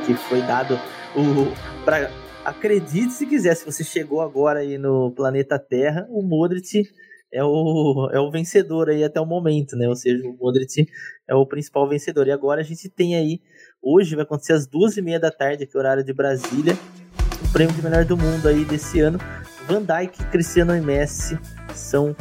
[0.05, 0.79] Que foi dado
[1.17, 1.55] o.
[1.85, 2.11] Pra,
[2.45, 6.83] acredite se quiser, se você chegou agora aí no planeta Terra, o Modric
[7.33, 9.89] é o, é o vencedor aí até o momento, né?
[9.89, 10.87] Ou seja, o Modric
[11.27, 12.29] é o principal vencedor.
[12.29, 13.41] E agora a gente tem aí,
[13.83, 16.75] hoje vai acontecer às duas e meia da tarde, aqui horário de Brasília,
[17.43, 19.19] o prêmio de melhor do mundo aí desse ano.
[19.67, 21.39] Van Dijk, Cristiano e Messi
[21.75, 22.15] são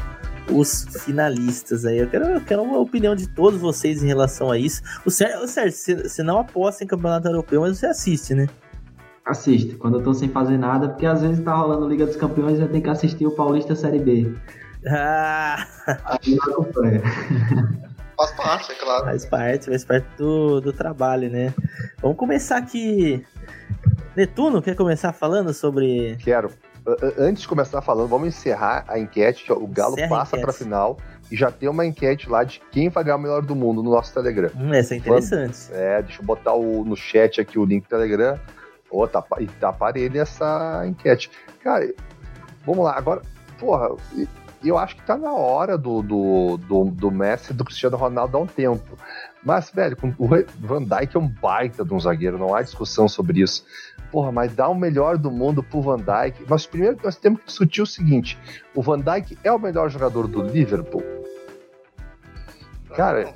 [0.49, 1.99] os finalistas aí.
[1.99, 4.81] Eu quero, eu quero uma opinião de todos vocês em relação a isso.
[5.05, 8.47] O Sérgio, você, você não aposta em campeonato europeu, mas você assiste, né?
[9.25, 12.59] Assisto, quando eu tô sem fazer nada, porque às vezes tá rolando Liga dos Campeões
[12.59, 14.35] e eu tenho que assistir o Paulista Série B.
[14.87, 15.65] Ah,
[16.05, 17.01] Aí eu acompanho.
[18.15, 19.05] Faz parte, é claro.
[19.05, 21.53] faz parte, faz parte do, do trabalho, né?
[21.99, 23.25] Vamos começar aqui.
[24.15, 26.15] Netuno, quer começar falando sobre.
[26.17, 26.51] Quero.
[27.17, 29.51] Antes de começar falando, vamos encerrar a enquete.
[29.51, 30.97] O Galo Encerra passa pra final
[31.31, 33.89] e já tem uma enquete lá de quem vai ganhar o melhor do mundo no
[33.89, 34.51] nosso Telegram.
[34.55, 35.69] Hum, essa é interessante.
[35.71, 38.37] É, deixa eu botar o, no chat aqui o link do Telegram.
[38.93, 41.31] Ô, tá, e tá parelho essa enquete.
[41.63, 41.91] Cara,
[42.63, 43.23] vamos lá, agora,
[43.59, 43.89] porra,
[44.63, 48.37] eu acho que tá na hora do, do, do, do Messi e do Cristiano Ronaldo
[48.37, 48.95] há um tempo.
[49.43, 50.27] Mas, velho, o
[50.59, 53.65] Van Dijk é um baita de um zagueiro, não há discussão sobre isso.
[54.11, 56.45] Porra, mas dá o melhor do mundo pro Van Dijk.
[56.47, 58.37] Mas primeiro nós temos que discutir o seguinte:
[58.75, 61.03] o Van Dijk é o melhor jogador do Liverpool?
[62.95, 63.33] Cara,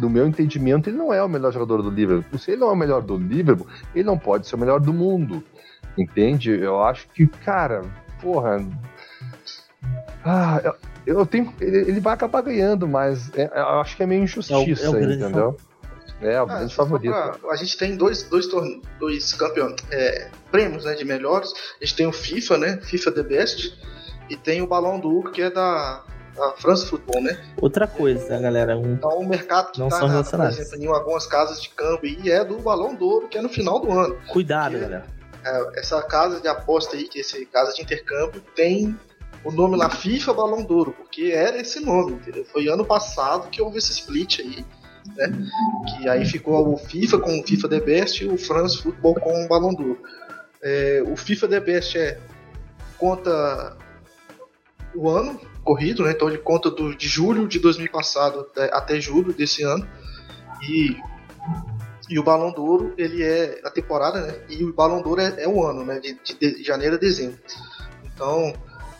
[0.00, 2.38] no meu entendimento, ele não é o melhor jogador do Liverpool.
[2.38, 4.92] Se ele não é o melhor do Liverpool, ele não pode ser o melhor do
[4.92, 5.42] mundo.
[5.96, 6.50] Entende?
[6.50, 7.82] Eu acho que, cara,
[8.22, 8.64] porra.
[10.24, 10.74] Ah, eu,
[11.18, 11.52] eu tenho.
[11.60, 14.96] Ele, ele vai acabar ganhando, mas é- eu acho que é meio injustiça, É o-
[14.96, 15.56] é o entendeu?
[16.20, 17.12] É, o Ah, grande for favorito.
[17.12, 21.52] pra- a gente tem dois, dois, torne- dois campeões, é, prêmios né, de melhores.
[21.80, 22.78] A gente tem o FIFA, né?
[22.82, 23.78] FIFA The Best.
[24.28, 26.04] E tem o Balão do Ouro, que é da,
[26.38, 27.38] da France Football, né?
[27.60, 28.76] Outra coisa, tá, galera?
[28.78, 30.58] Um, Então o mercado que Não tá, são por relacionados.
[30.58, 33.48] exemplo, em algumas casas de câmbio aí é do Balão do Ouro, que é no
[33.48, 34.16] final do ano.
[34.28, 35.04] cuidado, galera.
[35.44, 38.98] É, essa casa de aposta aí, que esse casa de intercâmbio, tem
[39.44, 42.44] o nome lá FIFA Balão d'Ouro, porque era esse nome, entendeu?
[42.44, 44.64] Foi ano passado que houve esse split aí,
[45.16, 45.32] né?
[45.96, 49.44] Que aí ficou o FIFA com o FIFA The Best e o France Football com
[49.44, 50.02] o Balão d'Ouro.
[50.60, 52.18] É, o FIFA The Best é
[52.98, 53.76] conta
[54.94, 56.12] o ano corrido, né?
[56.12, 59.86] Então ele conta do, de julho de 2000 passado até, até julho desse ano.
[60.62, 60.96] E
[62.10, 64.40] e o Balão d'Ouro, ele é a temporada, né?
[64.48, 66.00] E o Balão d'Ouro é, é o ano, né?
[66.00, 67.38] De, de- de janeiro a dezembro.
[68.02, 68.54] Então,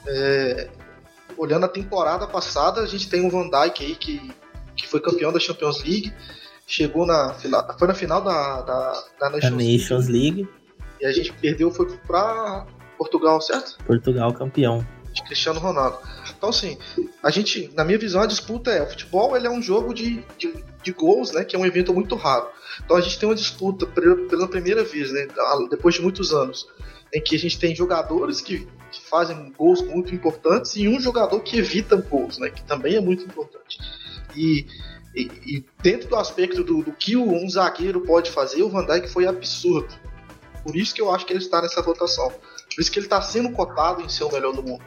[0.07, 0.69] é,
[1.39, 4.31] olhando a temporada passada, a gente tem o Van Dijk aí, que,
[4.77, 6.13] que foi campeão da Champions League,
[6.67, 10.49] chegou na final, foi na final da, da, da Nations, Nations League, League,
[11.01, 12.67] e a gente perdeu, foi pra
[12.99, 13.79] Portugal, certo?
[13.87, 14.87] Portugal campeão.
[15.15, 15.97] de Cristiano Ronaldo.
[16.39, 16.79] Então, assim,
[17.23, 20.25] a gente, na minha visão, a disputa é: o futebol ele é um jogo de,
[20.39, 21.45] de, de gols, né?
[21.45, 22.47] Que é um evento muito raro.
[22.83, 25.27] Então, a gente tem uma disputa pela primeira vez, né?
[25.69, 26.67] Depois de muitos anos,
[27.13, 28.67] em que a gente tem jogadores que,
[29.09, 32.51] fazem gols muito importantes e um jogador que evita gols, né?
[32.51, 33.79] Que também é muito importante.
[34.35, 34.67] E,
[35.15, 39.09] e, e dentro do aspecto do, do que um zagueiro pode fazer, o Van Dijk
[39.09, 39.95] foi absurdo.
[40.63, 42.31] Por isso que eu acho que ele está nessa votação.
[42.31, 44.85] Por isso que ele está sendo cotado em ser o melhor do mundo.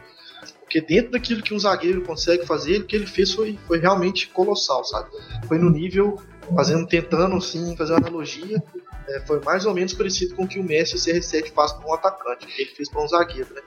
[0.72, 4.30] Porque dentro daquilo que um zagueiro consegue fazer, o que ele fez foi, foi realmente
[4.30, 5.10] colossal, sabe?
[5.46, 6.18] Foi no nível,
[6.56, 8.64] fazendo, tentando sim fazer uma analogia,
[9.06, 11.74] é, foi mais ou menos parecido com o que o Messi e o CR7 faz
[11.74, 13.62] para um atacante, o que ele fez para um zagueiro, né?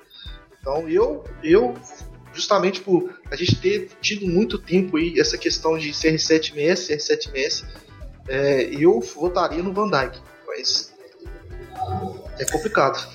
[0.59, 1.75] Então eu, eu
[2.33, 7.33] justamente por a gente ter tido muito tempo aí essa questão de CR7 Messi, CR7
[7.33, 7.67] Messi,
[8.27, 10.91] é, eu votaria no Van Dijk, mas
[12.39, 13.07] é complicado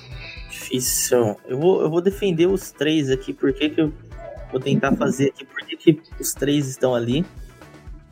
[0.50, 1.36] difícil.
[1.46, 3.92] Eu vou, eu vou defender os três aqui, porque que eu
[4.50, 7.24] vou tentar fazer aqui, porque que os três estão ali.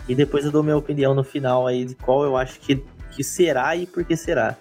[0.08, 3.22] E depois eu dou minha opinião no final aí de qual eu acho que, que
[3.22, 4.56] será e por que será.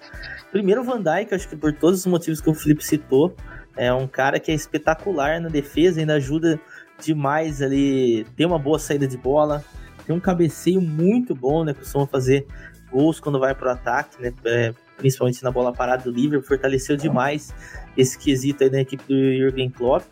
[0.51, 3.33] Primeiro Van Dijk, acho que por todos os motivos que o Felipe citou,
[3.75, 6.59] é um cara que é espetacular na defesa, ainda ajuda
[6.99, 9.63] demais ali, tem uma boa saída de bola,
[10.05, 11.73] tem um cabeceio muito bom, né?
[11.73, 12.47] Costuma fazer
[12.91, 14.33] gols quando vai pro ataque, né?
[14.45, 17.53] É, principalmente na bola parada do Liverpool, fortaleceu demais
[17.95, 20.03] esse quesito aí da equipe do Jürgen Klopp.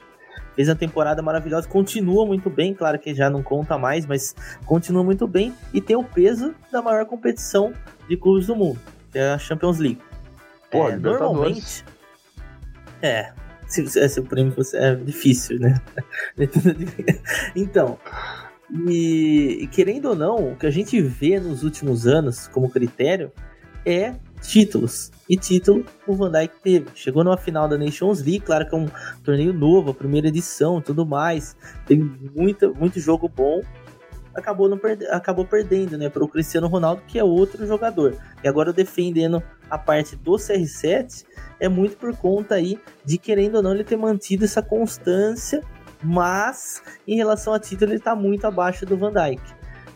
[0.56, 4.34] Fez uma temporada maravilhosa, continua muito bem, claro que já não conta mais, mas
[4.66, 7.74] continua muito bem e tem o peso da maior competição
[8.08, 8.80] de clubes do mundo,
[9.12, 10.00] que é a Champions League.
[10.72, 11.84] Pô, é, normalmente.
[13.02, 13.34] É,
[13.68, 14.78] se, se o prêmio fosse.
[14.78, 15.82] É difícil, né?
[17.56, 18.00] então.
[18.90, 23.32] E querendo ou não, o que a gente vê nos últimos anos como critério
[23.86, 24.16] é
[24.48, 25.12] títulos.
[25.30, 26.88] E título o Van Dijk teve.
[26.94, 28.88] Chegou numa final da Nations League, claro que é um
[29.24, 31.56] torneio novo, a primeira edição tudo mais.
[31.86, 31.98] Tem
[32.36, 33.62] muita, muito jogo bom.
[34.36, 38.18] Acabou, não perde, acabou perdendo né, para o Cristiano Ronaldo, que é outro jogador.
[38.44, 41.26] E agora defendendo a parte do CR7
[41.60, 45.64] é muito por conta aí de querendo ou não ele ter mantido essa constância,
[46.04, 49.42] mas em relação a título ele está muito abaixo do Van Dijk.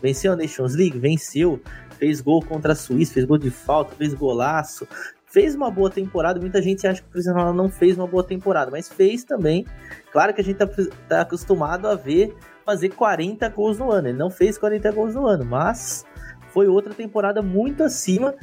[0.01, 0.97] Venceu a Nations League?
[0.97, 1.61] Venceu
[1.99, 4.87] fez gol contra a Suíça, fez gol de falta, fez golaço.
[5.25, 8.23] Fez uma boa temporada, muita gente acha que o Cristiano Ronaldo não fez uma boa
[8.23, 9.63] temporada, mas fez também.
[10.11, 10.67] Claro que a gente tá,
[11.07, 12.35] tá acostumado a ver
[12.65, 14.07] fazer 40 gols no ano.
[14.07, 16.03] Ele não fez 40 gols no ano, mas
[16.51, 18.33] foi outra temporada muito acima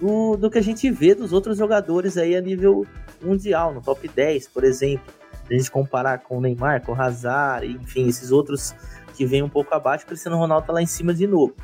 [0.00, 2.86] do, do que a gente vê dos outros jogadores aí a nível
[3.20, 5.12] mundial, no top 10, por exemplo.
[5.48, 8.74] A gente comparar com o Neymar, com o Hazard, enfim, esses outros
[9.14, 11.54] que vêm um pouco abaixo, o Cristiano Ronaldo tá lá em cima de novo.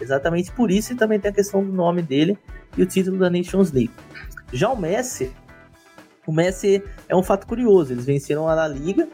[0.00, 2.38] Exatamente por isso e também tem a questão do nome dele
[2.76, 3.92] e o título da Nations League.
[4.52, 5.32] Já o Messi,
[6.26, 7.92] o Messi é um fato curioso.
[7.92, 9.08] Eles venceram a La Liga,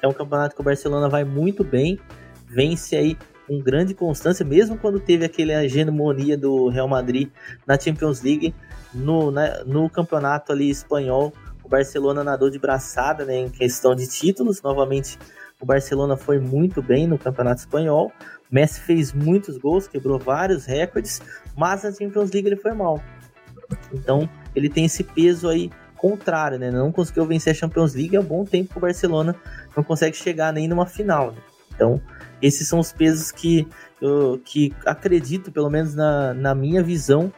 [0.00, 1.98] é um campeonato que o Barcelona vai muito bem,
[2.46, 3.16] vence aí
[3.46, 7.30] com grande constância, mesmo quando teve aquele hegemonia do Real Madrid
[7.66, 8.54] na Champions League,
[8.92, 9.32] no,
[9.66, 11.32] no campeonato ali espanhol,
[11.64, 14.62] o Barcelona nadou de braçada né, em questão de títulos.
[14.62, 15.18] Novamente,
[15.60, 18.10] o Barcelona foi muito bem no campeonato espanhol.
[18.50, 21.20] Messi fez muitos gols, quebrou vários recordes,
[21.56, 23.02] mas na Champions League ele foi mal.
[23.92, 26.70] Então ele tem esse peso aí contrário, né?
[26.70, 29.34] Não conseguiu vencer a Champions League há um bom tempo que o Barcelona
[29.76, 31.32] não consegue chegar nem numa final.
[31.32, 31.38] Né?
[31.74, 32.00] Então
[32.40, 33.66] esses são os pesos que
[34.00, 37.32] eu que acredito, pelo menos na, na minha visão,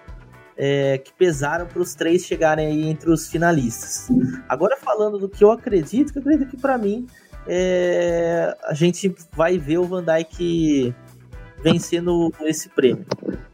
[0.57, 4.09] é, que pesaram para os três chegarem aí entre os finalistas.
[4.47, 7.07] Agora falando do que eu acredito, que eu acredito que para mim
[7.47, 10.95] é, a gente vai ver o Van Dijk
[11.63, 13.05] vencendo esse prêmio.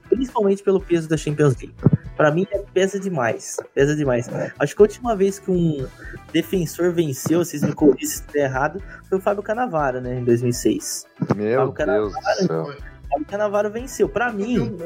[0.08, 1.74] Principalmente pelo peso da Champions League.
[2.16, 3.56] Para mim é pesa demais.
[3.74, 4.28] Pesa demais.
[4.58, 5.86] Acho que a última vez que um
[6.32, 10.18] defensor venceu, vocês me corrigem se estiver errado, foi o Fábio Canavaro, né?
[10.18, 11.06] Em 2006.
[11.36, 12.64] Meu Fábio Deus do céu.
[13.10, 14.08] Fábio Canavaro venceu.
[14.08, 14.76] Para mim,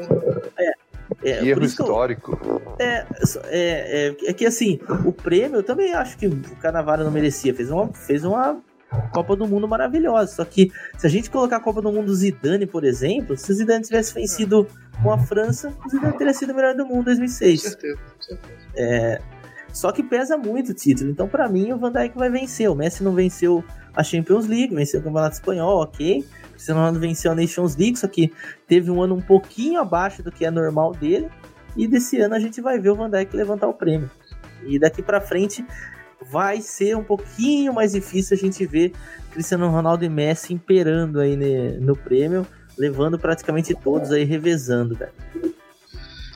[0.57, 0.73] é,
[1.23, 2.37] é, erro histórico.
[2.43, 3.05] Eu, é,
[3.45, 7.53] é, é, é, que assim, o prêmio eu também acho que o Canavaro não merecia.
[7.53, 8.61] Fez uma, fez uma
[9.11, 10.35] Copa do Mundo maravilhosa.
[10.35, 13.51] Só que se a gente colocar a Copa do Mundo do Zidane, por exemplo, se
[13.51, 14.67] o Zidane tivesse vencido
[15.01, 17.61] com a França, o Zidane teria sido o melhor do mundo em 2006.
[17.61, 18.53] Com certeza, com certeza.
[18.75, 19.21] É,
[19.73, 21.09] só que pesa muito o título.
[21.09, 22.69] Então, para mim, o Van Dijk vai vencer.
[22.69, 23.63] O Messi não venceu
[23.93, 26.19] a Champions League, venceu o Campeonato Espanhol, ok.
[26.19, 28.31] O Cristiano Ronaldo venceu a Nations League, só que
[28.67, 31.29] teve um ano um pouquinho abaixo do que é normal dele.
[31.75, 34.09] E desse ano a gente vai ver o Van Dijk levantar o prêmio.
[34.65, 35.65] E daqui para frente
[36.29, 38.93] vai ser um pouquinho mais difícil a gente ver
[39.31, 41.35] Cristiano Ronaldo e Messi imperando aí
[41.79, 42.45] no prêmio,
[42.77, 45.11] levando praticamente todos aí revezando, velho.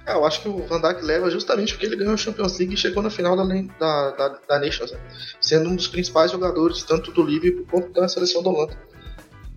[0.06, 2.76] É, eu acho que o Van Dijk leva justamente porque ele ganhou a Champions League
[2.76, 5.00] e chegou na final da, da, da, da Nations, né?
[5.42, 8.78] sendo um dos principais jogadores, tanto do Liverpool quanto da seleção da Holanda.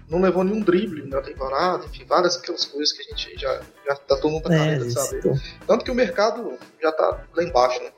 [0.08, 3.94] Não levou nenhum drible na temporada, enfim, várias aquelas coisas que a gente já, já
[3.94, 5.22] tá todo mundo é, de saber.
[5.66, 7.90] Tanto que o mercado já tá lá embaixo, né?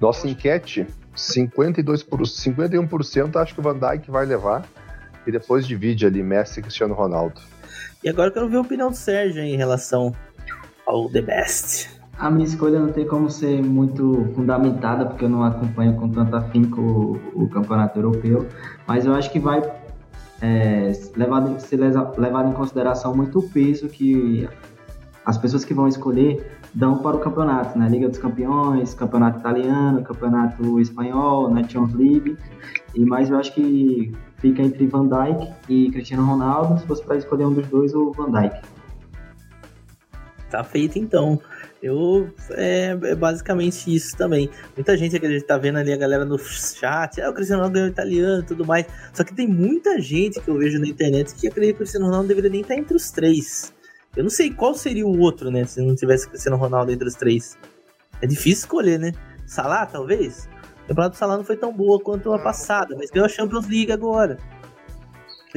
[0.00, 4.64] Nossa enquete, 52 por, 51% acho que o Van Dijk vai levar
[5.26, 7.40] e depois divide ali Messi e Cristiano Ronaldo.
[8.02, 10.14] E agora eu quero ver a opinião do Sérgio em relação
[10.86, 11.90] ao The Best?
[12.18, 16.36] A minha escolha não tem como ser muito fundamentada, porque eu não acompanho com tanto
[16.36, 18.46] afinco o, o campeonato europeu,
[18.86, 19.62] mas eu acho que vai
[20.42, 24.48] é, levado, ser levado em consideração muito o peso que
[25.24, 27.88] as pessoas que vão escolher dão para o campeonato, né?
[27.88, 32.36] Liga dos Campeões, Campeonato Italiano, Campeonato Espanhol, Nations League.
[32.94, 37.16] E mais eu acho que fica entre Van Dijk e Cristiano Ronaldo, se fosse para
[37.16, 38.60] escolher um dos dois, o Van Dijk.
[40.50, 41.40] Tá feito então.
[41.82, 44.50] Eu é, é, basicamente isso também.
[44.76, 47.62] Muita gente que a gente tá vendo ali a galera no chat, ah, o Cristiano
[47.62, 48.86] Ronaldo ganhou italiano e tudo mais.
[49.14, 52.06] Só que tem muita gente que eu vejo na internet que acredita que o Cristiano
[52.06, 53.72] Ronaldo deveria nem estar entre os três.
[54.16, 55.64] Eu não sei qual seria o outro, né?
[55.64, 57.56] Se não tivesse o Cristiano Ronaldo entre os três.
[58.20, 59.12] É difícil escolher, né?
[59.46, 60.48] Salah, talvez?
[60.84, 63.68] O campeonato do Salah não foi tão boa quanto a passada, mas ganhou a Champions
[63.68, 64.38] League agora.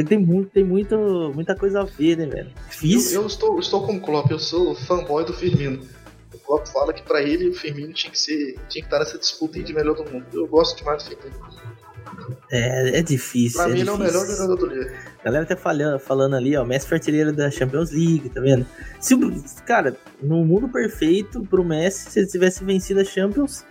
[0.07, 2.51] Tem, muito, tem muito, muita coisa a ver, né, velho?
[2.69, 3.15] Difícil.
[3.15, 5.85] Eu, eu estou, estou como Klopp, eu sou fanboy do Firmino.
[6.33, 9.19] O Klopp fala que pra ele o Firmino tinha que, ser, tinha que estar nessa
[9.19, 10.25] disputa de melhor do mundo.
[10.33, 11.72] Eu gosto demais do Firmino.
[12.51, 13.61] É, é difícil.
[13.61, 14.93] Pra é mim, ele é o melhor jogador do Liga.
[15.19, 18.65] A galera tá falando, falando ali, ó, Messi artilheiro da Champions League, tá vendo?
[18.99, 19.15] Se,
[19.65, 23.65] cara, no mundo perfeito, pro Messi, se ele tivesse vencido a Champions,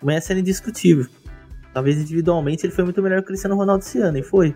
[0.00, 1.06] o Messi era indiscutível.
[1.72, 4.54] Talvez individualmente ele foi muito melhor que o Cristiano Ronaldo esse ano, e foi.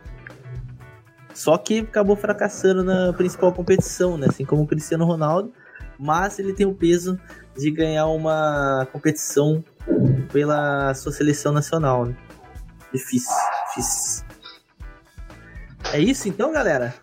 [1.32, 4.27] Só que acabou fracassando na principal competição, né?
[4.28, 5.53] Assim como o Cristiano Ronaldo.
[5.98, 7.19] Mas ele tem o peso
[7.57, 9.65] de ganhar uma competição
[10.32, 12.07] pela sua seleção nacional.
[12.07, 12.16] Né?
[12.92, 13.34] Difícil,
[13.68, 14.24] difícil.
[15.92, 16.94] É isso então, galera?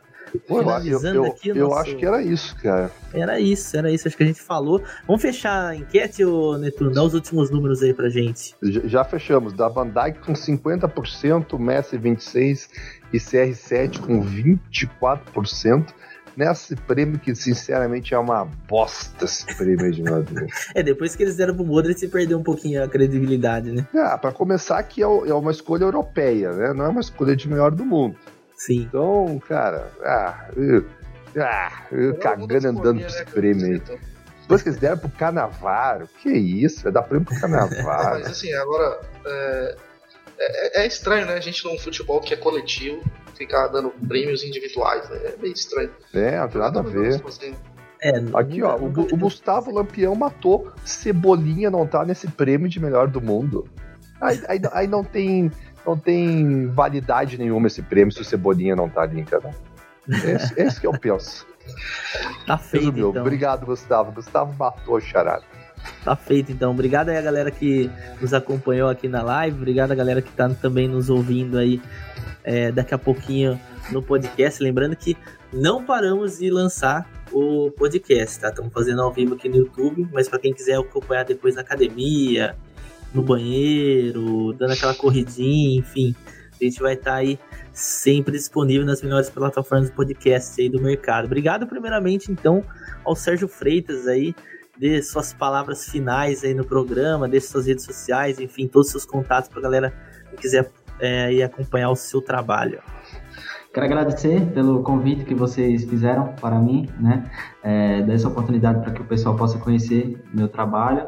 [0.48, 1.82] Pô, eu, eu, eu nosso...
[1.82, 2.92] acho que era isso, cara.
[3.14, 4.08] Era isso, era isso.
[4.08, 4.82] Acho que a gente falou.
[5.06, 6.92] Vamos fechar a enquete, ô Netuno?
[6.92, 8.56] Dá os últimos números aí pra gente.
[8.64, 9.54] Já, já fechamos.
[9.54, 12.68] Da Van Dyke com 50%, Messi 26%
[13.14, 15.94] e CR7 com 24%.
[16.36, 20.50] Nesse prêmio que, sinceramente, é uma bosta esse prêmio de Madrid.
[20.74, 23.88] é, depois que eles deram pro Modric, perdeu um pouquinho a credibilidade, né?
[23.96, 26.74] Ah, pra começar, que é, é uma escolha europeia, né?
[26.74, 28.18] Não é uma escolha de melhor do mundo.
[28.56, 28.88] Sim.
[28.90, 30.86] Então, cara, ah, eu,
[31.38, 33.82] ah, eu cagando andando com esse prêmio aí.
[34.42, 36.84] Depois que eles deram pro Canavaro, que isso?
[36.84, 38.20] Vai dar prêmio pro Canavaro.
[38.20, 39.00] Mas assim, agora.
[39.26, 39.76] É,
[40.50, 41.34] é, é, estranho, né?
[41.34, 43.02] A gente num futebol que é coletivo
[43.36, 45.18] ficar dando prêmios individuais, né?
[45.24, 45.92] É meio estranho.
[46.14, 47.22] É, não tem nada a ver.
[48.02, 50.72] É, Aqui, ó, o, o, Gustavo Lampião matou.
[50.84, 53.68] Cebolinha não tá nesse prêmio de melhor do mundo.
[54.20, 55.52] Aí, aí, aí não tem
[55.86, 59.52] não tem validade nenhuma esse prêmio se o Cebolinha não tá ali, cara.
[60.08, 61.46] Esse, esse que eu penso.
[62.46, 63.22] Tá feito, então.
[63.22, 64.12] Obrigado, Gustavo.
[64.12, 65.44] Gustavo matou o charada.
[66.04, 66.72] Tá feito, então.
[66.72, 67.90] Obrigado aí a galera que
[68.20, 69.58] nos acompanhou aqui na live.
[69.58, 71.82] Obrigado a galera que tá também nos ouvindo aí
[72.44, 73.60] é, daqui a pouquinho
[73.92, 74.62] no podcast.
[74.62, 75.18] Lembrando que
[75.52, 78.50] não paramos de lançar o podcast, tá?
[78.50, 82.56] Estamos fazendo ao vivo aqui no YouTube, mas para quem quiser acompanhar depois na academia,
[83.14, 86.16] no banheiro, dando aquela corridinha, enfim.
[86.60, 87.40] A gente vai estar tá aí
[87.72, 91.26] sempre disponível nas melhores plataformas de podcast aí do mercado.
[91.26, 92.64] Obrigado primeiramente então
[93.04, 94.36] ao Sérgio Freitas aí,
[94.78, 99.06] dê suas palavras finais aí no programa, dê suas redes sociais, enfim, todos os seus
[99.06, 99.94] contatos para a galera
[100.32, 102.82] que quiser é, ir acompanhar o seu trabalho.
[103.74, 107.30] Quero agradecer pelo convite que vocês fizeram para mim, né?
[107.64, 111.08] É, dessa oportunidade para que o pessoal possa conhecer meu trabalho.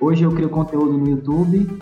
[0.00, 1.78] Hoje eu crio conteúdo no YouTube,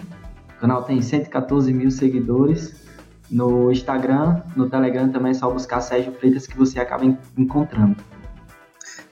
[0.57, 2.83] o canal tem 114 mil seguidores.
[3.31, 7.05] No Instagram, no Telegram também é só buscar Sérgio Freitas que você acaba
[7.37, 7.97] encontrando.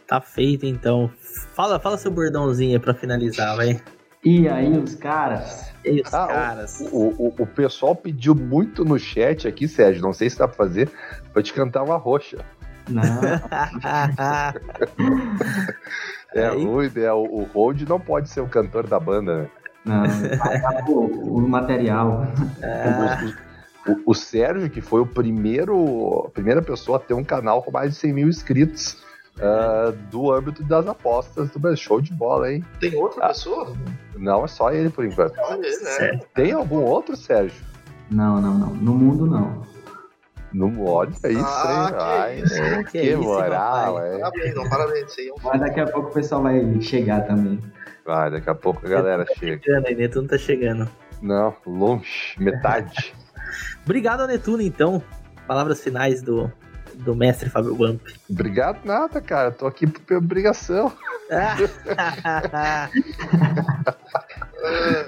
[0.07, 1.11] Tá feito então.
[1.55, 3.81] Fala, fala seu bordãozinho pra finalizar, vai.
[4.25, 5.73] E aí, os caras?
[5.85, 6.81] E os ah, caras?
[6.93, 10.57] O, o, o, pessoal pediu muito no chat aqui, Sérgio, não sei se dá pra
[10.57, 10.89] fazer,
[11.33, 12.39] pra te cantar uma roxa.
[12.89, 13.03] Não.
[16.35, 16.65] É Aí...
[16.65, 17.13] ruim, né?
[17.13, 19.49] O, o Hold não pode ser o cantor da banda, né?
[19.85, 20.05] Não,
[20.89, 22.27] o, o material.
[23.87, 27.63] O, o, o, Sérgio, que foi o primeiro, a primeira pessoa a ter um canal
[27.63, 29.03] com mais de 100 mil inscritos
[29.39, 31.79] uh, do âmbito das apostas do Brasil.
[31.79, 32.65] Show de bola, hein?
[32.81, 33.73] Tem outra ah, pessoa?
[34.17, 35.35] Não, é só ele por enquanto.
[35.39, 36.21] Olha, né?
[36.35, 37.65] Tem algum outro, Sérgio?
[38.11, 38.75] Não, não, não.
[38.75, 39.63] No mundo, não.
[40.53, 41.95] Não olha isso, Ah, hein?
[41.95, 42.63] que Ai, isso.
[42.63, 44.19] é, Que que, isso, moral, é.
[44.19, 45.19] Parabéns, não, parabéns.
[45.19, 47.59] Aí é um Mas daqui a pouco o pessoal vai chegar também.
[48.05, 49.63] Vai, daqui a pouco a galera chega.
[49.63, 50.89] Chegando aí, Netuno tá chegando.
[51.23, 53.15] Não, longe, metade.
[53.85, 55.03] Obrigado, Netuno, então.
[55.47, 56.53] Palavras finais do,
[56.95, 58.01] do mestre Fábio Wamp.
[58.29, 59.51] Obrigado nada, cara.
[59.51, 60.93] Tô aqui por obrigação.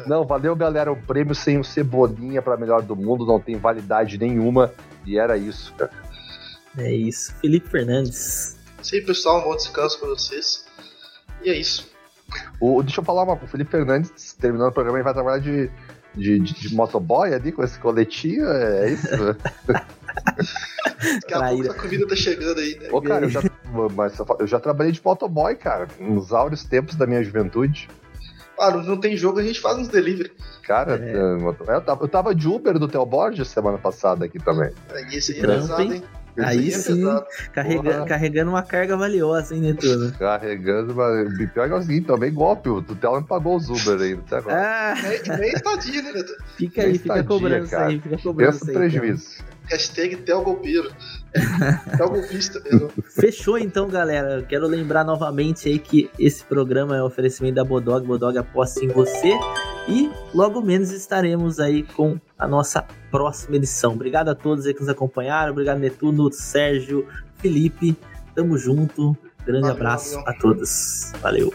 [0.06, 0.92] Não, valeu, galera.
[0.92, 4.72] O prêmio sem o Cebolinha pra melhor do mundo não tem validade nenhuma.
[5.06, 5.90] E era isso, cara.
[6.78, 7.34] é isso.
[7.36, 8.56] Felipe Fernandes.
[8.92, 9.40] Aí, pessoal.
[9.40, 10.66] Um bom descanso pra vocês.
[11.42, 11.90] E é isso.
[12.60, 15.70] O, deixa eu falar uma O Felipe Fernandes, terminando o programa, ele vai trabalhar de,
[16.14, 18.48] de, de, de motoboy ali com esse coletinho.
[18.48, 19.08] É isso?
[20.14, 21.64] Daqui a Traíra.
[21.64, 22.88] pouco a comida tá chegando aí, né?
[22.90, 23.42] Ô, cara, eu já,
[23.94, 25.86] mas eu já trabalhei de motoboy, cara.
[25.98, 27.88] Nos áureos tempos da minha juventude.
[28.58, 30.30] Ah, não- tem jogo, a gente faz uns delivery.
[30.62, 31.36] Cara, É.
[31.36, 34.70] moto- eu, tava, eu tava de Uber do Theo Borges semana passada aqui também.
[34.92, 35.92] Aí esse aí é pesado, hein?
[35.94, 36.04] hein?
[36.36, 40.12] Aí Esse sim, é carrega- carregando uma carga valiosa, hein, Netuno?
[40.18, 42.68] Carregando, mas o pior é o seguinte, também golpe.
[42.68, 44.60] O Theo me pagou os Uber ainda até agora.
[44.60, 46.32] Ah, Nem, nem estadia, né, Neto?
[46.56, 47.86] fica aí, fica cobrando isso cara.
[47.86, 48.74] aí, fica cobrando Pensa isso aí.
[48.76, 49.44] prejuízo.
[49.70, 50.90] Hashtag Telgolpeiro.
[51.96, 52.90] Telgolpista mesmo.
[52.94, 53.04] então.
[53.10, 54.34] Fechou então, galera.
[54.34, 58.06] Eu quero lembrar novamente aí que esse programa é um oferecimento da Bodog.
[58.06, 59.32] Bodog aposta em você.
[59.88, 63.92] E logo menos estaremos aí com a nossa próxima edição.
[63.92, 65.52] Obrigado a todos aí que nos acompanharam.
[65.52, 67.06] Obrigado, Netuno, Sérgio,
[67.38, 67.96] Felipe.
[68.34, 69.16] Tamo junto.
[69.44, 71.12] Grande Valeu, abraço a todos.
[71.20, 71.52] Valeu.